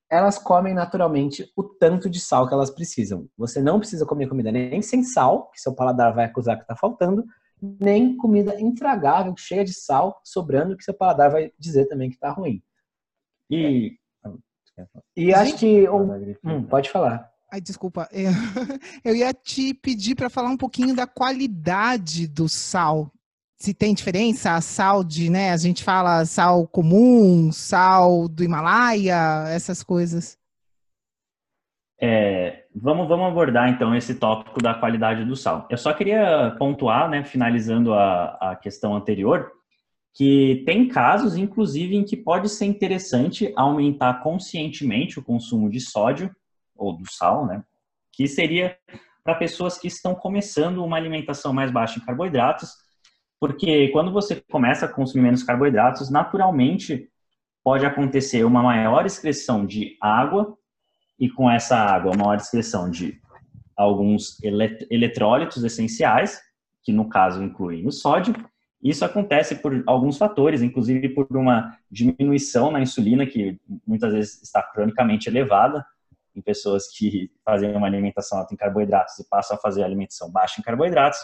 elas 0.10 0.38
comem 0.38 0.74
naturalmente 0.74 1.50
o 1.56 1.64
tanto 1.64 2.10
de 2.10 2.20
sal 2.20 2.48
que 2.48 2.54
elas 2.54 2.70
precisam. 2.70 3.28
Você 3.38 3.62
não 3.62 3.80
precisa 3.80 4.06
comer 4.06 4.28
comida 4.28 4.52
nem 4.52 4.82
sem 4.82 5.04
sal, 5.04 5.50
que 5.52 5.62
seu 5.62 5.74
paladar 5.74 6.14
vai 6.14 6.26
acusar 6.26 6.58
que 6.58 6.64
está 6.64 6.76
faltando, 6.76 7.24
nem 7.62 8.18
comida 8.18 8.60
intragável, 8.60 9.36
cheia 9.38 9.64
de 9.64 9.74
sal, 9.74 10.20
sobrando, 10.24 10.76
que 10.76 10.84
seu 10.84 10.94
paladar 10.94 11.32
vai 11.32 11.52
dizer 11.60 11.86
também 11.86 12.10
que 12.10 12.16
está 12.16 12.32
ruim. 12.32 12.62
E, 13.50 13.98
e 15.16 15.34
acho 15.34 15.58
que. 15.58 15.88
Hum, 16.44 16.64
pode 16.64 16.90
falar. 16.90 17.30
Ai, 17.52 17.62
desculpa. 17.62 18.10
Eu 19.04 19.14
ia 19.16 19.34
te 19.34 19.74
pedir 19.74 20.16
para 20.16 20.30
falar 20.30 20.50
um 20.50 20.58
pouquinho 20.58 20.96
da 20.96 21.06
qualidade 21.06 22.28
do 22.28 22.48
sal 22.48 23.12
se 23.62 23.76
tem 23.76 23.94
diferença, 23.94 24.60
sal 24.60 25.04
de, 25.04 25.30
né? 25.30 25.52
A 25.52 25.58
gente 25.58 25.84
fala 25.84 26.26
sal 26.26 26.68
comum, 26.68 27.52
sal 27.52 28.28
do 28.28 28.44
Himalaia, 28.44 29.46
essas 29.50 29.84
coisas. 29.84 30.36
É, 32.02 32.66
vamos, 32.76 33.08
vamos 33.08 33.28
abordar 33.28 33.70
então 33.70 33.96
esse 33.96 34.16
tópico 34.16 34.62
da 34.62 34.74
qualidade 34.74 35.24
do 35.24 35.36
sal. 35.36 35.68
Eu 35.70 35.78
só 35.78 35.94
queria 35.94 36.56
pontuar, 36.58 37.10
né, 37.10 37.24
finalizando 37.24 37.94
a, 37.94 38.38
a 38.42 38.56
questão 38.56 38.96
anterior, 38.96 39.52
que 40.14 40.64
tem 40.66 40.88
casos, 40.88 41.38
inclusive, 41.38 41.96
em 41.96 42.04
que 42.04 42.18
pode 42.18 42.50
ser 42.50 42.66
interessante 42.66 43.54
aumentar 43.56 44.22
conscientemente 44.22 45.20
o 45.20 45.24
consumo 45.24 45.70
de 45.70 45.80
sódio 45.80 46.30
ou 46.76 46.98
do 46.98 47.10
sal, 47.10 47.46
né? 47.46 47.64
Que 48.12 48.28
seria 48.28 48.76
para 49.24 49.36
pessoas 49.36 49.78
que 49.78 49.88
estão 49.88 50.16
começando 50.16 50.84
uma 50.84 50.98
alimentação 50.98 51.54
mais 51.54 51.72
baixa 51.72 52.00
em 52.00 52.04
carboidratos 52.04 52.72
porque 53.42 53.88
quando 53.88 54.12
você 54.12 54.40
começa 54.52 54.86
a 54.86 54.88
consumir 54.88 55.24
menos 55.24 55.42
carboidratos, 55.42 56.12
naturalmente 56.12 57.10
pode 57.64 57.84
acontecer 57.84 58.44
uma 58.44 58.62
maior 58.62 59.04
excreção 59.04 59.66
de 59.66 59.98
água 60.00 60.56
e 61.22 61.30
com 61.30 61.50
essa 61.50 61.78
água, 61.78 62.12
uma 62.14 62.36
excreção 62.36 62.90
de 62.90 63.18
alguns 63.78 64.38
eletrólitos 64.90 65.64
essenciais, 65.64 66.42
que 66.84 66.92
no 66.92 67.08
caso 67.08 67.42
incluem 67.42 67.88
o 67.88 67.92
sódio. 67.92 68.36
Isso 68.84 69.06
acontece 69.06 69.56
por 69.56 69.84
alguns 69.88 70.18
fatores, 70.18 70.62
inclusive 70.62 71.08
por 71.10 71.28
uma 71.38 71.78
diminuição 71.90 72.72
na 72.72 72.82
insulina, 72.82 73.26
que 73.26 73.58
muitas 73.88 74.12
vezes 74.12 74.42
está 74.42 74.62
cronicamente 74.64 75.30
elevada 75.30 75.86
em 76.36 76.42
pessoas 76.42 76.88
que 76.88 77.32
fazem 77.46 77.74
uma 77.76 77.88
alimentação 77.88 78.40
alta 78.40 78.54
em 78.54 78.58
carboidratos 78.58 79.20
e 79.20 79.30
passam 79.30 79.56
a 79.56 79.60
fazer 79.60 79.84
alimentação 79.84 80.32
baixa 80.32 80.60
em 80.60 80.64
carboidratos 80.64 81.20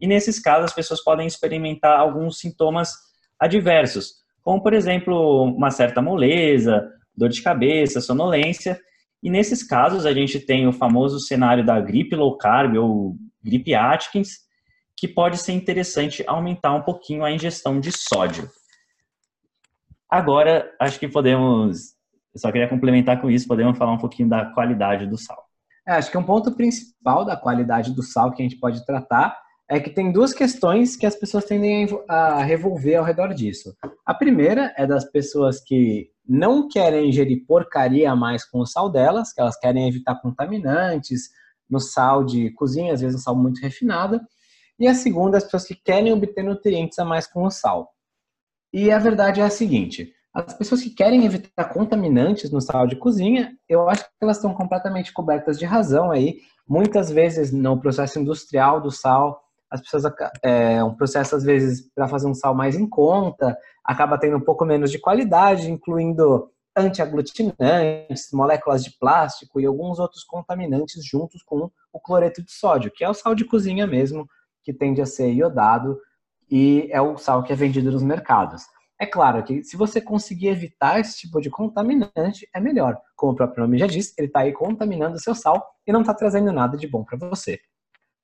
e 0.00 0.06
nesses 0.06 0.38
casos, 0.38 0.66
as 0.66 0.74
pessoas 0.74 1.02
podem 1.02 1.26
experimentar 1.26 1.98
alguns 1.98 2.38
sintomas 2.38 2.92
adversos, 3.38 4.14
como, 4.42 4.62
por 4.62 4.72
exemplo, 4.72 5.44
uma 5.44 5.70
certa 5.70 6.02
moleza, 6.02 6.86
dor 7.16 7.28
de 7.28 7.42
cabeça, 7.42 8.00
sonolência. 8.00 8.78
E 9.24 9.30
nesses 9.30 9.62
casos, 9.62 10.04
a 10.04 10.12
gente 10.12 10.38
tem 10.38 10.68
o 10.68 10.72
famoso 10.72 11.18
cenário 11.18 11.64
da 11.64 11.80
gripe 11.80 12.14
low 12.14 12.36
carb 12.36 12.76
ou 12.76 13.16
gripe 13.42 13.74
Atkins, 13.74 14.40
que 14.94 15.08
pode 15.08 15.38
ser 15.38 15.52
interessante 15.52 16.22
aumentar 16.26 16.74
um 16.74 16.82
pouquinho 16.82 17.24
a 17.24 17.32
ingestão 17.32 17.80
de 17.80 17.90
sódio. 17.90 18.50
Agora, 20.10 20.70
acho 20.78 21.00
que 21.00 21.08
podemos, 21.08 21.94
eu 22.34 22.40
só 22.40 22.52
queria 22.52 22.68
complementar 22.68 23.18
com 23.18 23.30
isso, 23.30 23.48
podemos 23.48 23.78
falar 23.78 23.92
um 23.92 23.98
pouquinho 23.98 24.28
da 24.28 24.44
qualidade 24.52 25.06
do 25.06 25.16
sal. 25.16 25.42
É, 25.88 25.92
acho 25.92 26.10
que 26.10 26.18
um 26.18 26.22
ponto 26.22 26.54
principal 26.54 27.24
da 27.24 27.34
qualidade 27.34 27.94
do 27.94 28.02
sal 28.02 28.30
que 28.30 28.42
a 28.42 28.44
gente 28.44 28.60
pode 28.60 28.84
tratar 28.84 29.34
é 29.68 29.80
que 29.80 29.90
tem 29.90 30.12
duas 30.12 30.32
questões 30.32 30.96
que 30.96 31.06
as 31.06 31.16
pessoas 31.16 31.44
tendem 31.44 31.86
a 32.08 32.42
revolver 32.42 32.96
ao 32.96 33.04
redor 33.04 33.32
disso. 33.32 33.74
A 34.04 34.12
primeira 34.12 34.74
é 34.76 34.86
das 34.86 35.10
pessoas 35.10 35.60
que 35.60 36.10
não 36.26 36.68
querem 36.68 37.08
ingerir 37.08 37.44
porcaria 37.46 38.10
a 38.10 38.16
mais 38.16 38.44
com 38.44 38.60
o 38.60 38.66
sal 38.66 38.90
delas, 38.90 39.32
que 39.32 39.40
elas 39.40 39.58
querem 39.58 39.88
evitar 39.88 40.20
contaminantes 40.20 41.30
no 41.68 41.80
sal 41.80 42.24
de 42.24 42.50
cozinha, 42.50 42.92
às 42.92 43.00
vezes 43.00 43.16
um 43.16 43.22
sal 43.22 43.36
muito 43.36 43.60
refinado. 43.60 44.20
E 44.78 44.86
a 44.86 44.94
segunda, 44.94 45.38
as 45.38 45.44
pessoas 45.44 45.64
que 45.64 45.74
querem 45.74 46.12
obter 46.12 46.42
nutrientes 46.42 46.98
a 46.98 47.04
mais 47.04 47.26
com 47.26 47.44
o 47.44 47.50
sal. 47.50 47.90
E 48.72 48.90
a 48.90 48.98
verdade 48.98 49.40
é 49.40 49.44
a 49.44 49.50
seguinte: 49.50 50.12
as 50.34 50.52
pessoas 50.52 50.82
que 50.82 50.90
querem 50.90 51.24
evitar 51.24 51.72
contaminantes 51.72 52.50
no 52.50 52.60
sal 52.60 52.86
de 52.86 52.96
cozinha, 52.96 53.56
eu 53.68 53.88
acho 53.88 54.02
que 54.04 54.10
elas 54.20 54.36
estão 54.36 54.52
completamente 54.52 55.12
cobertas 55.12 55.58
de 55.58 55.64
razão 55.64 56.10
aí. 56.10 56.40
Muitas 56.68 57.10
vezes 57.10 57.52
no 57.52 57.78
processo 57.78 58.18
industrial 58.18 58.80
do 58.80 58.90
sal, 58.90 59.43
as 59.74 59.80
pessoas 59.80 60.04
é 60.40 60.82
um 60.84 60.94
processo 60.94 61.34
às 61.34 61.42
vezes 61.42 61.90
para 61.92 62.06
fazer 62.06 62.28
um 62.28 62.34
sal 62.34 62.54
mais 62.54 62.76
em 62.76 62.88
conta, 62.88 63.58
acaba 63.84 64.16
tendo 64.16 64.36
um 64.36 64.40
pouco 64.40 64.64
menos 64.64 64.90
de 64.90 65.00
qualidade, 65.00 65.68
incluindo 65.68 66.48
antiaglutinantes, 66.76 68.28
moléculas 68.32 68.84
de 68.84 68.96
plástico 68.98 69.60
e 69.60 69.66
alguns 69.66 69.98
outros 69.98 70.22
contaminantes 70.22 71.04
juntos 71.04 71.42
com 71.42 71.70
o 71.92 72.00
cloreto 72.00 72.42
de 72.42 72.52
sódio, 72.52 72.90
que 72.94 73.04
é 73.04 73.08
o 73.08 73.14
sal 73.14 73.34
de 73.34 73.44
cozinha 73.44 73.86
mesmo, 73.86 74.28
que 74.62 74.72
tende 74.72 75.02
a 75.02 75.06
ser 75.06 75.32
iodado 75.32 75.98
e 76.48 76.88
é 76.92 77.00
o 77.00 77.16
sal 77.16 77.42
que 77.42 77.52
é 77.52 77.56
vendido 77.56 77.90
nos 77.90 78.02
mercados. 78.02 78.62
É 79.00 79.06
claro 79.06 79.42
que 79.42 79.64
se 79.64 79.76
você 79.76 80.00
conseguir 80.00 80.48
evitar 80.48 81.00
esse 81.00 81.18
tipo 81.18 81.40
de 81.40 81.50
contaminante, 81.50 82.48
é 82.54 82.60
melhor. 82.60 82.96
Como 83.16 83.32
o 83.32 83.36
próprio 83.36 83.62
nome 83.62 83.78
já 83.78 83.88
diz, 83.88 84.16
ele 84.16 84.28
está 84.28 84.40
aí 84.40 84.52
contaminando 84.52 85.16
o 85.16 85.20
seu 85.20 85.34
sal 85.34 85.66
e 85.84 85.92
não 85.92 86.02
está 86.02 86.14
trazendo 86.14 86.52
nada 86.52 86.76
de 86.76 86.86
bom 86.86 87.02
para 87.02 87.18
você. 87.18 87.58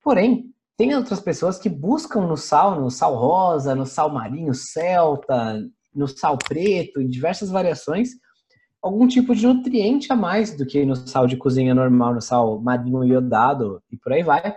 Porém, 0.01 0.55
tem 0.81 0.95
outras 0.95 1.21
pessoas 1.21 1.59
que 1.59 1.69
buscam 1.69 2.23
no 2.23 2.39
sal, 2.39 2.81
no 2.81 2.91
sal 2.91 3.15
rosa, 3.15 3.75
no 3.75 3.85
sal 3.85 4.09
marinho 4.09 4.55
celta, 4.55 5.63
no 5.95 6.09
sal 6.09 6.39
preto, 6.39 7.03
em 7.03 7.07
diversas 7.07 7.51
variações, 7.51 8.13
algum 8.81 9.07
tipo 9.07 9.35
de 9.35 9.47
nutriente 9.47 10.11
a 10.11 10.17
mais 10.17 10.57
do 10.57 10.65
que 10.65 10.87
no 10.87 10.97
sal 10.97 11.27
de 11.27 11.37
cozinha 11.37 11.75
normal, 11.75 12.15
no 12.15 12.23
sal 12.23 12.59
marinho 12.63 13.05
iodado 13.05 13.83
e 13.93 13.97
por 13.99 14.15
aí 14.15 14.23
vai. 14.23 14.57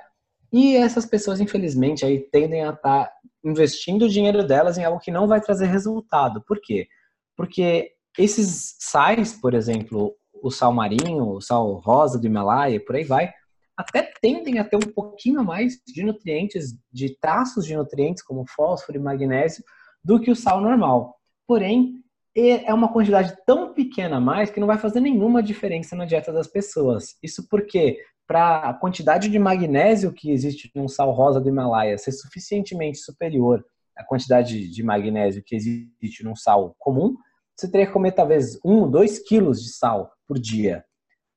E 0.50 0.78
essas 0.78 1.06
pessoas, 1.06 1.42
infelizmente, 1.42 2.06
aí 2.06 2.20
tendem 2.32 2.64
a 2.64 2.70
estar 2.70 3.08
tá 3.08 3.12
investindo 3.44 4.04
o 4.04 4.10
dinheiro 4.10 4.48
delas 4.48 4.78
em 4.78 4.86
algo 4.86 5.02
que 5.02 5.12
não 5.12 5.28
vai 5.28 5.42
trazer 5.42 5.66
resultado. 5.66 6.42
Por 6.48 6.62
quê? 6.62 6.88
Porque 7.36 7.92
esses 8.18 8.78
sais, 8.80 9.34
por 9.34 9.54
exemplo, 9.54 10.16
o 10.42 10.50
sal 10.50 10.72
marinho, 10.72 11.32
o 11.32 11.42
sal 11.42 11.82
rosa 11.84 12.18
do 12.18 12.26
Himalaia, 12.26 12.80
por 12.80 12.96
aí 12.96 13.04
vai, 13.04 13.34
até 13.78 14.12
tendem 14.22 14.60
a 14.60 14.64
ter 14.64 14.78
um 14.78 14.92
pouquinho 14.94 15.40
a 15.40 15.44
mais 15.44 15.80
de 15.86 16.04
nutrientes, 16.04 16.76
de 16.92 17.18
traços 17.20 17.66
de 17.66 17.76
nutrientes, 17.76 18.24
como 18.24 18.46
fósforo 18.48 18.98
e 18.98 19.02
magnésio, 19.02 19.64
do 20.04 20.20
que 20.20 20.32
o 20.32 20.36
sal 20.36 20.62
normal. 20.62 21.16
Porém, 21.48 22.04
é 22.36 22.74
uma 22.74 22.92
quantidade 22.92 23.36
tão 23.46 23.74
pequena 23.74 24.18
a 24.18 24.22
mais 24.22 24.50
que 24.50 24.60
não 24.60 24.68
vai 24.68 24.78
fazer 24.78 25.00
nenhuma 25.00 25.42
diferença 25.42 25.96
na 25.96 26.06
dieta 26.06 26.32
das 26.32 26.48
pessoas. 26.48 27.16
Isso 27.22 27.48
porque 27.48 28.00
para 28.28 28.70
a 28.70 28.74
quantidade 28.74 29.30
de 29.30 29.38
magnésio 29.38 30.14
que 30.14 30.32
existe 30.32 30.72
num 30.74 30.88
sal 30.88 31.12
rosa 31.12 31.40
do 31.40 31.50
Himalaia 31.50 31.98
ser 31.98 32.12
suficientemente 32.12 32.98
superior 32.98 33.64
à 33.96 34.04
quantidade 34.04 34.70
de 34.70 34.84
magnésio 34.84 35.44
que 35.46 35.56
existe 35.56 36.24
num 36.24 36.36
sal 36.36 36.76
comum, 36.80 37.16
você 37.56 37.70
teria 37.70 37.86
que 37.86 37.94
comer 37.94 38.14
talvez 38.14 38.60
um, 38.66 38.90
dois 38.90 39.20
quilos 39.20 39.62
de 39.62 39.70
sal 39.72 40.12
por 40.28 40.40
dia. 40.40 40.84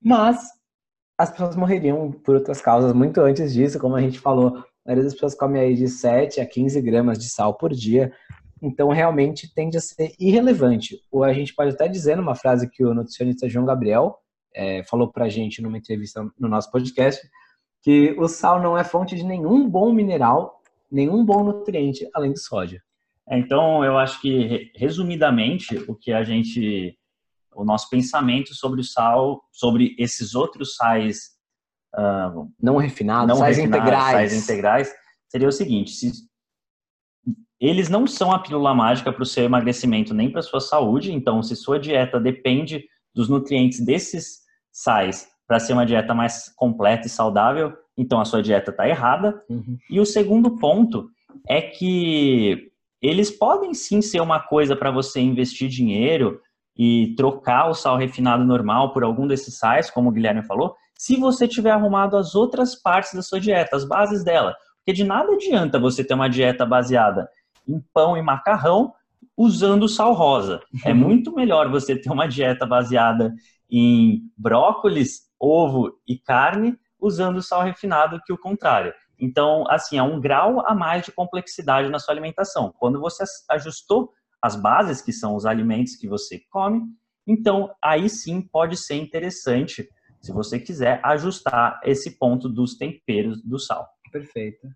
Mas 0.01 0.39
as 1.17 1.31
pessoas 1.31 1.55
morreriam 1.55 2.11
por 2.11 2.35
outras 2.35 2.61
causas 2.61 2.93
muito 2.93 3.21
antes 3.21 3.53
disso, 3.53 3.79
como 3.79 3.95
a 3.95 4.01
gente 4.01 4.19
falou. 4.19 4.57
A 4.57 4.89
maioria 4.89 5.03
das 5.03 5.13
pessoas 5.13 5.35
come 5.35 5.59
aí 5.59 5.75
de 5.75 5.87
7 5.87 6.39
a 6.39 6.45
15 6.45 6.81
gramas 6.81 7.17
de 7.17 7.29
sal 7.29 7.55
por 7.55 7.73
dia. 7.73 8.13
Então, 8.61 8.89
realmente 8.89 9.53
tende 9.53 9.77
a 9.77 9.81
ser 9.81 10.13
irrelevante. 10.19 10.99
Ou 11.11 11.23
a 11.23 11.33
gente 11.33 11.53
pode 11.53 11.73
até 11.73 11.87
dizer, 11.87 12.15
numa 12.15 12.35
frase 12.35 12.69
que 12.69 12.83
o 12.85 12.93
nutricionista 12.93 13.49
João 13.49 13.65
Gabriel 13.65 14.17
é, 14.55 14.83
falou 14.83 15.11
para 15.11 15.25
a 15.25 15.29
gente 15.29 15.61
numa 15.61 15.77
entrevista 15.77 16.27
no 16.39 16.47
nosso 16.47 16.71
podcast, 16.71 17.21
que 17.83 18.15
o 18.17 18.27
sal 18.27 18.61
não 18.61 18.77
é 18.77 18.83
fonte 18.83 19.15
de 19.15 19.23
nenhum 19.23 19.69
bom 19.69 19.91
mineral, 19.93 20.61
nenhum 20.91 21.23
bom 21.23 21.43
nutriente, 21.43 22.07
além 22.13 22.31
do 22.31 22.39
sódio. 22.39 22.81
É, 23.29 23.37
então, 23.37 23.83
eu 23.83 23.97
acho 23.97 24.21
que, 24.21 24.71
resumidamente, 24.75 25.77
o 25.87 25.95
que 25.95 26.13
a 26.13 26.23
gente. 26.23 26.97
O 27.57 27.65
nosso 27.65 27.89
pensamento 27.89 28.53
sobre 28.53 28.81
o 28.81 28.83
sal, 28.83 29.43
sobre 29.51 29.95
esses 29.97 30.35
outros 30.35 30.75
sais. 30.75 31.35
Uh, 31.95 32.51
não 32.61 32.77
refinados, 32.77 33.27
não 33.27 33.37
sais 33.37 33.57
refinados, 33.57 33.87
integrais. 33.87 34.31
sais 34.31 34.43
integrais, 34.43 34.93
seria 35.29 35.47
o 35.47 35.51
seguinte: 35.51 35.91
se, 35.91 36.11
eles 37.59 37.89
não 37.89 38.05
são 38.05 38.31
a 38.31 38.39
pílula 38.39 38.73
mágica 38.73 39.11
para 39.11 39.23
o 39.23 39.25
seu 39.25 39.43
emagrecimento 39.43 40.13
nem 40.13 40.29
para 40.29 40.39
a 40.39 40.43
sua 40.43 40.59
saúde, 40.59 41.11
então, 41.11 41.41
se 41.41 41.55
sua 41.55 41.79
dieta 41.79 42.19
depende 42.19 42.85
dos 43.15 43.27
nutrientes 43.27 43.83
desses 43.83 44.41
sais 44.71 45.27
para 45.47 45.59
ser 45.59 45.73
uma 45.73 45.85
dieta 45.85 46.13
mais 46.13 46.53
completa 46.55 47.07
e 47.07 47.09
saudável, 47.09 47.73
então 47.97 48.19
a 48.19 48.25
sua 48.25 48.43
dieta 48.43 48.69
está 48.69 48.87
errada. 48.87 49.41
Uhum. 49.49 49.77
E 49.89 49.99
o 49.99 50.05
segundo 50.05 50.57
ponto 50.57 51.09
é 51.47 51.61
que 51.61 52.69
eles 53.01 53.31
podem 53.31 53.73
sim 53.73 54.01
ser 54.01 54.21
uma 54.21 54.39
coisa 54.39 54.75
para 54.75 54.91
você 54.91 55.19
investir 55.19 55.69
dinheiro 55.69 56.39
e 56.77 57.15
trocar 57.15 57.69
o 57.69 57.73
sal 57.73 57.97
refinado 57.97 58.43
normal 58.43 58.93
por 58.93 59.03
algum 59.03 59.25
desses 59.25 59.57
sais, 59.57 59.89
como 59.89 60.09
o 60.09 60.11
Guilherme 60.11 60.43
falou, 60.43 60.75
se 60.95 61.15
você 61.15 61.47
tiver 61.47 61.71
arrumado 61.71 62.17
as 62.17 62.35
outras 62.35 62.75
partes 62.75 63.13
da 63.13 63.21
sua 63.21 63.39
dieta, 63.39 63.75
as 63.75 63.83
bases 63.83 64.23
dela. 64.23 64.55
Porque 64.77 64.93
de 64.93 65.03
nada 65.03 65.33
adianta 65.33 65.79
você 65.79 66.03
ter 66.03 66.13
uma 66.13 66.29
dieta 66.29 66.65
baseada 66.65 67.29
em 67.67 67.81
pão 67.93 68.15
e 68.15 68.21
macarrão 68.21 68.93
usando 69.35 69.87
sal 69.87 70.13
rosa. 70.13 70.61
É 70.85 70.91
uhum. 70.91 70.97
muito 70.97 71.33
melhor 71.33 71.69
você 71.69 71.95
ter 71.95 72.11
uma 72.11 72.27
dieta 72.27 72.65
baseada 72.65 73.33
em 73.69 74.21
brócolis, 74.37 75.27
ovo 75.39 75.91
e 76.07 76.17
carne 76.17 76.77
usando 76.99 77.41
sal 77.41 77.63
refinado 77.63 78.21
que 78.25 78.33
o 78.33 78.37
contrário. 78.37 78.93
Então, 79.19 79.65
assim, 79.69 79.97
é 79.97 80.03
um 80.03 80.19
grau 80.19 80.63
a 80.65 80.73
mais 80.73 81.05
de 81.05 81.11
complexidade 81.11 81.89
na 81.89 81.99
sua 81.99 82.13
alimentação. 82.13 82.73
Quando 82.77 82.99
você 82.99 83.23
ajustou 83.49 84.11
as 84.41 84.55
bases, 84.55 85.01
que 85.01 85.11
são 85.11 85.35
os 85.35 85.45
alimentos 85.45 85.95
que 85.95 86.07
você 86.07 86.41
come, 86.49 86.81
então 87.25 87.69
aí 87.83 88.09
sim 88.09 88.41
pode 88.41 88.77
ser 88.77 88.95
interessante, 88.95 89.87
se 90.21 90.31
você 90.31 90.59
quiser, 90.59 90.99
ajustar 91.03 91.79
esse 91.83 92.11
ponto 92.11 92.47
dos 92.47 92.75
temperos 92.75 93.41
do 93.43 93.59
sal. 93.59 93.87
Perfeito. 94.11 94.67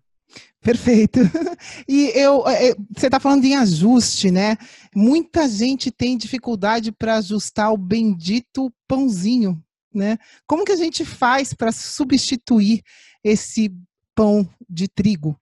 Perfeito. 0.60 1.20
E 1.88 2.10
eu, 2.14 2.46
é, 2.46 2.70
é, 2.70 2.74
você 2.96 3.06
está 3.06 3.20
falando 3.20 3.44
em 3.44 3.54
ajuste, 3.54 4.30
né? 4.30 4.56
Muita 4.94 5.48
gente 5.48 5.90
tem 5.90 6.16
dificuldade 6.16 6.90
para 6.90 7.16
ajustar 7.16 7.72
o 7.72 7.76
bendito 7.76 8.72
pãozinho, 8.86 9.62
né? 9.94 10.18
Como 10.46 10.64
que 10.64 10.72
a 10.72 10.76
gente 10.76 11.04
faz 11.04 11.54
para 11.54 11.70
substituir 11.70 12.82
esse 13.22 13.72
pão 14.14 14.48
de 14.68 14.88
trigo? 14.88 15.38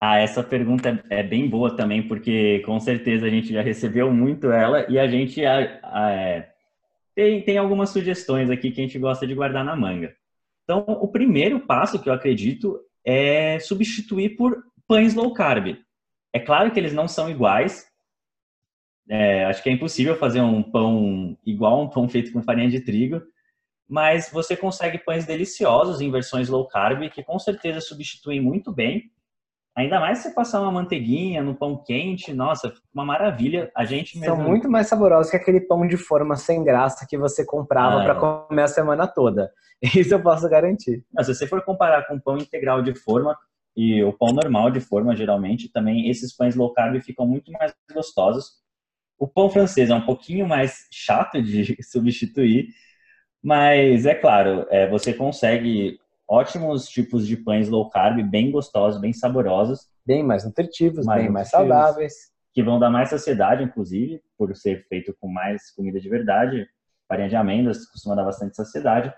Ah, 0.00 0.16
essa 0.16 0.42
pergunta 0.42 1.04
é 1.10 1.22
bem 1.22 1.46
boa 1.46 1.76
também, 1.76 2.02
porque 2.02 2.60
com 2.60 2.80
certeza 2.80 3.26
a 3.26 3.30
gente 3.30 3.52
já 3.52 3.60
recebeu 3.60 4.10
muito 4.10 4.50
ela 4.50 4.90
e 4.90 4.98
a 4.98 5.06
gente 5.06 5.44
é, 5.44 6.50
tem, 7.14 7.42
tem 7.42 7.58
algumas 7.58 7.90
sugestões 7.90 8.48
aqui 8.48 8.70
que 8.70 8.80
a 8.80 8.84
gente 8.84 8.98
gosta 8.98 9.26
de 9.26 9.34
guardar 9.34 9.62
na 9.62 9.76
manga. 9.76 10.16
Então, 10.64 10.84
o 10.88 11.08
primeiro 11.08 11.60
passo 11.60 12.00
que 12.00 12.08
eu 12.08 12.14
acredito 12.14 12.80
é 13.04 13.58
substituir 13.58 14.36
por 14.36 14.64
pães 14.88 15.14
low 15.14 15.34
carb. 15.34 15.76
É 16.32 16.40
claro 16.40 16.70
que 16.70 16.80
eles 16.80 16.94
não 16.94 17.06
são 17.06 17.28
iguais. 17.28 17.86
É, 19.06 19.44
acho 19.44 19.62
que 19.62 19.68
é 19.68 19.72
impossível 19.72 20.16
fazer 20.16 20.40
um 20.40 20.62
pão 20.62 21.36
igual 21.44 21.80
a 21.80 21.82
um 21.82 21.88
pão 21.88 22.08
feito 22.08 22.32
com 22.32 22.42
farinha 22.42 22.70
de 22.70 22.80
trigo, 22.80 23.20
mas 23.88 24.30
você 24.32 24.56
consegue 24.56 24.98
pães 24.98 25.26
deliciosos 25.26 26.00
em 26.00 26.10
versões 26.10 26.48
low 26.48 26.66
carb 26.68 27.10
que 27.10 27.22
com 27.22 27.38
certeza 27.38 27.80
substituem 27.80 28.40
muito 28.40 28.72
bem. 28.72 29.10
Ainda 29.76 30.00
mais 30.00 30.18
se 30.18 30.24
você 30.24 30.34
passar 30.34 30.60
uma 30.60 30.72
manteiguinha 30.72 31.42
no 31.42 31.54
pão 31.54 31.82
quente, 31.82 32.32
nossa, 32.32 32.72
uma 32.92 33.04
maravilha. 33.04 33.70
A 33.74 33.84
gente 33.84 34.18
mesmo... 34.18 34.34
São 34.34 34.44
muito 34.44 34.68
mais 34.68 34.88
saborosos 34.88 35.30
que 35.30 35.36
aquele 35.36 35.60
pão 35.60 35.86
de 35.86 35.96
forma 35.96 36.36
sem 36.36 36.64
graça 36.64 37.06
que 37.08 37.16
você 37.16 37.44
comprava 37.44 38.02
ah, 38.02 38.04
para 38.04 38.14
comer 38.14 38.62
a 38.62 38.68
semana 38.68 39.06
toda. 39.06 39.50
Isso 39.94 40.12
eu 40.12 40.22
posso 40.22 40.48
garantir. 40.48 41.04
Mas 41.12 41.26
se 41.26 41.34
você 41.34 41.46
for 41.46 41.62
comparar 41.62 42.06
com 42.06 42.18
pão 42.18 42.36
integral 42.36 42.82
de 42.82 42.94
forma 42.94 43.36
e 43.76 44.02
o 44.02 44.12
pão 44.12 44.32
normal 44.32 44.70
de 44.70 44.80
forma, 44.80 45.16
geralmente, 45.16 45.70
também 45.70 46.10
esses 46.10 46.36
pães 46.36 46.56
low 46.56 46.72
carb 46.72 47.00
ficam 47.00 47.26
muito 47.26 47.52
mais 47.52 47.72
gostosos. 47.94 48.60
O 49.18 49.28
pão 49.28 49.48
francês 49.48 49.88
é 49.88 49.94
um 49.94 50.04
pouquinho 50.04 50.48
mais 50.48 50.88
chato 50.90 51.40
de 51.40 51.76
substituir, 51.84 52.68
mas 53.42 54.04
é 54.04 54.14
claro, 54.14 54.66
é, 54.68 54.88
você 54.88 55.14
consegue 55.14 55.98
ótimos 56.30 56.88
tipos 56.88 57.26
de 57.26 57.36
pães 57.36 57.68
low 57.68 57.90
carb, 57.90 58.22
bem 58.22 58.52
gostosos, 58.52 59.00
bem 59.00 59.12
saborosos. 59.12 59.88
Bem 60.06 60.22
mais 60.22 60.44
nutritivos, 60.44 61.04
mais 61.04 61.22
bem 61.22 61.30
nutritivos, 61.30 61.32
mais 61.32 61.50
saudáveis. 61.50 62.14
Que 62.54 62.62
vão 62.62 62.78
dar 62.78 62.88
mais 62.88 63.10
saciedade, 63.10 63.64
inclusive, 63.64 64.22
por 64.38 64.54
ser 64.56 64.86
feito 64.88 65.14
com 65.20 65.28
mais 65.28 65.70
comida 65.72 66.00
de 66.00 66.08
verdade. 66.08 66.68
Farinha 67.08 67.28
de 67.28 67.36
amêndoas 67.36 67.84
costuma 67.90 68.14
dar 68.14 68.24
bastante 68.24 68.56
saciedade. 68.56 69.12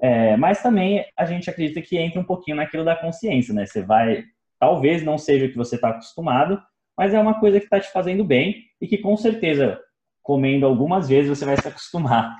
É, 0.00 0.36
mas 0.36 0.62
também 0.62 1.04
a 1.16 1.26
gente 1.26 1.50
acredita 1.50 1.82
que 1.82 1.98
entra 1.98 2.20
um 2.20 2.24
pouquinho 2.24 2.56
naquilo 2.56 2.84
da 2.84 2.96
consciência, 2.96 3.52
né? 3.52 3.66
Você 3.66 3.82
vai, 3.82 4.24
talvez 4.58 5.02
não 5.04 5.18
seja 5.18 5.46
o 5.46 5.50
que 5.50 5.56
você 5.56 5.74
está 5.74 5.90
acostumado, 5.90 6.62
mas 6.96 7.12
é 7.12 7.20
uma 7.20 7.38
coisa 7.38 7.58
que 7.58 7.66
está 7.66 7.78
te 7.78 7.92
fazendo 7.92 8.24
bem 8.24 8.64
e 8.80 8.86
que 8.86 8.96
com 8.96 9.16
certeza, 9.16 9.78
comendo 10.22 10.64
algumas 10.64 11.08
vezes, 11.08 11.28
você 11.28 11.44
vai 11.44 11.56
se 11.56 11.68
acostumar. 11.68 12.34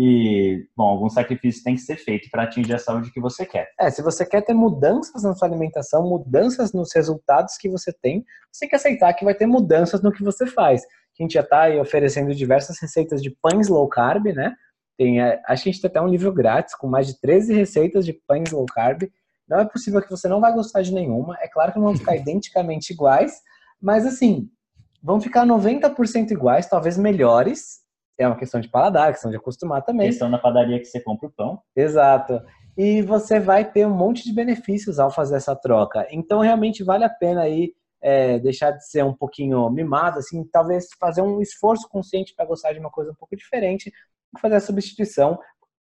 E, 0.00 0.64
bom, 0.76 0.84
algum 0.84 1.08
sacrifício 1.08 1.64
tem 1.64 1.74
que 1.74 1.80
ser 1.80 1.96
feito 1.96 2.30
para 2.30 2.44
atingir 2.44 2.72
a 2.72 2.78
saúde 2.78 3.10
que 3.10 3.20
você 3.20 3.44
quer. 3.44 3.68
É, 3.80 3.90
se 3.90 4.00
você 4.00 4.24
quer 4.24 4.42
ter 4.42 4.54
mudanças 4.54 5.24
na 5.24 5.34
sua 5.34 5.48
alimentação, 5.48 6.08
mudanças 6.08 6.72
nos 6.72 6.94
resultados 6.94 7.56
que 7.56 7.68
você 7.68 7.92
tem, 7.92 8.24
você 8.52 8.60
tem 8.60 8.68
que 8.68 8.76
aceitar 8.76 9.12
que 9.14 9.24
vai 9.24 9.34
ter 9.34 9.46
mudanças 9.46 10.00
no 10.00 10.12
que 10.12 10.22
você 10.22 10.46
faz. 10.46 10.82
A 10.82 11.22
gente 11.22 11.32
já 11.32 11.40
está 11.40 11.68
oferecendo 11.80 12.32
diversas 12.32 12.78
receitas 12.80 13.20
de 13.20 13.36
pães 13.42 13.66
low 13.66 13.88
carb, 13.88 14.26
né? 14.26 14.54
Tem, 14.96 15.20
é, 15.20 15.42
acho 15.48 15.64
que 15.64 15.70
a 15.70 15.72
gente 15.72 15.82
tem 15.82 15.88
até 15.88 16.00
um 16.00 16.06
livro 16.06 16.32
grátis 16.32 16.76
com 16.76 16.86
mais 16.86 17.08
de 17.08 17.20
13 17.20 17.52
receitas 17.52 18.06
de 18.06 18.12
pães 18.12 18.52
low 18.52 18.66
carb. 18.66 19.02
Não 19.48 19.58
é 19.58 19.64
possível 19.64 20.00
que 20.00 20.10
você 20.10 20.28
não 20.28 20.40
vai 20.40 20.52
gostar 20.52 20.82
de 20.82 20.94
nenhuma. 20.94 21.36
É 21.40 21.48
claro 21.48 21.72
que 21.72 21.78
não 21.78 21.86
vão 21.86 21.96
ficar 21.96 22.14
identicamente 22.16 22.92
iguais, 22.92 23.40
mas 23.82 24.06
assim, 24.06 24.48
vão 25.02 25.20
ficar 25.20 25.44
90% 25.44 26.30
iguais, 26.30 26.68
talvez 26.68 26.96
melhores. 26.96 27.80
É 28.18 28.26
uma 28.26 28.36
questão 28.36 28.60
de 28.60 28.68
paladar, 28.68 29.12
questão 29.12 29.30
de 29.30 29.36
acostumar 29.36 29.82
também. 29.82 30.08
Questão 30.08 30.30
da 30.30 30.38
padaria 30.38 30.78
que 30.78 30.84
você 30.84 31.00
compra 31.00 31.28
o 31.28 31.32
pão. 31.32 31.62
Exato. 31.76 32.42
E 32.76 33.00
você 33.02 33.38
vai 33.38 33.70
ter 33.70 33.86
um 33.86 33.94
monte 33.94 34.24
de 34.24 34.32
benefícios 34.32 34.98
ao 34.98 35.10
fazer 35.10 35.36
essa 35.36 35.54
troca. 35.54 36.06
Então, 36.10 36.40
realmente 36.40 36.82
vale 36.82 37.04
a 37.04 37.08
pena 37.08 37.42
aí 37.42 37.72
é, 38.00 38.38
deixar 38.38 38.72
de 38.72 38.88
ser 38.88 39.04
um 39.04 39.14
pouquinho 39.14 39.68
mimado, 39.70 40.18
assim, 40.18 40.44
talvez 40.44 40.86
fazer 40.98 41.22
um 41.22 41.40
esforço 41.40 41.88
consciente 41.88 42.34
para 42.34 42.46
gostar 42.46 42.72
de 42.72 42.78
uma 42.78 42.90
coisa 42.90 43.10
um 43.10 43.14
pouco 43.14 43.36
diferente, 43.36 43.92
fazer 44.40 44.56
a 44.56 44.60
substituição. 44.60 45.38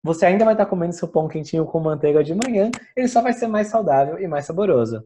Você 0.02 0.26
ainda 0.26 0.44
vai 0.44 0.54
estar 0.54 0.66
comendo 0.66 0.94
seu 0.94 1.08
pão 1.08 1.28
quentinho 1.28 1.64
com 1.64 1.80
manteiga 1.80 2.24
de 2.24 2.34
manhã, 2.34 2.70
ele 2.96 3.08
só 3.08 3.22
vai 3.22 3.32
ser 3.32 3.46
mais 3.46 3.68
saudável 3.68 4.18
e 4.18 4.26
mais 4.26 4.46
saboroso. 4.46 5.04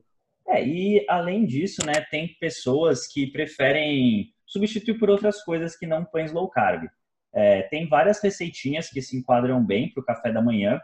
É, 0.48 0.64
e 0.64 1.04
além 1.08 1.44
disso, 1.44 1.84
né, 1.84 2.04
tem 2.10 2.36
pessoas 2.40 3.06
que 3.06 3.26
preferem 3.26 4.32
substituir 4.46 4.98
por 4.98 5.10
outras 5.10 5.42
coisas 5.42 5.76
que 5.76 5.86
não 5.86 6.04
pães 6.04 6.32
low 6.32 6.48
carb. 6.48 6.88
É, 7.36 7.62
tem 7.64 7.86
várias 7.86 8.22
receitinhas 8.22 8.88
que 8.88 9.02
se 9.02 9.14
enquadram 9.14 9.62
bem 9.62 9.90
para 9.92 10.00
o 10.00 10.04
café 10.04 10.32
da 10.32 10.40
manhã, 10.40 10.80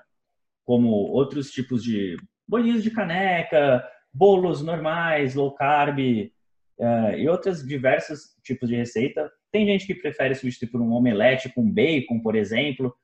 como 0.67 0.89
outros 0.89 1.51
tipos 1.51 1.83
de 1.83 2.17
bolinhos 2.47 2.83
de 2.83 2.91
caneca, 2.91 3.83
bolos 4.13 4.63
normais, 4.63 5.35
low 5.35 5.55
carb 5.55 5.99
uh, 5.99 7.17
e 7.17 7.27
outros 7.27 7.67
diversos 7.67 8.37
tipos 8.45 8.69
de 8.69 8.77
receita. 8.77 9.33
Tem 9.51 9.67
gente 9.67 9.87
que 9.87 9.95
prefere 9.95 10.35
substituir 10.35 10.69
por 10.69 10.83
um 10.83 10.93
omelete 10.93 11.49
com 11.49 11.71
bacon, 11.71 12.21
por 12.21 12.37
exemplo. 12.37 12.95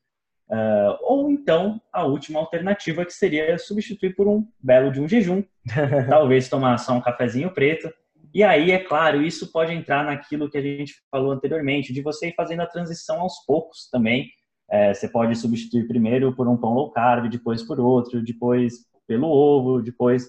Uh, 0.51 0.97
ou 1.01 1.31
então 1.31 1.81
a 1.91 2.05
última 2.05 2.41
alternativa 2.41 3.05
que 3.05 3.13
seria 3.13 3.59
substituir 3.59 4.15
por 4.15 4.29
um 4.29 4.47
belo 4.59 4.91
de 4.91 5.01
um 5.01 5.09
jejum, 5.09 5.43
talvez 6.09 6.49
tomar 6.51 6.77
só 6.79 6.93
um 6.93 7.01
cafezinho 7.01 7.53
preto. 7.53 7.91
E 8.35 8.43
aí, 8.43 8.71
é 8.71 8.79
claro, 8.79 9.23
isso 9.23 9.51
pode 9.51 9.73
entrar 9.73 10.05
naquilo 10.05 10.51
que 10.51 10.59
a 10.59 10.63
gente 10.63 10.95
falou 11.11 11.33
anteriormente, 11.33 11.93
de 11.93 12.03
você 12.03 12.29
ir 12.29 12.35
fazendo 12.35 12.61
a 12.61 12.67
transição 12.67 13.21
aos 13.21 13.45
poucos 13.47 13.89
também. 13.91 14.29
É, 14.71 14.93
você 14.93 15.09
pode 15.09 15.35
substituir 15.37 15.87
primeiro 15.87 16.35
por 16.35 16.47
um 16.47 16.57
pão 16.57 16.75
low 16.75 16.91
carb, 16.91 17.31
depois 17.31 17.63
por 17.63 17.81
outro, 17.81 18.23
depois 18.23 18.75
pelo 19.07 19.29
ovo, 19.29 19.81
depois 19.81 20.27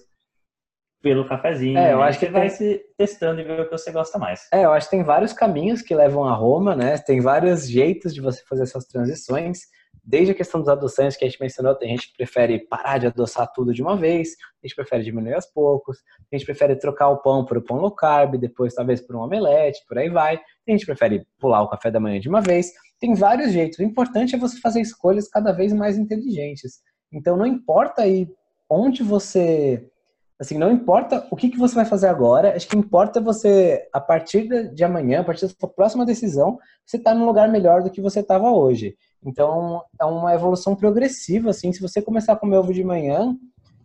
pelo 1.02 1.26
cafezinho. 1.26 1.78
É, 1.78 1.92
eu 1.92 2.02
acho 2.02 2.18
que 2.18 2.26
você 2.26 2.32
vai 2.32 2.48
tem... 2.48 2.56
se 2.56 2.80
testando 2.96 3.40
e 3.40 3.44
ver 3.44 3.60
o 3.60 3.64
que 3.64 3.72
você 3.72 3.90
gosta 3.90 4.18
mais. 4.18 4.46
É, 4.52 4.64
eu 4.64 4.72
acho 4.72 4.88
que 4.88 4.96
tem 4.96 5.04
vários 5.04 5.32
caminhos 5.32 5.82
que 5.82 5.94
levam 5.94 6.24
a 6.24 6.34
Roma, 6.34 6.74
né? 6.74 6.98
Tem 6.98 7.20
vários 7.20 7.68
jeitos 7.68 8.14
de 8.14 8.20
você 8.20 8.42
fazer 8.48 8.64
essas 8.64 8.86
transições. 8.86 9.60
Desde 10.04 10.32
a 10.32 10.34
questão 10.34 10.60
dos 10.60 10.68
adoçantes 10.68 11.16
que 11.16 11.24
a 11.24 11.28
gente 11.28 11.40
mencionou, 11.40 11.74
tem 11.74 11.90
gente 11.90 12.10
que 12.10 12.16
prefere 12.16 12.58
parar 12.58 12.98
de 12.98 13.06
adoçar 13.06 13.50
tudo 13.52 13.72
de 13.72 13.82
uma 13.82 13.96
vez, 13.96 14.36
a 14.62 14.66
gente 14.66 14.74
prefere 14.74 15.04
diminuir 15.04 15.34
aos 15.34 15.46
poucos, 15.46 15.98
a 16.32 16.36
gente 16.36 16.44
prefere 16.44 16.76
trocar 16.76 17.08
o 17.08 17.18
pão 17.18 17.44
por 17.44 17.58
o 17.58 17.62
pão 17.62 17.78
low 17.78 17.90
carb, 17.90 18.36
depois 18.36 18.74
talvez 18.74 19.00
por 19.00 19.16
um 19.16 19.20
omelete, 19.20 19.84
por 19.88 19.98
aí 19.98 20.08
vai. 20.08 20.36
A 20.36 20.70
gente 20.70 20.86
prefere 20.86 21.26
pular 21.38 21.62
o 21.62 21.68
café 21.68 21.90
da 21.90 22.00
manhã 22.00 22.20
de 22.20 22.28
uma 22.28 22.40
vez. 22.40 22.72
Tem 22.98 23.14
vários 23.14 23.52
jeitos. 23.52 23.78
O 23.78 23.82
importante 23.82 24.34
é 24.34 24.38
você 24.38 24.60
fazer 24.60 24.80
escolhas 24.80 25.28
cada 25.28 25.52
vez 25.52 25.72
mais 25.72 25.98
inteligentes. 25.98 26.80
Então 27.12 27.36
não 27.36 27.46
importa 27.46 28.02
aí 28.02 28.28
onde 28.68 29.02
você 29.02 29.89
Assim, 30.40 30.56
não 30.56 30.72
importa 30.72 31.26
o 31.30 31.36
que, 31.36 31.50
que 31.50 31.58
você 31.58 31.74
vai 31.74 31.84
fazer 31.84 32.06
agora, 32.06 32.56
acho 32.56 32.66
que 32.66 32.76
importa 32.76 33.20
você, 33.20 33.86
a 33.92 34.00
partir 34.00 34.72
de 34.72 34.82
amanhã, 34.82 35.20
a 35.20 35.24
partir 35.24 35.42
da 35.42 35.52
sua 35.52 35.68
próxima 35.68 36.06
decisão, 36.06 36.58
você 36.86 36.96
estar 36.96 37.10
tá 37.10 37.16
num 37.16 37.26
lugar 37.26 37.46
melhor 37.50 37.82
do 37.82 37.90
que 37.90 38.00
você 38.00 38.20
estava 38.20 38.50
hoje. 38.50 38.96
Então, 39.22 39.82
é 40.00 40.04
uma 40.06 40.32
evolução 40.34 40.74
progressiva, 40.74 41.50
assim, 41.50 41.74
se 41.74 41.82
você 41.82 42.00
começar 42.00 42.32
a 42.32 42.36
comer 42.36 42.56
ovo 42.56 42.72
de 42.72 42.82
manhã, 42.82 43.36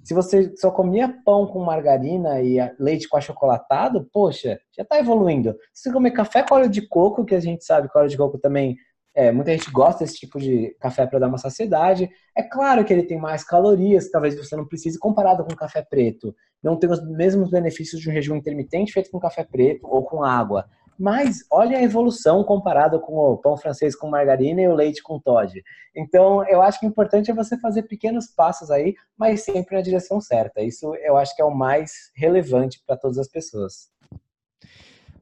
se 0.01 0.13
você 0.13 0.55
só 0.55 0.71
comia 0.71 1.13
pão 1.25 1.45
com 1.45 1.59
margarina 1.59 2.41
e 2.41 2.57
leite 2.79 3.09
com 3.09 3.17
achocolatado, 3.17 4.07
poxa, 4.13 4.57
já 4.77 4.83
está 4.83 4.97
evoluindo. 4.97 5.57
Se 5.73 5.83
você 5.83 5.91
comer 5.91 6.11
café 6.11 6.41
com 6.41 6.55
óleo 6.55 6.69
de 6.69 6.87
coco, 6.87 7.25
que 7.25 7.35
a 7.35 7.39
gente 7.41 7.65
sabe 7.65 7.89
que 7.89 7.97
óleo 7.97 8.07
de 8.07 8.15
coco 8.15 8.37
também 8.37 8.77
é, 9.15 9.31
muita 9.31 9.51
gente 9.51 9.71
gosta 9.71 10.03
desse 10.03 10.17
tipo 10.17 10.37
de 10.37 10.75
café 10.79 11.07
para 11.07 11.19
dar 11.19 11.29
uma 11.29 11.37
saciedade. 11.37 12.09
É 12.35 12.43
claro 12.43 12.83
que 12.83 12.91
ele 12.91 13.03
tem 13.03 13.17
mais 13.17 13.45
calorias, 13.45 14.11
talvez 14.11 14.35
você 14.35 14.57
não 14.57 14.67
precise 14.67 14.99
comparado 14.99 15.45
com 15.45 15.55
café 15.55 15.81
preto. 15.81 16.35
Não 16.61 16.77
tem 16.77 16.89
os 16.89 17.01
mesmos 17.09 17.49
benefícios 17.49 18.01
de 18.01 18.09
um 18.09 18.13
jejum 18.13 18.35
intermitente 18.35 18.91
feito 18.91 19.09
com 19.09 19.17
café 19.17 19.45
preto 19.45 19.87
ou 19.87 20.03
com 20.03 20.21
água. 20.21 20.65
Mas 20.99 21.45
olha 21.49 21.77
a 21.77 21.83
evolução 21.83 22.43
comparada 22.43 22.99
com 22.99 23.15
o 23.17 23.37
pão 23.37 23.55
francês 23.55 23.95
com 23.95 24.09
margarina 24.09 24.61
e 24.61 24.67
o 24.67 24.75
leite 24.75 25.01
com 25.01 25.19
Todd. 25.19 25.63
Então, 25.95 26.45
eu 26.47 26.61
acho 26.61 26.79
que 26.79 26.85
o 26.85 26.89
importante 26.89 27.31
é 27.31 27.33
você 27.33 27.57
fazer 27.57 27.83
pequenos 27.83 28.27
passos 28.27 28.69
aí, 28.69 28.95
mas 29.17 29.43
sempre 29.43 29.77
na 29.77 29.81
direção 29.81 30.19
certa. 30.19 30.61
Isso 30.61 30.93
eu 30.95 31.15
acho 31.15 31.33
que 31.35 31.41
é 31.41 31.45
o 31.45 31.55
mais 31.55 32.11
relevante 32.15 32.81
para 32.85 32.97
todas 32.97 33.17
as 33.17 33.29
pessoas. 33.29 33.89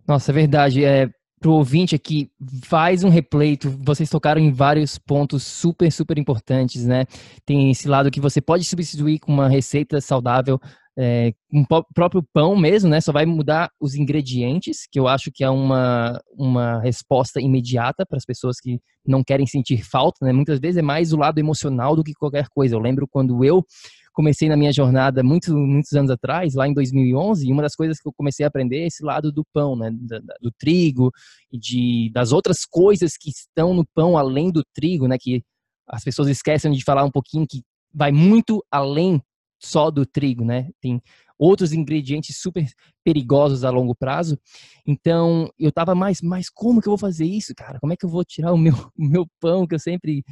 Nossa, 0.08 0.32
é 0.32 0.34
verdade. 0.34 0.84
É, 0.84 1.10
pro 1.44 1.52
ouvinte 1.52 1.94
aqui, 1.94 2.32
faz 2.64 3.04
um 3.04 3.10
replay. 3.10 3.60
Vocês 3.82 4.10
tocaram 4.10 4.40
em 4.40 4.50
vários 4.50 4.98
pontos 4.98 5.44
super, 5.44 5.92
super 5.92 6.18
importantes, 6.18 6.86
né? 6.86 7.04
Tem 7.46 7.70
esse 7.70 7.86
lado 7.86 8.10
que 8.10 8.22
você 8.22 8.40
pode 8.40 8.64
substituir 8.64 9.20
com 9.20 9.34
uma 9.34 9.50
receita 9.50 10.00
saudável, 10.00 10.58
é, 10.98 11.34
um 11.52 11.66
próprio 11.94 12.24
pão 12.34 12.56
mesmo, 12.56 12.90
né? 12.90 13.02
Só 13.02 13.12
vai 13.12 13.26
mudar 13.26 13.70
os 13.78 13.94
ingredientes, 13.94 14.88
que 14.90 14.98
eu 14.98 15.06
acho 15.06 15.30
que 15.34 15.44
é 15.44 15.50
uma, 15.50 16.18
uma 16.32 16.80
resposta 16.80 17.42
imediata 17.42 18.06
para 18.06 18.18
as 18.18 18.26
pessoas 18.26 18.62
que 18.62 18.80
não 19.06 19.22
querem 19.22 19.46
sentir 19.46 19.84
falta, 19.84 20.26
né? 20.26 20.32
Muitas 20.32 20.60
vezes 20.60 20.78
é 20.78 20.82
mais 20.82 21.12
o 21.12 21.18
lado 21.18 21.40
emocional 21.40 21.94
do 21.94 22.06
que 22.06 22.14
qualquer 22.14 22.48
coisa. 22.56 22.74
Eu 22.74 22.80
lembro 22.80 23.06
quando 23.06 23.44
eu 23.44 23.66
comecei 24.14 24.48
na 24.48 24.56
minha 24.56 24.72
jornada 24.72 25.24
muitos, 25.24 25.50
muitos 25.54 25.92
anos 25.94 26.12
atrás, 26.12 26.54
lá 26.54 26.68
em 26.68 26.74
2011, 26.74 27.48
e 27.48 27.52
uma 27.52 27.64
das 27.64 27.76
coisas 27.76 28.00
que 28.00 28.08
eu 28.08 28.14
comecei 28.14 28.46
a 28.46 28.48
aprender 28.48 28.84
é 28.84 28.88
esse 28.88 29.04
lado 29.04 29.32
do 29.32 29.44
pão, 29.54 29.76
né, 29.76 29.92
do, 29.92 30.22
do 30.42 30.52
trigo 30.52 31.12
e 31.52 31.58
de, 31.58 32.12
das 32.14 32.32
outras 32.32 32.66
coisas 32.66 33.18
que 33.18 33.30
estão 33.30 33.74
no 33.74 33.86
pão 33.94 34.18
além 34.18 34.52
do 34.52 34.64
trigo, 34.74 35.08
né, 35.08 35.18
que 35.20 35.44
as 35.88 36.04
pessoas 36.04 36.30
esquecem 36.30 36.72
de 36.72 36.84
falar 36.84 37.04
um 37.04 37.12
pouquinho 37.12 37.46
que 37.48 37.62
vai 37.94 38.12
muito 38.12 38.64
além 38.72 39.22
só 39.60 39.90
do 39.90 40.06
trigo, 40.06 40.44
né? 40.44 40.70
Tem 40.82 41.02
outros 41.38 41.74
ingredientes 41.74 42.38
super 42.38 42.66
perigosos 43.04 43.64
a 43.64 43.70
longo 43.70 43.96
prazo. 43.96 44.38
Então, 44.86 45.50
eu 45.58 45.72
tava 45.72 45.96
mais, 45.96 46.22
mas 46.22 46.50
como 46.50 46.82
que 46.82 46.88
eu 46.88 46.92
vou 46.92 46.98
fazer 46.98 47.26
isso, 47.26 47.54
cara? 47.56 47.80
Como 47.80 47.94
é 47.94 47.98
que 47.98 48.06
eu 48.06 48.10
vou 48.10 48.24
tirar 48.24 48.54
o 48.54 48.58
meu, 48.58 48.74
o 48.98 49.04
meu 49.04 49.26
pão 49.40 49.66
que 49.66 49.76
eu 49.76 49.80
sempre 49.80 50.24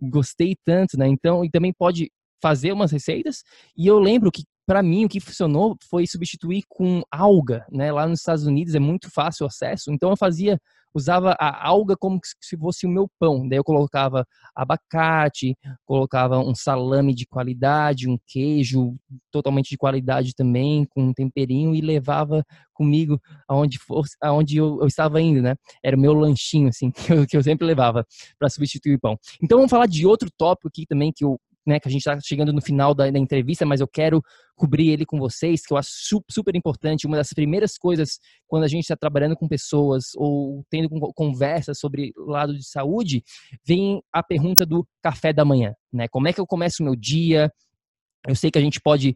gostei 0.00 0.56
tanto, 0.64 0.98
né? 0.98 1.06
Então, 1.06 1.44
e 1.44 1.50
também 1.50 1.72
pode 1.72 2.10
fazer 2.40 2.72
umas 2.72 2.92
receitas. 2.92 3.42
E 3.76 3.86
eu 3.86 3.98
lembro 3.98 4.30
que 4.30 4.44
para 4.66 4.82
mim 4.82 5.06
o 5.06 5.08
que 5.08 5.20
funcionou 5.20 5.76
foi 5.88 6.06
substituir 6.06 6.62
com 6.68 7.02
alga, 7.10 7.64
né? 7.70 7.90
Lá 7.90 8.06
nos 8.06 8.20
Estados 8.20 8.46
Unidos 8.46 8.74
é 8.74 8.78
muito 8.78 9.10
fácil 9.10 9.44
o 9.44 9.46
acesso, 9.46 9.90
então 9.90 10.10
eu 10.10 10.16
fazia 10.16 10.58
usava 10.94 11.36
a 11.38 11.68
alga 11.68 11.96
como 11.96 12.18
se 12.40 12.56
fosse 12.56 12.86
o 12.86 12.90
meu 12.90 13.08
pão. 13.18 13.48
Daí 13.48 13.58
eu 13.58 13.64
colocava 13.64 14.26
abacate, 14.54 15.56
colocava 15.84 16.38
um 16.38 16.54
salame 16.54 17.14
de 17.14 17.26
qualidade, 17.26 18.08
um 18.08 18.18
queijo 18.26 18.96
totalmente 19.30 19.70
de 19.70 19.76
qualidade 19.76 20.34
também, 20.34 20.84
com 20.86 21.04
um 21.04 21.12
temperinho 21.12 21.74
e 21.74 21.80
levava 21.80 22.44
comigo 22.72 23.20
aonde 23.48 23.78
fosse, 23.78 24.16
aonde 24.20 24.56
eu, 24.56 24.78
eu 24.80 24.86
estava 24.86 25.20
indo, 25.20 25.42
né? 25.42 25.54
Era 25.82 25.96
o 25.96 26.00
meu 26.00 26.12
lanchinho 26.12 26.68
assim 26.68 26.90
que 26.92 27.12
eu, 27.12 27.26
que 27.26 27.36
eu 27.36 27.42
sempre 27.42 27.66
levava 27.66 28.04
para 28.38 28.48
substituir 28.48 28.94
o 28.94 29.00
pão. 29.00 29.16
Então 29.42 29.58
vamos 29.58 29.70
falar 29.70 29.86
de 29.86 30.06
outro 30.06 30.28
tópico 30.36 30.68
aqui 30.68 30.86
também 30.86 31.12
que 31.14 31.24
eu 31.24 31.38
né, 31.68 31.78
que 31.78 31.86
a 31.86 31.90
gente 31.90 32.00
está 32.00 32.18
chegando 32.18 32.50
no 32.50 32.62
final 32.62 32.94
da, 32.94 33.10
da, 33.10 33.18
entrevista, 33.18 33.66
mas 33.66 33.80
eu 33.80 33.86
quero 33.86 34.22
cobrir 34.56 34.88
ele 34.88 35.04
com 35.04 35.18
vocês, 35.18 35.60
que 35.64 35.72
eu 35.72 35.76
acho 35.76 35.90
super 36.30 36.56
importante. 36.56 37.06
Uma 37.06 37.18
das 37.18 37.28
primeiras 37.32 37.76
coisas 37.76 38.18
quando 38.46 38.64
a 38.64 38.68
gente 38.68 38.84
está 38.84 38.96
trabalhando 38.96 39.36
com 39.36 39.46
pessoas 39.46 40.06
ou 40.16 40.64
tendo 40.70 40.88
conversas 41.14 41.78
sobre 41.78 42.12
lado 42.16 42.54
de 42.54 42.66
saúde, 42.66 43.22
vem 43.66 44.02
a 44.10 44.22
pergunta 44.22 44.64
do 44.64 44.86
café 45.02 45.30
da 45.30 45.44
manhã, 45.44 45.74
né? 45.92 46.08
Como 46.08 46.26
é 46.26 46.32
que 46.32 46.40
eu 46.40 46.46
começo 46.46 46.82
o 46.82 46.86
meu 46.86 46.96
dia? 46.96 47.52
Eu 48.26 48.34
sei 48.34 48.50
que 48.50 48.58
a 48.58 48.62
gente 48.62 48.80
pode 48.80 49.14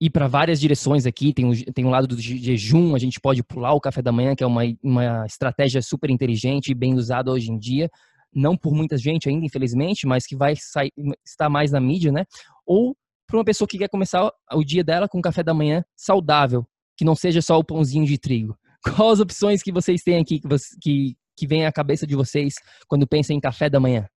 ir 0.00 0.10
para 0.10 0.28
várias 0.28 0.60
direções 0.60 1.06
aqui. 1.06 1.34
Tem 1.34 1.44
o, 1.44 1.72
tem 1.72 1.84
o 1.84 1.90
lado 1.90 2.06
do 2.06 2.20
jejum, 2.20 2.94
a 2.94 2.98
gente 2.98 3.20
pode 3.20 3.42
pular 3.42 3.72
o 3.72 3.80
café 3.80 4.00
da 4.00 4.12
manhã, 4.12 4.36
que 4.36 4.44
é 4.44 4.46
uma, 4.46 4.62
uma 4.80 5.26
estratégia 5.26 5.82
super 5.82 6.08
inteligente 6.08 6.70
e 6.70 6.74
bem 6.74 6.94
usada 6.94 7.32
hoje 7.32 7.50
em 7.50 7.58
dia 7.58 7.90
não 8.38 8.56
por 8.56 8.72
muita 8.72 8.96
gente 8.96 9.28
ainda, 9.28 9.44
infelizmente, 9.44 10.06
mas 10.06 10.26
que 10.26 10.36
vai 10.36 10.54
sair, 10.56 10.92
estar 11.24 11.48
mais 11.48 11.72
na 11.72 11.80
mídia, 11.80 12.12
né? 12.12 12.24
Ou 12.66 12.96
para 13.26 13.36
uma 13.36 13.44
pessoa 13.44 13.68
que 13.68 13.78
quer 13.78 13.88
começar 13.88 14.30
o 14.52 14.64
dia 14.64 14.82
dela 14.82 15.08
com 15.08 15.18
um 15.18 15.22
café 15.22 15.42
da 15.42 15.52
manhã 15.52 15.84
saudável, 15.96 16.66
que 16.96 17.04
não 17.04 17.14
seja 17.14 17.42
só 17.42 17.58
o 17.58 17.64
pãozinho 17.64 18.06
de 18.06 18.18
trigo. 18.18 18.56
Quais 18.82 19.14
as 19.14 19.20
opções 19.20 19.62
que 19.62 19.72
vocês 19.72 20.02
têm 20.02 20.20
aqui 20.20 20.40
que, 20.40 20.48
você, 20.48 20.76
que, 20.80 21.16
que 21.36 21.46
vem 21.46 21.66
à 21.66 21.72
cabeça 21.72 22.06
de 22.06 22.14
vocês 22.14 22.54
quando 22.86 23.06
pensam 23.06 23.36
em 23.36 23.40
café 23.40 23.68
da 23.68 23.80
manhã? 23.80 24.08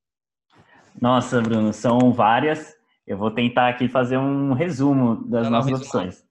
Nossa, 0.99 1.41
Bruno, 1.41 1.74
são 1.74 2.13
várias. 2.13 2.74
Eu 3.05 3.17
vou 3.17 3.32
tentar 3.32 3.69
aqui 3.69 3.89
fazer 3.89 4.17
um 4.17 4.53
resumo 4.53 5.28
das 5.28 5.43
não, 5.43 5.51
nossas 5.51 5.80
opções. 5.80 6.24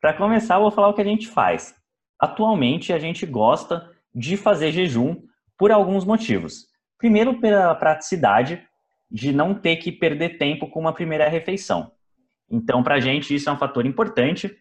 Para 0.00 0.14
começar, 0.14 0.56
eu 0.56 0.62
vou 0.62 0.70
falar 0.70 0.88
o 0.88 0.94
que 0.94 1.00
a 1.00 1.04
gente 1.04 1.26
faz. 1.26 1.74
Atualmente, 2.20 2.92
a 2.92 2.98
gente 2.98 3.26
gosta 3.26 3.90
de 4.14 4.36
fazer 4.36 4.70
jejum 4.70 5.16
por 5.58 5.72
alguns 5.72 6.04
motivos. 6.04 6.66
Primeiro, 6.98 7.40
pela 7.40 7.74
praticidade 7.74 8.62
de 9.10 9.32
não 9.32 9.54
ter 9.54 9.76
que 9.76 9.92
perder 9.92 10.38
tempo 10.38 10.68
com 10.68 10.80
uma 10.80 10.92
primeira 10.92 11.28
refeição. 11.28 11.92
Então, 12.50 12.82
para 12.82 12.96
a 12.96 13.00
gente, 13.00 13.34
isso 13.34 13.48
é 13.48 13.52
um 13.52 13.58
fator 13.58 13.86
importante 13.86 14.56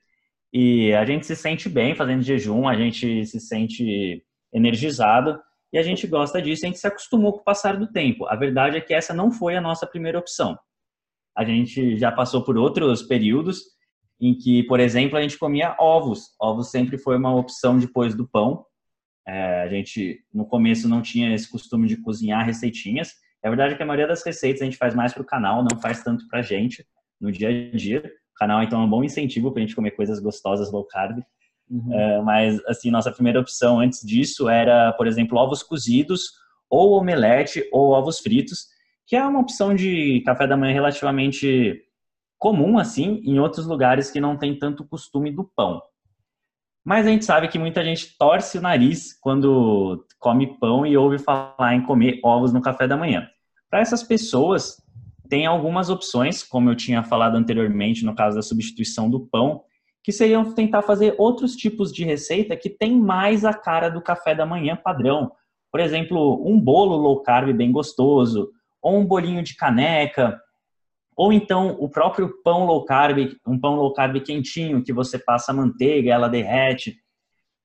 e 0.53 0.93
a 0.93 1.05
gente 1.05 1.25
se 1.25 1.35
sente 1.35 1.67
bem 1.67 1.95
fazendo 1.95 2.21
jejum, 2.21 2.67
a 2.67 2.75
gente 2.75 3.25
se 3.25 3.39
sente 3.39 4.23
energizado 4.53 5.39
e 5.71 5.77
a 5.77 5.83
gente 5.83 6.07
gosta 6.07 6.41
disso, 6.41 6.65
a 6.65 6.67
gente 6.67 6.79
se 6.79 6.87
acostumou 6.87 7.33
com 7.33 7.39
o 7.39 7.43
passar 7.43 7.77
do 7.77 7.91
tempo. 7.91 8.25
A 8.27 8.35
verdade 8.35 8.77
é 8.77 8.81
que 8.81 8.93
essa 8.93 9.13
não 9.13 9.31
foi 9.31 9.55
a 9.55 9.61
nossa 9.61 9.85
primeira 9.85 10.17
opção. 10.17 10.57
A 11.35 11.43
gente 11.43 11.97
já 11.97 12.11
passou 12.11 12.43
por 12.43 12.57
outros 12.57 13.03
períodos 13.03 13.61
em 14.19 14.33
que, 14.33 14.63
por 14.63 14.79
exemplo, 14.79 15.17
a 15.17 15.21
gente 15.21 15.37
comia 15.37 15.75
ovos. 15.77 16.33
Ovos 16.39 16.71
sempre 16.71 16.97
foi 16.97 17.17
uma 17.17 17.35
opção 17.35 17.77
depois 17.77 18.15
do 18.15 18.27
pão. 18.27 18.65
É, 19.27 19.63
a 19.63 19.67
gente, 19.67 20.19
no 20.33 20.45
começo, 20.45 20.87
não 20.87 21.01
tinha 21.01 21.33
esse 21.33 21.49
costume 21.49 21.87
de 21.87 21.97
cozinhar 21.97 22.45
receitinhas. 22.45 23.13
É 23.43 23.49
verdade 23.49 23.75
que 23.75 23.83
a 23.83 23.85
maioria 23.85 24.07
das 24.07 24.23
receitas 24.23 24.61
a 24.61 24.65
gente 24.65 24.77
faz 24.77 24.93
mais 24.93 25.13
para 25.13 25.21
o 25.21 25.25
canal, 25.25 25.63
não 25.63 25.79
faz 25.79 26.03
tanto 26.03 26.27
para 26.27 26.39
a 26.39 26.43
gente 26.43 26.85
no 27.19 27.31
dia 27.31 27.49
a 27.49 27.75
dia. 27.75 28.03
O 28.35 28.37
canal, 28.37 28.61
então, 28.61 28.81
é 28.81 28.85
um 28.85 28.89
bom 28.89 29.03
incentivo 29.03 29.51
para 29.51 29.61
a 29.61 29.65
gente 29.65 29.75
comer 29.75 29.91
coisas 29.91 30.19
gostosas 30.19 30.71
low 30.71 30.85
carb. 30.85 31.19
Uhum. 31.69 31.93
É, 31.93 32.21
mas, 32.21 32.63
assim, 32.65 32.91
nossa 32.91 33.11
primeira 33.11 33.39
opção 33.39 33.79
antes 33.79 34.01
disso 34.05 34.49
era, 34.49 34.93
por 34.93 35.07
exemplo, 35.07 35.37
ovos 35.37 35.63
cozidos, 35.63 36.31
ou 36.69 36.93
omelete, 36.93 37.67
ou 37.71 37.91
ovos 37.91 38.19
fritos, 38.19 38.67
que 39.07 39.15
é 39.15 39.25
uma 39.25 39.39
opção 39.39 39.73
de 39.73 40.21
café 40.25 40.47
da 40.47 40.57
manhã 40.57 40.73
relativamente 40.73 41.81
comum, 42.37 42.77
assim, 42.77 43.21
em 43.23 43.39
outros 43.39 43.65
lugares 43.65 44.11
que 44.11 44.19
não 44.19 44.37
tem 44.37 44.57
tanto 44.57 44.85
costume 44.85 45.31
do 45.31 45.43
pão. 45.55 45.81
Mas 46.85 47.07
a 47.07 47.09
gente 47.09 47.25
sabe 47.25 47.47
que 47.47 47.57
muita 47.57 47.83
gente 47.83 48.15
torce 48.15 48.59
o 48.59 48.61
nariz 48.61 49.17
quando 49.19 50.05
come 50.19 50.59
pão 50.59 50.85
e 50.85 50.95
ouve 50.95 51.17
falar 51.17 51.73
em 51.73 51.81
comer 51.81 52.19
ovos 52.23 52.53
no 52.53 52.61
café 52.61 52.87
da 52.87 52.95
manhã. 52.95 53.27
Para 53.71 53.79
essas 53.79 54.03
pessoas, 54.03 54.77
tem 55.27 55.47
algumas 55.47 55.89
opções, 55.89 56.43
como 56.43 56.69
eu 56.69 56.75
tinha 56.75 57.03
falado 57.03 57.35
anteriormente, 57.35 58.05
no 58.05 58.13
caso 58.13 58.35
da 58.35 58.43
substituição 58.43 59.09
do 59.09 59.21
pão, 59.21 59.63
que 60.03 60.11
seriam 60.11 60.53
tentar 60.53 60.83
fazer 60.83 61.15
outros 61.17 61.55
tipos 61.55 61.91
de 61.91 62.05
receita 62.05 62.55
que 62.55 62.69
tem 62.69 62.95
mais 62.95 63.43
a 63.43 63.53
cara 63.53 63.89
do 63.89 63.99
café 63.99 64.35
da 64.35 64.45
manhã 64.45 64.75
padrão. 64.75 65.31
Por 65.71 65.79
exemplo, 65.79 66.47
um 66.47 66.59
bolo 66.59 66.95
low 66.95 67.23
carb 67.23 67.51
bem 67.51 67.71
gostoso, 67.71 68.51
ou 68.79 68.99
um 68.99 69.05
bolinho 69.05 69.41
de 69.41 69.55
caneca, 69.55 70.39
ou 71.15 71.31
então 71.31 71.77
o 71.79 71.89
próprio 71.89 72.41
pão 72.43 72.65
low 72.65 72.83
carb, 72.83 73.35
um 73.47 73.59
pão 73.59 73.75
low 73.75 73.93
carb 73.93 74.19
quentinho 74.21 74.83
que 74.83 74.91
você 74.91 75.17
passa 75.17 75.53
manteiga, 75.53 76.11
ela 76.11 76.27
derrete. 76.27 76.97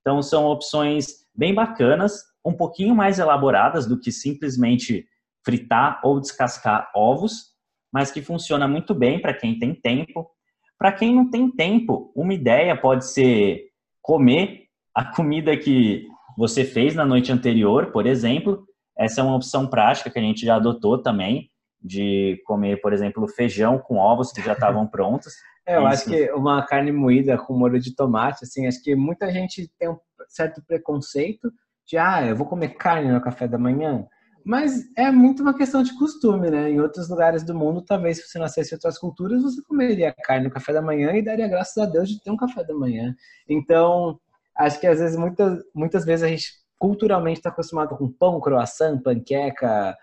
Então 0.00 0.22
são 0.22 0.46
opções 0.46 1.26
bem 1.34 1.52
bacanas, 1.54 2.22
um 2.44 2.52
pouquinho 2.52 2.94
mais 2.94 3.18
elaboradas 3.18 3.86
do 3.86 3.98
que 3.98 4.12
simplesmente 4.12 5.04
fritar 5.44 6.00
ou 6.04 6.20
descascar 6.20 6.90
ovos, 6.94 7.50
mas 7.92 8.10
que 8.10 8.22
funciona 8.22 8.68
muito 8.68 8.94
bem 8.94 9.20
para 9.20 9.34
quem 9.34 9.58
tem 9.58 9.74
tempo. 9.74 10.30
Para 10.78 10.92
quem 10.92 11.14
não 11.14 11.28
tem 11.28 11.50
tempo, 11.50 12.12
uma 12.14 12.32
ideia 12.32 12.76
pode 12.76 13.06
ser 13.06 13.64
comer 14.00 14.64
a 14.94 15.04
comida 15.04 15.56
que 15.56 16.06
você 16.36 16.64
fez 16.64 16.94
na 16.94 17.04
noite 17.04 17.32
anterior, 17.32 17.90
por 17.90 18.06
exemplo. 18.06 18.64
Essa 18.96 19.20
é 19.20 19.24
uma 19.24 19.36
opção 19.36 19.66
prática 19.66 20.08
que 20.08 20.18
a 20.18 20.22
gente 20.22 20.46
já 20.46 20.56
adotou 20.56 21.02
também, 21.02 21.50
de 21.82 22.42
comer, 22.46 22.80
por 22.80 22.92
exemplo, 22.92 23.26
feijão 23.28 23.78
com 23.78 23.96
ovos 23.96 24.32
que 24.32 24.42
já 24.42 24.52
estavam 24.52 24.86
prontos. 24.88 25.32
É, 25.66 25.76
eu 25.76 25.80
Isso. 25.80 25.88
acho 25.88 26.04
que 26.06 26.30
uma 26.32 26.64
carne 26.64 26.92
moída 26.92 27.38
com 27.38 27.56
molho 27.56 27.80
de 27.80 27.94
tomate, 27.94 28.44
assim, 28.44 28.66
acho 28.66 28.82
que 28.82 28.94
muita 28.94 29.30
gente 29.30 29.70
tem 29.78 29.88
um 29.88 29.98
certo 30.28 30.62
preconceito 30.66 31.52
de, 31.86 31.96
ah, 31.96 32.24
eu 32.24 32.36
vou 32.36 32.46
comer 32.46 32.70
carne 32.70 33.10
no 33.10 33.20
café 33.20 33.48
da 33.48 33.58
manhã. 33.58 34.06
Mas 34.44 34.88
é 34.96 35.10
muito 35.10 35.42
uma 35.42 35.56
questão 35.56 35.82
de 35.82 35.96
costume, 35.98 36.50
né? 36.50 36.70
Em 36.70 36.80
outros 36.80 37.08
lugares 37.08 37.42
do 37.42 37.54
mundo, 37.54 37.82
talvez 37.82 38.18
se 38.18 38.28
você 38.28 38.38
nascesse 38.38 38.72
em 38.72 38.76
outras 38.76 38.98
culturas, 38.98 39.42
você 39.42 39.62
comeria 39.62 40.14
carne 40.24 40.44
no 40.44 40.50
café 40.50 40.72
da 40.72 40.80
manhã 40.80 41.12
e 41.12 41.22
daria 41.22 41.48
graças 41.48 41.76
a 41.76 41.86
Deus 41.86 42.08
de 42.08 42.22
ter 42.22 42.30
um 42.30 42.36
café 42.36 42.64
da 42.64 42.74
manhã. 42.74 43.14
Então, 43.48 44.18
acho 44.56 44.80
que 44.80 44.86
às 44.86 44.98
vezes, 44.98 45.16
muitas, 45.18 45.62
muitas 45.74 46.04
vezes 46.04 46.22
a 46.24 46.28
gente 46.28 46.52
culturalmente 46.78 47.40
está 47.40 47.50
acostumado 47.50 47.96
com 47.96 48.10
pão, 48.10 48.40
croissant, 48.40 49.02
panqueca, 49.02 49.94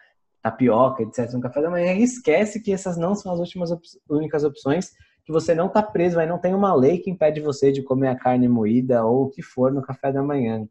tapioca, 0.52 1.04
etc. 1.04 1.32
no 1.34 1.41
café 1.41 1.62
da 1.62 1.70
manhã 1.70 1.93
e 1.93 2.04
esquece 2.04 2.62
que 2.62 2.72
essas 2.72 2.98
não 2.98 3.16
são 3.16 3.32
as 3.34 3.39
últimas 3.39 3.72
op 3.72 3.82
únicas 4.10 4.43
opções, 4.43 4.91
que 5.26 5.32
você 5.32 5.54
não 5.54 5.68
está 5.68 5.82
preso, 5.82 6.20
aí 6.20 6.28
não 6.28 6.39
tem 6.39 6.54
uma 6.54 6.74
lei 6.74 7.00
que 7.00 7.12
impede 7.12 7.41
você 7.41 7.72
de 7.72 7.84
comer 7.84 8.10
a 8.10 8.16
carne 8.16 8.48
moída 8.48 9.04
ou 9.06 9.26
o 9.26 9.30
que 9.30 9.41
for 9.41 9.72
no 9.72 9.82
café 9.82 10.12
da 10.12 10.24
manhã. 10.24 10.68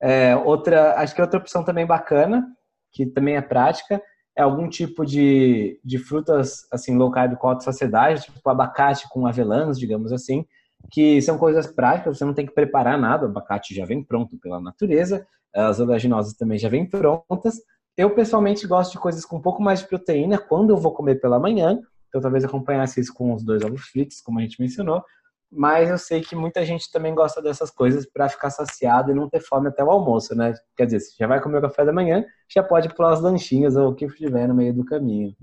É, 0.00 0.36
outra, 0.36 0.94
acho 1.00 1.14
que 1.14 1.22
outra 1.22 1.38
opção 1.38 1.64
também 1.64 1.86
bacana 1.86 2.46
que 2.92 3.06
também 3.06 3.36
é 3.36 3.40
prática, 3.40 4.00
é 4.36 4.42
algum 4.42 4.68
tipo 4.68 5.04
de, 5.04 5.80
de 5.82 5.98
frutas 5.98 6.66
assim 6.70 6.96
low 6.96 7.10
carb 7.10 7.36
com 7.36 7.48
alta 7.48 7.64
saciedade, 7.64 8.22
tipo 8.22 8.48
abacate 8.48 9.08
com 9.08 9.26
avelãs, 9.26 9.78
digamos 9.78 10.12
assim, 10.12 10.46
que 10.90 11.20
são 11.22 11.38
coisas 11.38 11.66
práticas, 11.66 12.18
você 12.18 12.24
não 12.24 12.34
tem 12.34 12.46
que 12.46 12.54
preparar 12.54 12.98
nada, 12.98 13.26
o 13.26 13.28
abacate 13.30 13.74
já 13.74 13.84
vem 13.84 14.04
pronto 14.04 14.36
pela 14.38 14.60
natureza, 14.60 15.26
as 15.54 15.80
oleaginosas 15.80 16.34
também 16.34 16.58
já 16.58 16.68
vêm 16.68 16.88
prontas. 16.88 17.60
Eu 17.96 18.14
pessoalmente 18.14 18.66
gosto 18.66 18.92
de 18.92 18.98
coisas 18.98 19.24
com 19.24 19.36
um 19.36 19.42
pouco 19.42 19.62
mais 19.62 19.80
de 19.80 19.88
proteína 19.88 20.38
quando 20.38 20.70
eu 20.70 20.76
vou 20.76 20.92
comer 20.92 21.20
pela 21.20 21.38
manhã, 21.38 21.80
então 22.08 22.20
talvez 22.20 22.44
acompanhasse 22.44 23.00
isso 23.00 23.12
com 23.12 23.34
os 23.34 23.44
dois 23.44 23.62
ovos 23.62 23.82
fritos, 23.82 24.20
como 24.20 24.38
a 24.38 24.42
gente 24.42 24.60
mencionou, 24.60 25.02
mas 25.50 25.90
eu 25.90 25.98
sei 25.98 26.22
que 26.22 26.34
muita 26.34 26.64
gente 26.64 26.90
também 26.90 27.14
gosta 27.14 27.42
dessas 27.42 27.70
coisas 27.70 28.06
para 28.06 28.28
ficar 28.28 28.48
saciado 28.48 29.10
e 29.10 29.14
não 29.14 29.28
ter 29.28 29.40
fome 29.40 29.68
até 29.68 29.84
o 29.84 29.90
almoço, 29.90 30.34
né? 30.34 30.54
Quer 30.74 30.86
dizer, 30.86 31.00
se 31.00 31.16
já 31.18 31.26
vai 31.26 31.42
comer 31.42 31.58
o 31.58 31.62
café 31.62 31.84
da 31.84 31.92
manhã, 31.92 32.24
já 32.48 32.62
pode 32.62 32.94
pular 32.94 33.12
as 33.12 33.20
lanchinhas 33.20 33.76
ou 33.76 33.90
o 33.90 33.94
que 33.94 34.06
estiver 34.06 34.48
no 34.48 34.54
meio 34.54 34.72
do 34.72 34.84
caminho. 34.84 35.36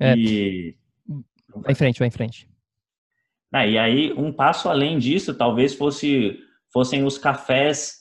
É. 0.00 0.16
E... 0.16 0.76
Vai 1.54 1.72
em 1.72 1.74
frente, 1.76 1.98
vai 2.00 2.08
em 2.08 2.12
frente. 2.12 2.50
Ah, 3.52 3.66
e 3.66 3.78
aí, 3.78 4.12
um 4.14 4.32
passo 4.32 4.68
além 4.68 4.98
disso, 4.98 5.34
talvez 5.34 5.74
fosse, 5.74 6.38
fossem 6.72 7.04
os 7.04 7.16
cafés 7.16 7.99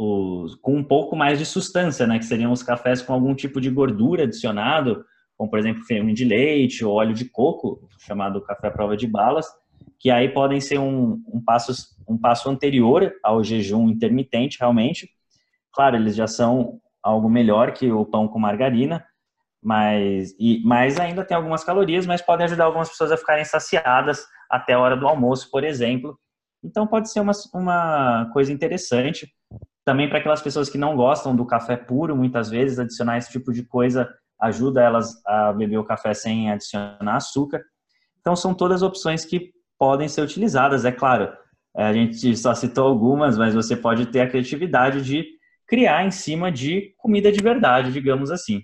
os, 0.00 0.54
com 0.56 0.76
um 0.76 0.82
pouco 0.82 1.14
mais 1.14 1.38
de 1.38 1.44
sustância, 1.44 2.06
né? 2.06 2.18
Que 2.18 2.24
seriam 2.24 2.52
os 2.52 2.62
cafés 2.62 3.02
com 3.02 3.12
algum 3.12 3.34
tipo 3.34 3.60
de 3.60 3.68
gordura 3.68 4.22
adicionado, 4.24 5.04
como 5.36 5.50
por 5.50 5.58
exemplo, 5.58 5.84
creme 5.86 6.14
de 6.14 6.24
leite 6.24 6.82
ou 6.84 6.94
óleo 6.94 7.12
de 7.12 7.26
coco, 7.26 7.86
chamado 7.98 8.40
café 8.40 8.68
à 8.68 8.70
prova 8.70 8.96
de 8.96 9.06
balas, 9.06 9.46
que 9.98 10.10
aí 10.10 10.30
podem 10.30 10.58
ser 10.58 10.78
um, 10.78 11.22
um, 11.28 11.42
passo, 11.44 11.72
um 12.08 12.16
passo 12.16 12.48
anterior 12.48 13.12
ao 13.22 13.44
jejum 13.44 13.90
intermitente, 13.90 14.58
realmente. 14.58 15.10
Claro, 15.70 15.96
eles 15.96 16.16
já 16.16 16.26
são 16.26 16.80
algo 17.02 17.28
melhor 17.28 17.72
que 17.72 17.92
o 17.92 18.04
pão 18.06 18.26
com 18.26 18.38
margarina, 18.38 19.04
mas, 19.62 20.34
e, 20.38 20.62
mas 20.64 20.98
ainda 20.98 21.24
tem 21.24 21.36
algumas 21.36 21.62
calorias, 21.62 22.06
mas 22.06 22.22
podem 22.22 22.46
ajudar 22.46 22.64
algumas 22.64 22.88
pessoas 22.88 23.12
a 23.12 23.18
ficarem 23.18 23.44
saciadas 23.44 24.24
até 24.50 24.72
a 24.72 24.80
hora 24.80 24.96
do 24.96 25.06
almoço, 25.06 25.50
por 25.50 25.62
exemplo. 25.62 26.18
Então 26.64 26.86
pode 26.86 27.10
ser 27.10 27.20
uma, 27.20 27.32
uma 27.52 28.30
coisa 28.32 28.50
interessante. 28.50 29.30
Também 29.90 30.08
para 30.08 30.18
aquelas 30.18 30.40
pessoas 30.40 30.70
que 30.70 30.78
não 30.78 30.94
gostam 30.94 31.34
do 31.34 31.44
café 31.44 31.76
puro, 31.76 32.16
muitas 32.16 32.48
vezes, 32.48 32.78
adicionar 32.78 33.18
esse 33.18 33.28
tipo 33.32 33.52
de 33.52 33.64
coisa 33.64 34.08
ajuda 34.40 34.80
elas 34.80 35.20
a 35.26 35.52
beber 35.52 35.78
o 35.78 35.84
café 35.84 36.14
sem 36.14 36.48
adicionar 36.48 37.16
açúcar. 37.16 37.60
Então 38.20 38.36
são 38.36 38.54
todas 38.54 38.82
opções 38.82 39.24
que 39.24 39.50
podem 39.76 40.06
ser 40.06 40.20
utilizadas. 40.22 40.84
É 40.84 40.92
claro, 40.92 41.32
a 41.76 41.92
gente 41.92 42.36
só 42.36 42.54
citou 42.54 42.86
algumas, 42.86 43.36
mas 43.36 43.52
você 43.52 43.76
pode 43.76 44.06
ter 44.06 44.20
a 44.20 44.30
criatividade 44.30 45.02
de 45.02 45.26
criar 45.66 46.06
em 46.06 46.12
cima 46.12 46.52
de 46.52 46.94
comida 46.96 47.32
de 47.32 47.42
verdade, 47.42 47.92
digamos 47.92 48.30
assim. 48.30 48.62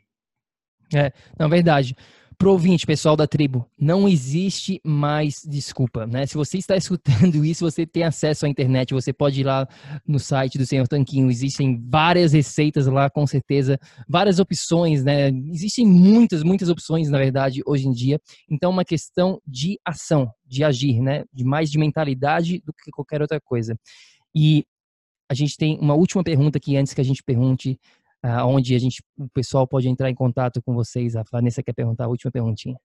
É, 0.95 1.11
na 1.37 1.49
verdade. 1.49 1.97
Pro 2.39 2.53
ouvinte, 2.53 2.87
pessoal 2.87 3.17
da 3.17 3.27
tribo, 3.27 3.67
não 3.79 4.07
existe 4.07 4.79
mais 4.85 5.41
desculpa, 5.43 6.07
né? 6.07 6.27
Se 6.27 6.35
você 6.35 6.59
está 6.59 6.77
escutando 6.77 7.43
isso, 7.43 7.65
você 7.65 7.87
tem 7.87 8.03
acesso 8.03 8.45
à 8.45 8.49
internet, 8.49 8.93
você 8.93 9.11
pode 9.11 9.41
ir 9.41 9.45
lá 9.45 9.67
no 10.07 10.19
site 10.19 10.59
do 10.59 10.67
Senhor 10.67 10.87
Tanquinho, 10.87 11.31
existem 11.31 11.83
várias 11.89 12.35
receitas 12.35 12.87
lá, 12.87 13.09
com 13.09 13.27
certeza, 13.27 13.79
várias 14.07 14.39
opções, 14.39 15.03
né? 15.03 15.31
Existem 15.51 15.87
muitas, 15.87 16.43
muitas 16.43 16.69
opções, 16.69 17.09
na 17.09 17.17
verdade, 17.17 17.63
hoje 17.65 17.89
em 17.89 17.93
dia. 17.93 18.21
Então, 18.51 18.71
uma 18.71 18.85
questão 18.85 19.41
de 19.47 19.79
ação, 19.83 20.31
de 20.47 20.63
agir, 20.63 21.01
né? 21.01 21.25
De 21.33 21.43
mais 21.43 21.71
de 21.71 21.79
mentalidade 21.79 22.61
do 22.67 22.73
que 22.73 22.91
qualquer 22.91 23.23
outra 23.23 23.41
coisa. 23.41 23.79
E 24.35 24.67
a 25.29 25.33
gente 25.35 25.57
tem 25.57 25.79
uma 25.81 25.95
última 25.95 26.23
pergunta 26.23 26.59
aqui 26.59 26.77
antes 26.77 26.93
que 26.93 27.01
a 27.01 27.05
gente 27.05 27.23
pergunte 27.23 27.81
onde 28.45 28.75
a 28.75 28.79
gente, 28.79 29.03
o 29.19 29.29
pessoal 29.29 29.67
pode 29.67 29.89
entrar 29.89 30.11
em 30.11 30.15
contato 30.15 30.63
com 30.63 30.75
vocês. 30.75 31.17
A 31.17 31.25
Vanessa 31.31 31.63
quer 31.63 31.73
perguntar 31.73 32.05
a 32.05 32.09
última 32.09 32.31
perguntinha. 32.31 32.77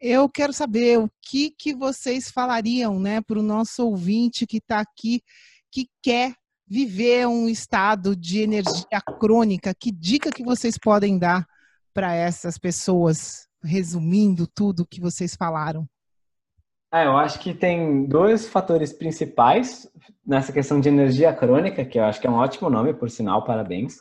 Eu 0.00 0.28
quero 0.28 0.52
saber 0.52 0.98
o 0.98 1.10
que, 1.20 1.50
que 1.50 1.74
vocês 1.74 2.30
falariam 2.30 2.98
né, 2.98 3.20
para 3.20 3.38
o 3.38 3.42
nosso 3.42 3.84
ouvinte 3.84 4.46
que 4.46 4.56
está 4.56 4.80
aqui, 4.80 5.22
que 5.70 5.88
quer 6.02 6.34
viver 6.66 7.26
um 7.26 7.48
estado 7.48 8.14
de 8.14 8.40
energia 8.40 9.00
crônica. 9.18 9.74
Que 9.74 9.90
dica 9.90 10.30
que 10.30 10.44
vocês 10.44 10.78
podem 10.78 11.18
dar 11.18 11.46
para 11.92 12.14
essas 12.14 12.56
pessoas, 12.56 13.46
resumindo 13.62 14.46
tudo 14.46 14.86
que 14.86 15.00
vocês 15.00 15.34
falaram? 15.34 15.86
É, 16.92 17.06
eu 17.06 17.16
acho 17.16 17.38
que 17.38 17.54
tem 17.54 18.04
dois 18.04 18.48
fatores 18.48 18.92
principais 18.92 19.88
nessa 20.26 20.52
questão 20.52 20.80
de 20.80 20.88
energia 20.88 21.32
crônica, 21.32 21.84
que 21.84 21.98
eu 21.98 22.04
acho 22.04 22.20
que 22.20 22.26
é 22.26 22.30
um 22.30 22.34
ótimo 22.34 22.68
nome, 22.68 22.92
por 22.92 23.08
sinal, 23.08 23.44
parabéns. 23.44 23.98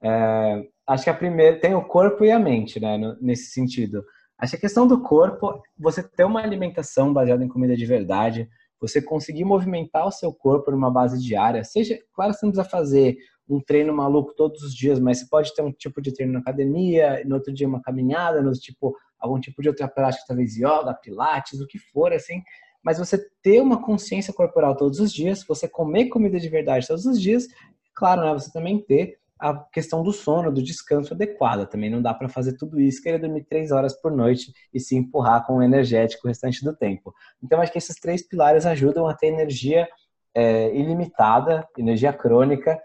É, 0.00 0.64
acho 0.86 1.04
que 1.04 1.10
a 1.10 1.14
primeira 1.14 1.58
tem 1.58 1.74
o 1.74 1.84
corpo 1.84 2.24
e 2.24 2.30
a 2.30 2.38
mente, 2.38 2.78
né, 2.78 2.96
nesse 3.20 3.50
sentido. 3.50 4.04
Acho 4.38 4.52
que 4.52 4.58
a 4.58 4.60
questão 4.60 4.86
do 4.86 5.02
corpo, 5.02 5.60
você 5.76 6.00
ter 6.00 6.24
uma 6.24 6.40
alimentação 6.40 7.12
baseada 7.12 7.44
em 7.44 7.48
comida 7.48 7.76
de 7.76 7.84
verdade, 7.84 8.48
você 8.80 9.02
conseguir 9.02 9.44
movimentar 9.44 10.06
o 10.06 10.12
seu 10.12 10.32
corpo 10.32 10.70
numa 10.70 10.92
base 10.92 11.20
diária, 11.20 11.64
seja, 11.64 11.98
claro, 12.14 12.32
você 12.32 12.46
não 12.46 12.52
precisa 12.52 12.70
fazer 12.70 13.16
um 13.48 13.60
treino 13.60 13.92
maluco 13.92 14.32
todos 14.36 14.62
os 14.62 14.72
dias, 14.72 15.00
mas 15.00 15.18
você 15.18 15.26
pode 15.28 15.52
ter 15.54 15.62
um 15.62 15.72
tipo 15.72 16.00
de 16.00 16.12
treino 16.12 16.34
na 16.34 16.38
academia, 16.38 17.20
no 17.26 17.34
outro 17.34 17.52
dia 17.52 17.66
uma 17.66 17.82
caminhada, 17.82 18.40
no 18.40 18.48
outro 18.48 18.60
tipo 18.60 18.94
algum 19.18 19.40
tipo 19.40 19.62
de 19.62 19.68
outra 19.68 19.88
prática, 19.88 20.24
talvez 20.26 20.56
yoga, 20.56 20.94
pilates, 20.94 21.60
o 21.60 21.66
que 21.66 21.78
for, 21.78 22.12
assim. 22.12 22.42
Mas 22.82 22.98
você 22.98 23.18
ter 23.42 23.60
uma 23.60 23.82
consciência 23.82 24.32
corporal 24.32 24.76
todos 24.76 25.00
os 25.00 25.12
dias, 25.12 25.44
você 25.46 25.68
comer 25.68 26.06
comida 26.06 26.38
de 26.38 26.48
verdade 26.48 26.86
todos 26.86 27.04
os 27.06 27.20
dias, 27.20 27.46
claro, 27.94 28.22
né, 28.22 28.32
você 28.32 28.52
também 28.52 28.78
ter 28.78 29.18
a 29.38 29.54
questão 29.54 30.02
do 30.02 30.12
sono, 30.12 30.52
do 30.52 30.62
descanso 30.62 31.14
adequado. 31.14 31.68
Também 31.68 31.88
não 31.88 32.02
dá 32.02 32.12
para 32.12 32.28
fazer 32.28 32.56
tudo 32.56 32.80
isso, 32.80 33.02
querer 33.02 33.18
dormir 33.18 33.44
três 33.44 33.70
horas 33.70 33.94
por 34.00 34.10
noite 34.10 34.52
e 34.74 34.80
se 34.80 34.96
empurrar 34.96 35.46
com 35.46 35.58
o 35.58 35.62
energético 35.62 36.26
o 36.26 36.28
restante 36.28 36.64
do 36.64 36.74
tempo. 36.74 37.14
Então, 37.42 37.60
acho 37.60 37.70
que 37.70 37.78
esses 37.78 37.96
três 37.96 38.26
pilares 38.26 38.66
ajudam 38.66 39.06
a 39.06 39.14
ter 39.14 39.28
energia 39.28 39.88
é, 40.34 40.74
ilimitada, 40.76 41.66
energia 41.76 42.12
crônica 42.12 42.80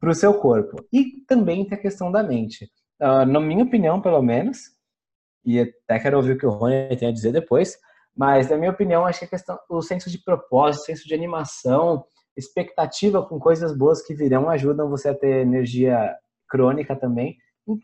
para 0.00 0.10
o 0.10 0.14
seu 0.14 0.34
corpo. 0.34 0.76
E 0.92 1.22
também 1.26 1.64
tem 1.66 1.76
a 1.76 1.80
questão 1.80 2.10
da 2.10 2.22
mente. 2.22 2.70
Uh, 3.00 3.24
na 3.26 3.40
minha 3.40 3.64
opinião, 3.64 4.00
pelo 4.00 4.22
menos, 4.22 4.58
e 5.48 5.60
até 5.60 5.98
quero 5.98 6.18
ouvir 6.18 6.32
o 6.32 6.38
que 6.38 6.44
o 6.44 6.50
Rony 6.50 6.94
tem 6.94 7.08
a 7.08 7.12
dizer 7.12 7.32
depois, 7.32 7.78
mas 8.14 8.50
na 8.50 8.56
minha 8.58 8.70
opinião, 8.70 9.06
acho 9.06 9.20
que 9.20 9.24
a 9.24 9.28
questão, 9.28 9.58
o 9.70 9.80
senso 9.80 10.10
de 10.10 10.22
propósito, 10.22 10.82
o 10.82 10.84
senso 10.84 11.08
de 11.08 11.14
animação, 11.14 12.04
expectativa 12.36 13.24
com 13.24 13.38
coisas 13.38 13.74
boas 13.74 14.02
que 14.02 14.14
virão 14.14 14.50
ajudam 14.50 14.90
você 14.90 15.08
a 15.08 15.14
ter 15.14 15.40
energia 15.40 16.14
crônica 16.48 16.94
também 16.94 17.36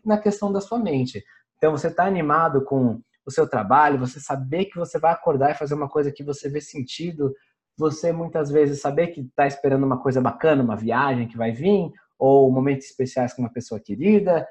na 0.05 0.17
questão 0.19 0.51
da 0.51 0.61
sua 0.61 0.77
mente. 0.77 1.23
Então, 1.57 1.71
você 1.71 1.87
está 1.87 2.05
animado 2.05 2.63
com 2.63 3.01
o 3.25 3.31
seu 3.31 3.49
trabalho, 3.49 3.99
você 3.99 4.19
saber 4.19 4.65
que 4.65 4.77
você 4.77 4.99
vai 4.99 5.11
acordar 5.11 5.51
e 5.51 5.57
fazer 5.57 5.73
uma 5.73 5.89
coisa 5.89 6.11
que 6.11 6.23
você 6.23 6.47
vê 6.47 6.61
sentido, 6.61 7.33
você 7.75 8.11
muitas 8.11 8.51
vezes 8.51 8.79
saber 8.79 9.07
que 9.07 9.21
está 9.21 9.47
esperando 9.47 9.85
uma 9.85 10.01
coisa 10.01 10.21
bacana, 10.21 10.63
uma 10.63 10.75
viagem 10.75 11.27
que 11.27 11.37
vai 11.37 11.51
vir, 11.51 11.91
ou 12.19 12.51
momentos 12.51 12.85
especiais 12.85 13.33
com 13.33 13.41
uma 13.41 13.51
pessoa 13.51 13.79
querida, 13.79 14.47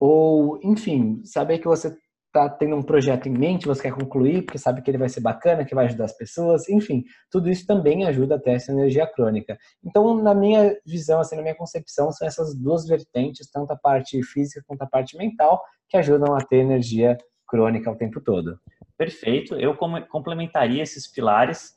ou, 0.00 0.58
enfim, 0.62 1.22
saber 1.24 1.58
que 1.58 1.66
você 1.66 1.96
está 2.36 2.48
tendo 2.48 2.76
um 2.76 2.82
projeto 2.82 3.26
em 3.28 3.32
mente, 3.32 3.66
você 3.66 3.82
quer 3.82 3.92
concluir, 3.92 4.42
porque 4.42 4.58
sabe 4.58 4.82
que 4.82 4.90
ele 4.90 4.98
vai 4.98 5.08
ser 5.08 5.20
bacana, 5.20 5.64
que 5.64 5.74
vai 5.74 5.86
ajudar 5.86 6.04
as 6.04 6.16
pessoas, 6.16 6.68
enfim, 6.68 7.02
tudo 7.30 7.48
isso 7.48 7.66
também 7.66 8.06
ajuda 8.06 8.36
a 8.36 8.38
ter 8.38 8.50
essa 8.50 8.70
energia 8.70 9.06
crônica. 9.06 9.58
Então, 9.82 10.14
na 10.22 10.34
minha 10.34 10.76
visão, 10.84 11.20
assim, 11.20 11.36
na 11.36 11.42
minha 11.42 11.54
concepção, 11.54 12.12
são 12.12 12.28
essas 12.28 12.54
duas 12.54 12.86
vertentes, 12.86 13.50
tanto 13.50 13.72
a 13.72 13.76
parte 13.76 14.22
física 14.22 14.62
quanto 14.66 14.82
a 14.82 14.86
parte 14.86 15.16
mental, 15.16 15.62
que 15.88 15.96
ajudam 15.96 16.34
a 16.34 16.40
ter 16.40 16.58
energia 16.58 17.16
crônica 17.48 17.90
o 17.90 17.96
tempo 17.96 18.20
todo. 18.20 18.58
Perfeito. 18.98 19.54
Eu 19.54 19.76
complementaria 20.08 20.82
esses 20.82 21.10
pilares 21.10 21.74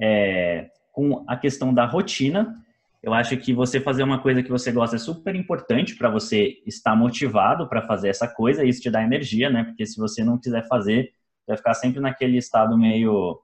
é, 0.00 0.68
com 0.92 1.24
a 1.28 1.36
questão 1.36 1.72
da 1.72 1.86
rotina 1.86 2.54
eu 3.02 3.14
acho 3.14 3.36
que 3.36 3.52
você 3.52 3.80
fazer 3.80 4.02
uma 4.02 4.20
coisa 4.20 4.42
que 4.42 4.50
você 4.50 4.72
gosta 4.72 4.96
é 4.96 4.98
super 4.98 5.34
importante 5.34 5.94
para 5.96 6.10
você 6.10 6.60
estar 6.66 6.96
motivado 6.96 7.68
para 7.68 7.86
fazer 7.86 8.08
essa 8.08 8.26
coisa 8.26 8.64
e 8.64 8.68
isso 8.68 8.80
te 8.80 8.90
dá 8.90 9.02
energia, 9.02 9.48
né? 9.50 9.64
Porque 9.64 9.86
se 9.86 9.98
você 9.98 10.24
não 10.24 10.38
quiser 10.38 10.66
fazer, 10.66 11.12
vai 11.46 11.56
ficar 11.56 11.74
sempre 11.74 12.00
naquele 12.00 12.36
estado 12.36 12.76
meio 12.76 13.40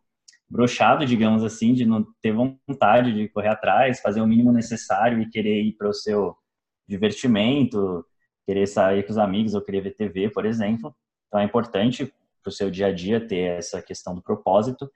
brochado, 0.48 1.06
digamos 1.06 1.42
assim, 1.44 1.72
de 1.72 1.86
não 1.86 2.04
ter 2.20 2.32
vontade 2.32 3.12
de 3.12 3.28
correr 3.28 3.48
atrás, 3.48 4.00
fazer 4.00 4.20
o 4.20 4.26
mínimo 4.26 4.52
necessário 4.52 5.20
e 5.20 5.28
querer 5.30 5.62
ir 5.62 5.72
para 5.72 5.88
o 5.88 5.94
seu 5.94 6.36
divertimento, 6.86 8.04
querer 8.46 8.66
sair 8.66 9.04
com 9.04 9.12
os 9.12 9.18
amigos 9.18 9.54
ou 9.54 9.62
querer 9.62 9.80
ver 9.80 9.94
TV, 9.94 10.30
por 10.30 10.44
exemplo. 10.44 10.94
Então 11.28 11.40
é 11.40 11.44
importante 11.44 12.12
para 12.42 12.50
o 12.50 12.52
seu 12.52 12.70
dia 12.70 12.88
a 12.88 12.92
dia 12.92 13.26
ter 13.26 13.58
essa 13.58 13.80
questão 13.80 14.14
do 14.14 14.22
propósito. 14.22 14.90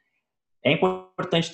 É 0.62 0.70
importante 0.70 1.52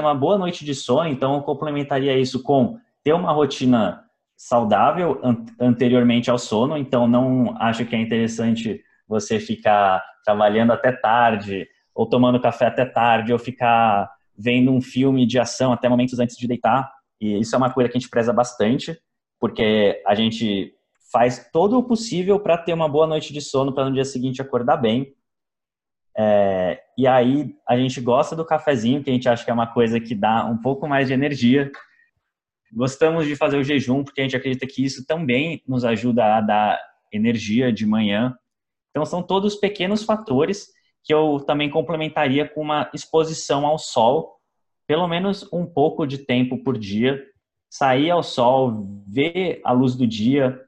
uma 0.00 0.14
boa 0.14 0.38
noite 0.38 0.64
de 0.64 0.74
sono, 0.74 1.08
então 1.08 1.34
eu 1.34 1.42
complementaria 1.42 2.18
isso 2.18 2.42
com 2.42 2.78
ter 3.02 3.12
uma 3.12 3.32
rotina 3.32 4.04
saudável 4.36 5.20
anteriormente 5.60 6.30
ao 6.30 6.38
sono, 6.38 6.76
então 6.76 7.06
não 7.06 7.54
acho 7.58 7.84
que 7.84 7.94
é 7.94 8.00
interessante 8.00 8.82
você 9.06 9.38
ficar 9.38 10.02
trabalhando 10.24 10.72
até 10.72 10.92
tarde, 10.92 11.68
ou 11.94 12.08
tomando 12.08 12.40
café 12.40 12.66
até 12.66 12.84
tarde, 12.84 13.32
ou 13.32 13.38
ficar 13.38 14.10
vendo 14.36 14.70
um 14.70 14.80
filme 14.80 15.26
de 15.26 15.38
ação 15.38 15.72
até 15.72 15.88
momentos 15.88 16.18
antes 16.18 16.36
de 16.36 16.48
deitar. 16.48 16.90
E 17.20 17.38
isso 17.38 17.54
é 17.54 17.58
uma 17.58 17.70
coisa 17.70 17.90
que 17.90 17.98
a 17.98 18.00
gente 18.00 18.08
preza 18.08 18.32
bastante, 18.32 18.98
porque 19.38 20.02
a 20.06 20.14
gente 20.14 20.72
faz 21.12 21.50
todo 21.52 21.76
o 21.76 21.82
possível 21.82 22.40
para 22.40 22.56
ter 22.56 22.72
uma 22.72 22.88
boa 22.88 23.06
noite 23.06 23.32
de 23.32 23.40
sono 23.40 23.74
para 23.74 23.84
no 23.84 23.92
dia 23.92 24.04
seguinte 24.04 24.40
acordar 24.40 24.76
bem. 24.76 25.12
É, 26.16 26.80
e 27.00 27.06
aí 27.06 27.56
a 27.66 27.78
gente 27.78 27.98
gosta 27.98 28.36
do 28.36 28.44
cafezinho, 28.44 29.02
que 29.02 29.08
a 29.08 29.12
gente 29.14 29.26
acha 29.26 29.42
que 29.42 29.50
é 29.50 29.54
uma 29.54 29.66
coisa 29.66 29.98
que 29.98 30.14
dá 30.14 30.44
um 30.44 30.58
pouco 30.58 30.86
mais 30.86 31.08
de 31.08 31.14
energia. 31.14 31.72
Gostamos 32.70 33.26
de 33.26 33.34
fazer 33.34 33.56
o 33.56 33.64
jejum, 33.64 34.04
porque 34.04 34.20
a 34.20 34.24
gente 34.24 34.36
acredita 34.36 34.66
que 34.66 34.84
isso 34.84 35.06
também 35.06 35.62
nos 35.66 35.82
ajuda 35.82 36.36
a 36.36 36.42
dar 36.42 36.78
energia 37.10 37.72
de 37.72 37.86
manhã. 37.86 38.36
Então 38.90 39.06
são 39.06 39.22
todos 39.22 39.56
pequenos 39.56 40.04
fatores 40.04 40.66
que 41.02 41.14
eu 41.14 41.40
também 41.46 41.70
complementaria 41.70 42.46
com 42.46 42.60
uma 42.60 42.90
exposição 42.92 43.64
ao 43.64 43.78
sol, 43.78 44.36
pelo 44.86 45.08
menos 45.08 45.50
um 45.50 45.64
pouco 45.64 46.06
de 46.06 46.18
tempo 46.18 46.62
por 46.62 46.76
dia, 46.76 47.24
sair 47.70 48.10
ao 48.10 48.22
sol, 48.22 49.02
ver 49.08 49.62
a 49.64 49.72
luz 49.72 49.96
do 49.96 50.06
dia, 50.06 50.60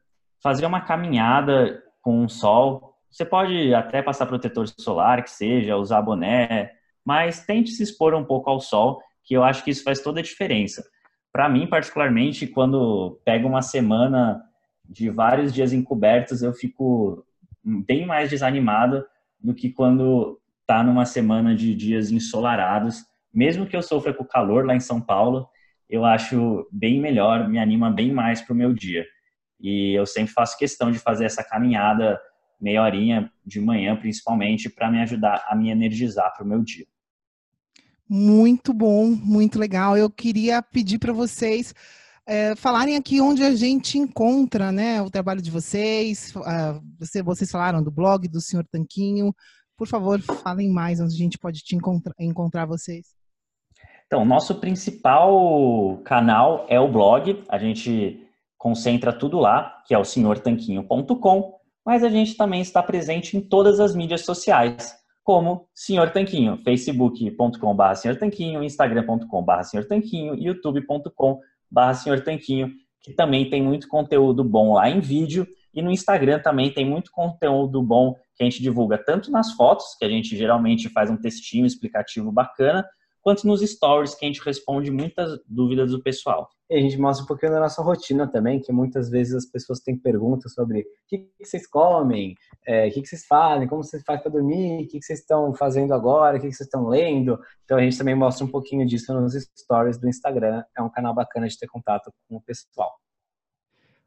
fazer 0.42 0.64
uma 0.64 0.80
caminhada 0.80 1.82
com 2.00 2.24
o 2.24 2.28
sol, 2.30 2.91
você 3.12 3.26
pode 3.26 3.74
até 3.74 4.00
passar 4.00 4.24
protetor 4.24 4.66
solar, 4.66 5.22
que 5.22 5.30
seja, 5.30 5.76
usar 5.76 6.00
boné, 6.00 6.72
mas 7.04 7.44
tente 7.44 7.70
se 7.70 7.82
expor 7.82 8.14
um 8.14 8.24
pouco 8.24 8.48
ao 8.48 8.58
sol, 8.58 9.02
que 9.22 9.34
eu 9.34 9.44
acho 9.44 9.62
que 9.62 9.70
isso 9.70 9.84
faz 9.84 10.00
toda 10.00 10.20
a 10.20 10.22
diferença. 10.22 10.82
Para 11.30 11.48
mim, 11.48 11.66
particularmente, 11.66 12.46
quando 12.46 13.20
pego 13.22 13.46
uma 13.46 13.60
semana 13.60 14.42
de 14.88 15.10
vários 15.10 15.52
dias 15.52 15.74
encobertos, 15.74 16.42
eu 16.42 16.54
fico 16.54 17.24
bem 17.62 18.06
mais 18.06 18.30
desanimado 18.30 19.04
do 19.38 19.54
que 19.54 19.70
quando 19.70 20.40
tá 20.66 20.82
numa 20.82 21.04
semana 21.04 21.54
de 21.54 21.74
dias 21.74 22.10
ensolarados. 22.10 23.04
Mesmo 23.32 23.66
que 23.66 23.76
eu 23.76 23.82
sofra 23.82 24.14
com 24.14 24.24
calor 24.24 24.64
lá 24.64 24.74
em 24.74 24.80
São 24.80 25.00
Paulo, 25.00 25.48
eu 25.88 26.04
acho 26.04 26.66
bem 26.72 26.98
melhor, 26.98 27.46
me 27.46 27.58
anima 27.58 27.90
bem 27.90 28.10
mais 28.10 28.40
para 28.40 28.54
o 28.54 28.56
meu 28.56 28.72
dia. 28.72 29.06
E 29.60 29.92
eu 29.92 30.06
sempre 30.06 30.32
faço 30.32 30.58
questão 30.58 30.90
de 30.90 30.98
fazer 30.98 31.26
essa 31.26 31.44
caminhada 31.44 32.18
meia 32.62 32.82
horinha 32.82 33.30
de 33.44 33.60
manhã, 33.60 33.96
principalmente, 33.96 34.70
para 34.70 34.90
me 34.90 35.02
ajudar 35.02 35.44
a 35.48 35.56
me 35.56 35.68
energizar 35.68 36.32
para 36.32 36.44
o 36.44 36.48
meu 36.48 36.62
dia. 36.62 36.86
Muito 38.08 38.72
bom, 38.72 39.06
muito 39.06 39.58
legal. 39.58 39.96
Eu 39.96 40.08
queria 40.08 40.62
pedir 40.62 40.98
para 40.98 41.12
vocês 41.12 41.74
é, 42.26 42.54
falarem 42.54 42.96
aqui 42.96 43.20
onde 43.20 43.42
a 43.42 43.54
gente 43.56 43.98
encontra 43.98 44.70
né, 44.70 45.02
o 45.02 45.10
trabalho 45.10 45.42
de 45.42 45.50
vocês. 45.50 46.32
Uh, 46.36 46.80
você, 46.98 47.22
vocês 47.22 47.50
falaram 47.50 47.82
do 47.82 47.90
blog 47.90 48.28
do 48.28 48.40
Senhor 48.40 48.64
Tanquinho. 48.70 49.34
Por 49.76 49.88
favor, 49.88 50.20
falem 50.20 50.70
mais 50.70 51.00
onde 51.00 51.14
a 51.14 51.18
gente 51.18 51.38
pode 51.38 51.60
te 51.60 51.74
encontra, 51.74 52.14
encontrar 52.20 52.66
vocês. 52.66 53.06
Então, 54.06 54.24
nosso 54.24 54.56
principal 54.56 56.00
canal 56.04 56.66
é 56.68 56.78
o 56.78 56.92
blog. 56.92 57.42
A 57.48 57.58
gente 57.58 58.24
concentra 58.56 59.12
tudo 59.12 59.40
lá, 59.40 59.82
que 59.86 59.94
é 59.94 59.98
o 59.98 60.04
senhortanquinho.com 60.04 61.61
mas 61.84 62.04
a 62.04 62.08
gente 62.08 62.36
também 62.36 62.60
está 62.60 62.82
presente 62.82 63.36
em 63.36 63.40
todas 63.40 63.80
as 63.80 63.94
mídias 63.94 64.24
sociais, 64.24 64.94
como 65.24 65.68
Senhor 65.74 66.10
Tanquinho, 66.10 66.58
facebook.com.br 66.64 67.94
Senhor 67.94 68.16
Tanquinho, 68.16 68.62
instagram.com.br 68.62 69.62
Senhor 69.62 69.86
Tanquinho, 69.86 70.34
youtube.com.br 70.34 71.94
Senhor 71.94 72.20
Tanquinho, 72.22 72.72
que 73.00 73.12
também 73.12 73.48
tem 73.48 73.62
muito 73.62 73.88
conteúdo 73.88 74.44
bom 74.44 74.74
lá 74.74 74.88
em 74.88 75.00
vídeo, 75.00 75.46
e 75.74 75.80
no 75.80 75.90
Instagram 75.90 76.40
também 76.40 76.70
tem 76.70 76.84
muito 76.84 77.10
conteúdo 77.10 77.82
bom 77.82 78.14
que 78.36 78.42
a 78.42 78.44
gente 78.44 78.62
divulga 78.62 78.98
tanto 78.98 79.30
nas 79.30 79.52
fotos, 79.52 79.96
que 79.98 80.04
a 80.04 80.08
gente 80.08 80.36
geralmente 80.36 80.88
faz 80.88 81.10
um 81.10 81.16
textinho 81.16 81.66
explicativo 81.66 82.30
bacana, 82.30 82.86
quanto 83.22 83.46
nos 83.46 83.60
stories, 83.62 84.14
que 84.14 84.24
a 84.24 84.28
gente 84.28 84.44
responde 84.44 84.90
muitas 84.90 85.38
dúvidas 85.48 85.92
do 85.92 86.02
pessoal. 86.02 86.48
E 86.72 86.74
a 86.74 86.80
gente 86.80 86.96
mostra 86.96 87.22
um 87.22 87.26
pouquinho 87.26 87.52
da 87.52 87.60
nossa 87.60 87.82
rotina 87.82 88.26
também, 88.26 88.58
que 88.58 88.72
muitas 88.72 89.10
vezes 89.10 89.34
as 89.34 89.44
pessoas 89.44 89.80
têm 89.80 89.94
perguntas 89.94 90.54
sobre 90.54 90.80
o 90.80 90.84
que, 91.06 91.28
vocês 91.38 91.66
comem, 91.66 92.34
é, 92.66 92.88
o 92.88 92.90
que, 92.90 93.06
vocês 93.06 93.26
fazem, 93.26 93.68
como 93.68 93.84
vocês 93.84 94.02
fazem 94.02 94.22
para 94.22 94.32
dormir, 94.32 94.84
o 94.84 94.88
que, 94.88 95.02
vocês 95.02 95.18
estão 95.18 95.52
fazendo 95.52 95.92
agora, 95.92 96.38
o 96.38 96.40
que, 96.40 96.46
vocês 96.46 96.62
estão 96.62 96.88
lendo. 96.88 97.38
Então 97.66 97.76
a 97.76 97.82
gente 97.82 97.98
também 97.98 98.14
mostra 98.14 98.46
um 98.46 98.48
pouquinho 98.48 98.86
disso 98.86 99.12
nos 99.12 99.34
stories 99.54 99.98
do 99.98 100.08
Instagram. 100.08 100.64
É 100.74 100.80
um 100.80 100.88
canal 100.88 101.14
bacana 101.14 101.46
de 101.46 101.58
ter 101.58 101.66
contato 101.66 102.10
com 102.26 102.36
o 102.36 102.40
pessoal. 102.40 102.94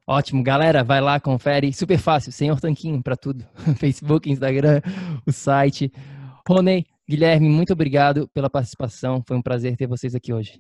Ótimo, 0.07 0.41
galera, 0.41 0.84
vai 0.84 1.01
lá, 1.01 1.20
confere. 1.20 1.72
Super 1.72 1.99
fácil, 1.99 2.32
Senhor 2.32 2.59
Tanquinho 2.59 3.03
para 3.03 3.16
tudo. 3.16 3.45
Facebook, 3.78 4.28
Instagram, 4.28 4.82
o 5.24 5.32
site. 5.32 5.93
Rony, 6.49 6.84
Guilherme, 7.07 7.47
muito 7.47 7.74
obrigado 7.74 8.28
pela 8.34 8.49
participação. 8.49 9.24
Foi 9.28 9.38
um 9.38 9.41
prazer 9.43 9.78
ter 9.78 9.86
vocês 9.86 10.16
aqui 10.16 10.34
hoje. 10.34 10.59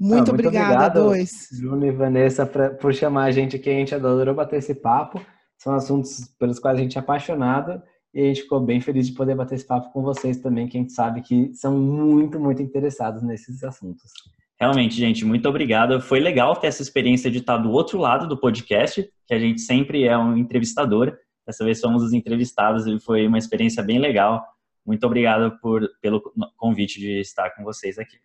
Muito, 0.00 0.14
ah, 0.14 0.16
muito 0.16 0.30
obrigada, 0.30 0.64
obrigado, 0.64 0.94
dois. 0.94 1.48
Bruno 1.60 1.84
e 1.84 1.90
Vanessa, 1.90 2.46
pra, 2.46 2.70
por 2.70 2.94
chamar 2.94 3.24
a 3.24 3.30
gente 3.30 3.56
aqui. 3.56 3.68
A 3.68 3.74
gente 3.74 3.94
adorou 3.94 4.34
bater 4.34 4.58
esse 4.58 4.74
papo. 4.74 5.20
São 5.58 5.74
assuntos 5.74 6.34
pelos 6.38 6.58
quais 6.58 6.78
a 6.78 6.82
gente 6.82 6.96
é 6.96 7.00
apaixonado 7.00 7.82
e 8.14 8.22
a 8.22 8.24
gente 8.24 8.42
ficou 8.42 8.60
bem 8.60 8.80
feliz 8.80 9.06
de 9.08 9.12
poder 9.12 9.36
bater 9.36 9.56
esse 9.56 9.66
papo 9.66 9.92
com 9.92 10.02
vocês 10.02 10.38
também, 10.38 10.66
que 10.66 10.78
a 10.78 10.80
gente 10.80 10.92
sabe 10.92 11.20
que 11.20 11.52
são 11.54 11.78
muito, 11.78 12.40
muito 12.40 12.62
interessados 12.62 13.22
nesses 13.22 13.62
assuntos. 13.62 14.10
Realmente, 14.58 14.94
gente, 14.94 15.24
muito 15.24 15.46
obrigado. 15.46 16.00
Foi 16.00 16.18
legal 16.18 16.56
ter 16.56 16.68
essa 16.68 16.82
experiência 16.82 17.30
de 17.30 17.38
estar 17.38 17.58
do 17.58 17.70
outro 17.70 17.98
lado 17.98 18.26
do 18.26 18.38
podcast, 18.38 19.06
que 19.26 19.34
a 19.34 19.38
gente 19.38 19.60
sempre 19.60 20.04
é 20.04 20.16
um 20.16 20.36
entrevistador. 20.36 21.14
Dessa 21.46 21.64
vez 21.64 21.78
somos 21.78 22.02
os 22.02 22.14
entrevistados 22.14 22.86
e 22.86 22.98
foi 22.98 23.26
uma 23.26 23.38
experiência 23.38 23.82
bem 23.82 23.98
legal. 23.98 24.42
Muito 24.84 25.04
obrigado 25.06 25.58
por, 25.60 25.86
pelo 26.00 26.22
convite 26.56 26.98
de 26.98 27.20
estar 27.20 27.50
com 27.50 27.62
vocês 27.62 27.98
aqui. 27.98 28.16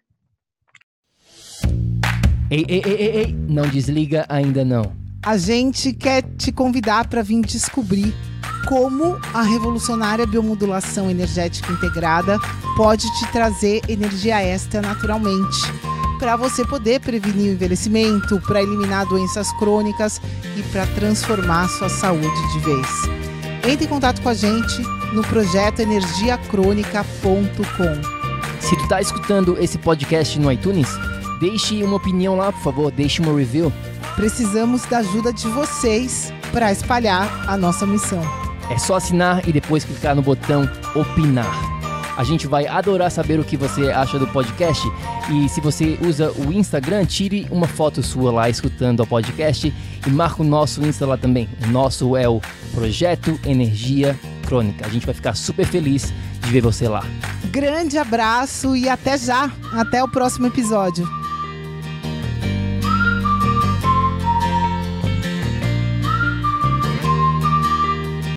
Ei, 2.50 2.66
ei, 2.68 2.82
ei, 2.86 2.94
ei, 2.94 3.18
ei, 3.18 3.36
não 3.50 3.68
desliga 3.68 4.26
ainda 4.30 4.64
não. 4.64 4.94
A 5.24 5.36
gente 5.36 5.92
quer 5.92 6.22
te 6.22 6.52
convidar 6.52 7.08
para 7.08 7.24
vir 7.24 7.42
descobrir 7.42 8.14
como 8.68 9.18
a 9.34 9.42
revolucionária 9.42 10.28
biomodulação 10.28 11.10
energética 11.10 11.72
integrada 11.72 12.40
pode 12.78 13.12
te 13.18 13.32
trazer 13.32 13.82
energia 13.90 14.44
extra 14.44 14.80
naturalmente, 14.82 15.58
para 16.20 16.36
você 16.36 16.64
poder 16.66 17.00
prevenir 17.00 17.50
o 17.50 17.54
envelhecimento, 17.54 18.40
para 18.42 18.62
eliminar 18.62 19.08
doenças 19.08 19.52
crônicas 19.54 20.22
e 20.56 20.62
para 20.72 20.86
transformar 20.88 21.68
sua 21.70 21.90
saúde 21.90 22.54
de 22.54 22.60
vez. 22.60 22.88
Entre 23.68 23.86
em 23.86 23.90
contato 23.90 24.22
com 24.22 24.30
a 24.30 24.36
gente 24.36 24.84
no 25.14 25.24
projeto 25.24 25.80
energiacrônica.com. 25.80 28.16
Se 28.60 28.78
tu 28.78 28.88
tá 28.88 29.02
escutando 29.02 29.58
esse 29.60 29.80
podcast 29.80 30.40
no 30.40 30.52
iTunes, 30.52 30.88
Deixe 31.48 31.84
uma 31.84 31.98
opinião 31.98 32.36
lá, 32.36 32.52
por 32.52 32.64
favor, 32.64 32.92
deixe 32.92 33.22
uma 33.22 33.32
review. 33.38 33.72
Precisamos 34.16 34.84
da 34.86 34.98
ajuda 34.98 35.32
de 35.32 35.48
vocês 35.50 36.34
para 36.52 36.72
espalhar 36.72 37.48
a 37.48 37.56
nossa 37.56 37.86
missão. 37.86 38.20
É 38.68 38.80
só 38.80 38.96
assinar 38.96 39.48
e 39.48 39.54
depois 39.54 39.84
clicar 39.86 40.16
no 40.16 40.24
botão 40.24 40.68
opinar. 40.96 41.56
A 42.18 42.24
gente 42.24 42.48
vai 42.48 42.66
adorar 42.66 43.12
saber 43.12 43.40
o 43.40 43.44
que 43.44 43.56
você 43.56 43.92
acha 43.92 44.18
do 44.18 44.26
podcast. 44.26 44.84
E 45.32 45.48
se 45.48 45.62
você 45.62 46.00
usa 46.02 46.32
o 46.32 46.52
Instagram, 46.52 47.06
tire 47.06 47.46
uma 47.52 47.68
foto 47.68 48.02
sua 48.02 48.32
lá 48.32 48.50
escutando 48.50 49.02
o 49.02 49.08
podcast 49.08 49.72
e 50.04 50.10
marca 50.10 50.42
o 50.42 50.46
nosso 50.46 50.84
Insta 50.84 51.06
lá 51.06 51.16
também. 51.16 51.48
O 51.64 51.68
nosso 51.68 52.18
é 52.18 52.28
o 52.28 52.42
Projeto 52.74 53.40
Energia 53.46 54.20
Crônica. 54.48 54.84
A 54.84 54.90
gente 54.90 55.06
vai 55.06 55.14
ficar 55.14 55.36
super 55.36 55.68
feliz 55.68 56.12
de 56.42 56.52
ver 56.52 56.62
você 56.62 56.88
lá. 56.88 57.06
Grande 57.52 58.00
abraço 58.00 58.76
e 58.76 58.90
até 58.90 59.16
já. 59.16 59.52
Até 59.74 60.04
o 60.04 60.08
próximo 60.08 60.48
episódio. 60.48 61.08